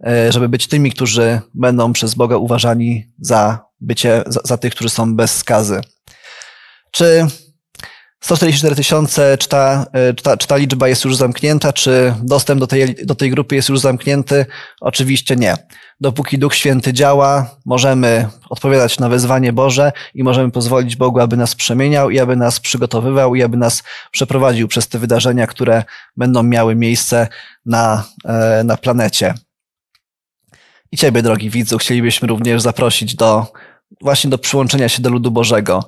e, 0.08 0.32
żeby 0.32 0.50
być 0.50 0.68
tymi, 0.68 0.92
którzy 0.92 1.42
będą 1.54 1.94
przez 1.94 2.16
Boga 2.16 2.38
uważani 2.38 3.08
za 3.20 3.60
bycie, 3.82 4.24
za, 4.28 4.40
za 4.44 4.58
tych, 4.58 4.76
którzy 4.76 4.90
są 4.90 5.16
bez 5.16 5.38
skazy. 5.38 5.82
Czy 6.96 7.28
144 8.24 8.76
tysiące, 8.76 9.38
czy 9.38 9.50
ta, 9.50 9.86
e, 9.94 10.14
czy, 10.14 10.38
czy 10.38 10.48
ta 10.48 10.58
liczba 10.58 10.88
jest 10.88 11.06
już 11.06 11.16
zamknięta, 11.16 11.74
czy 11.74 12.14
dostęp 12.24 12.60
do 12.60 12.68
tej, 12.68 12.96
do 12.96 13.16
tej 13.16 13.32
grupy 13.32 13.56
jest 13.56 13.70
już 13.70 13.80
zamknięty? 13.80 14.46
Oczywiście 14.82 15.36
nie. 15.36 15.56
Dopóki 16.00 16.40
Duch 16.40 16.56
Święty 16.56 16.94
działa, 16.94 17.50
możemy 17.66 18.28
odpowiadać 18.50 19.00
na 19.00 19.10
wezwanie 19.10 19.54
Boże 19.54 19.92
i 20.14 20.24
możemy 20.24 20.52
pozwolić 20.52 20.96
Bogu, 20.96 21.20
aby 21.20 21.38
nas 21.38 21.56
przemieniał 21.56 22.10
i 22.10 22.20
aby 22.20 22.36
nas 22.36 22.60
przygotowywał 22.60 23.36
i 23.36 23.44
aby 23.44 23.58
nas 23.58 23.84
przeprowadził 24.12 24.68
przez 24.68 24.88
te 24.88 25.00
wydarzenia, 25.00 25.48
które 25.48 25.84
będą 26.18 26.44
miały 26.44 26.76
miejsce 26.76 27.28
na, 27.66 28.04
e, 28.26 28.64
na 28.64 28.78
planecie. 28.78 29.34
I 30.92 30.98
Ciebie, 30.98 31.22
drogi 31.22 31.50
widzu, 31.50 31.78
chcielibyśmy 31.78 32.28
również 32.28 32.62
zaprosić 32.62 33.16
do, 33.16 33.48
właśnie 34.02 34.30
do 34.30 34.38
przyłączenia 34.38 34.90
się 34.90 35.02
do 35.02 35.10
ludu 35.10 35.32
Bożego. 35.32 35.88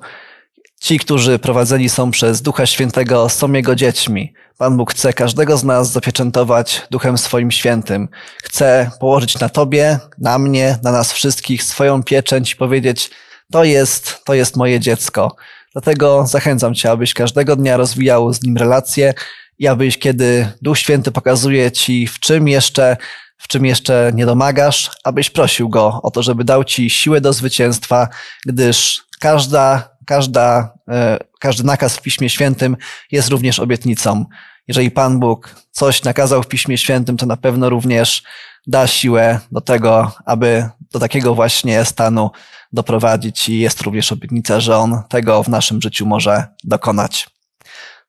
Ci, 0.80 0.98
którzy 0.98 1.38
prowadzeni 1.38 1.88
są 1.88 2.10
przez 2.10 2.42
Ducha 2.42 2.66
Świętego, 2.66 3.28
są 3.28 3.52
Jego 3.52 3.74
dziećmi. 3.74 4.32
Pan 4.58 4.76
Bóg 4.76 4.90
chce 4.90 5.12
każdego 5.12 5.56
z 5.56 5.64
nas 5.64 5.92
zapieczętować 5.92 6.82
Duchem 6.90 7.18
swoim 7.18 7.50
świętym. 7.50 8.08
Chce 8.42 8.90
położyć 9.00 9.40
na 9.40 9.48
Tobie, 9.48 9.98
na 10.18 10.38
mnie, 10.38 10.78
na 10.82 10.92
nas 10.92 11.12
wszystkich 11.12 11.62
swoją 11.62 12.02
pieczęć 12.02 12.52
i 12.52 12.56
powiedzieć, 12.56 13.10
To 13.52 13.64
jest, 13.64 14.24
to 14.24 14.34
jest 14.34 14.56
moje 14.56 14.80
dziecko. 14.80 15.36
Dlatego 15.72 16.26
zachęcam 16.26 16.74
Cię, 16.74 16.90
abyś 16.90 17.14
każdego 17.14 17.56
dnia 17.56 17.76
rozwijał 17.76 18.32
z 18.32 18.42
nim 18.42 18.56
relacje 18.56 19.14
i 19.58 19.66
abyś, 19.66 19.98
kiedy 19.98 20.52
Duch 20.62 20.78
Święty 20.78 21.12
pokazuje 21.12 21.72
Ci, 21.72 22.06
w 22.06 22.18
czym 22.20 22.48
jeszcze, 22.48 22.96
w 23.38 23.48
czym 23.48 23.66
jeszcze 23.66 24.10
nie 24.14 24.26
domagasz, 24.26 24.90
abyś 25.04 25.30
prosił 25.30 25.68
Go 25.68 26.00
o 26.02 26.10
to, 26.10 26.22
żeby 26.22 26.44
dał 26.44 26.64
Ci 26.64 26.90
siłę 26.90 27.20
do 27.20 27.32
zwycięstwa, 27.32 28.08
gdyż 28.46 29.02
każda, 29.20 29.97
każda, 30.08 30.74
e, 30.88 31.18
każdy 31.40 31.64
nakaz 31.64 31.96
w 31.96 32.02
Piśmie 32.02 32.30
Świętym 32.30 32.76
jest 33.12 33.28
również 33.28 33.58
obietnicą. 33.58 34.24
Jeżeli 34.68 34.90
Pan 34.90 35.20
Bóg 35.20 35.54
coś 35.70 36.02
nakazał 36.02 36.42
w 36.42 36.48
Piśmie 36.48 36.78
Świętym, 36.78 37.16
to 37.16 37.26
na 37.26 37.36
pewno 37.36 37.68
również 37.68 38.22
da 38.66 38.86
siłę 38.86 39.40
do 39.52 39.60
tego, 39.60 40.12
aby 40.26 40.68
do 40.92 40.98
takiego 40.98 41.34
właśnie 41.34 41.84
stanu 41.84 42.30
doprowadzić 42.72 43.48
i 43.48 43.58
jest 43.58 43.80
również 43.80 44.12
obietnica, 44.12 44.60
że 44.60 44.76
On 44.76 45.02
tego 45.08 45.42
w 45.42 45.48
naszym 45.48 45.82
życiu 45.82 46.06
może 46.06 46.46
dokonać. 46.64 47.30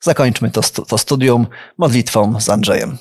Zakończmy 0.01 0.51
to, 0.51 0.61
to 0.61 0.97
studium 0.97 1.47
modlitwą 1.77 2.41
z 2.41 2.49
Andrzejem. 2.49 2.97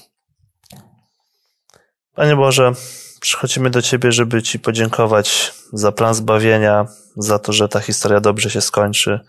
Panie 2.15 2.37
Boże, 2.37 2.73
przychodzimy 3.21 3.71
do 3.71 3.83
Ciebie, 3.83 4.13
żeby 4.13 4.43
Ci 4.43 4.59
podziękować 4.59 5.55
za 5.73 5.93
plan 5.93 6.15
zbawienia, 6.15 6.87
za 7.17 7.39
to, 7.39 7.53
że 7.53 7.69
ta 7.69 7.81
historia 7.81 8.21
dobrze 8.21 8.51
się 8.51 8.61
skończy, 8.61 9.21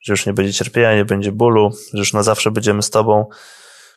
że 0.00 0.12
już 0.12 0.26
nie 0.26 0.32
będzie 0.32 0.52
cierpienia, 0.52 0.96
nie 0.96 1.04
będzie 1.04 1.32
bólu, 1.32 1.70
że 1.92 1.98
już 1.98 2.12
na 2.12 2.22
zawsze 2.22 2.50
będziemy 2.50 2.82
z 2.82 2.90
Tobą. 2.90 3.26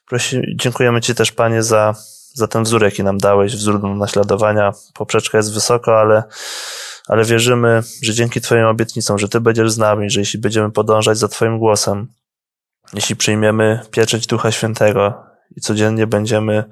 Prosi, 0.07 0.41
dziękujemy 0.55 1.01
Ci 1.01 1.15
też, 1.15 1.31
Panie, 1.31 1.63
za, 1.63 1.95
za 2.33 2.47
ten 2.47 2.63
wzór, 2.63 2.83
jaki 2.83 3.03
nam 3.03 3.17
dałeś, 3.17 3.55
wzór 3.55 3.81
do 3.81 3.95
naśladowania. 3.95 4.71
Poprzeczka 4.93 5.37
jest 5.37 5.53
wysoko, 5.53 5.99
ale, 5.99 6.23
ale 7.07 7.23
wierzymy, 7.23 7.83
że 8.01 8.13
dzięki 8.13 8.41
Twoim 8.41 8.65
obietnicom, 8.65 9.19
że 9.19 9.29
Ty 9.29 9.41
będziesz 9.41 9.71
z 9.71 9.77
nami, 9.77 10.09
że 10.09 10.19
jeśli 10.19 10.39
będziemy 10.39 10.71
podążać 10.71 11.17
za 11.17 11.27
Twoim 11.27 11.59
głosem, 11.59 12.07
jeśli 12.93 13.15
przyjmiemy 13.15 13.79
pieczęć 13.91 14.27
Ducha 14.27 14.51
Świętego 14.51 15.23
i 15.55 15.61
codziennie 15.61 16.07
będziemy, 16.07 16.63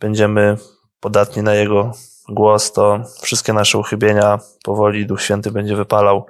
będziemy 0.00 0.56
podatni 1.00 1.42
na 1.42 1.54
Jego 1.54 1.92
głos, 2.28 2.72
to 2.72 3.04
wszystkie 3.22 3.52
nasze 3.52 3.78
uchybienia 3.78 4.38
powoli 4.64 5.06
Duch 5.06 5.22
Święty 5.22 5.50
będzie 5.50 5.76
wypalał. 5.76 6.26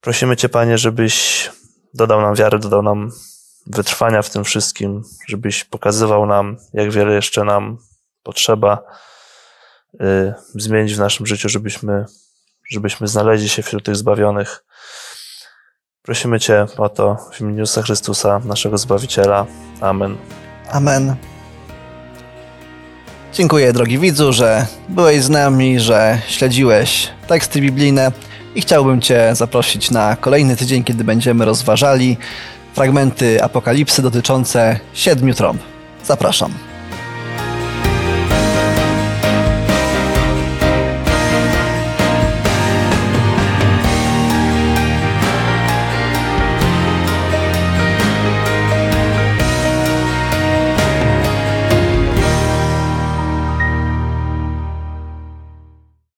Prosimy 0.00 0.36
Cię, 0.36 0.48
Panie, 0.48 0.78
żebyś 0.78 1.50
dodał 1.94 2.20
nam 2.20 2.34
wiary, 2.34 2.58
dodał 2.58 2.82
nam 2.82 3.10
wytrwania 3.66 4.22
w 4.22 4.30
tym 4.30 4.44
wszystkim, 4.44 5.02
żebyś 5.28 5.64
pokazywał 5.64 6.26
nam, 6.26 6.56
jak 6.72 6.90
wiele 6.90 7.14
jeszcze 7.14 7.44
nam 7.44 7.78
potrzeba 8.22 8.82
y, 9.94 10.34
zmienić 10.54 10.94
w 10.94 10.98
naszym 10.98 11.26
życiu, 11.26 11.48
żebyśmy, 11.48 12.04
żebyśmy 12.70 13.08
znaleźli 13.08 13.48
się 13.48 13.62
wśród 13.62 13.84
tych 13.84 13.96
zbawionych. 13.96 14.64
Prosimy 16.02 16.40
Cię 16.40 16.66
o 16.78 16.88
to 16.88 17.16
w 17.32 17.40
imieniu 17.40 17.58
Jezusa 17.58 17.82
Chrystusa, 17.82 18.40
naszego 18.44 18.78
Zbawiciela. 18.78 19.46
Amen. 19.80 20.16
Amen. 20.70 21.31
Dziękuję, 23.34 23.72
drogi 23.72 23.98
widzu, 23.98 24.32
że 24.32 24.66
byłeś 24.88 25.22
z 25.22 25.30
nami, 25.30 25.80
że 25.80 26.18
śledziłeś 26.28 27.08
teksty 27.26 27.60
biblijne 27.60 28.12
i 28.54 28.60
chciałbym 28.60 29.00
Cię 29.00 29.34
zaprosić 29.34 29.90
na 29.90 30.16
kolejny 30.16 30.56
tydzień, 30.56 30.84
kiedy 30.84 31.04
będziemy 31.04 31.44
rozważali 31.44 32.16
fragmenty 32.74 33.42
apokalipsy 33.42 34.02
dotyczące 34.02 34.80
siedmiu 34.94 35.34
trąb. 35.34 35.62
Zapraszam. 36.04 36.71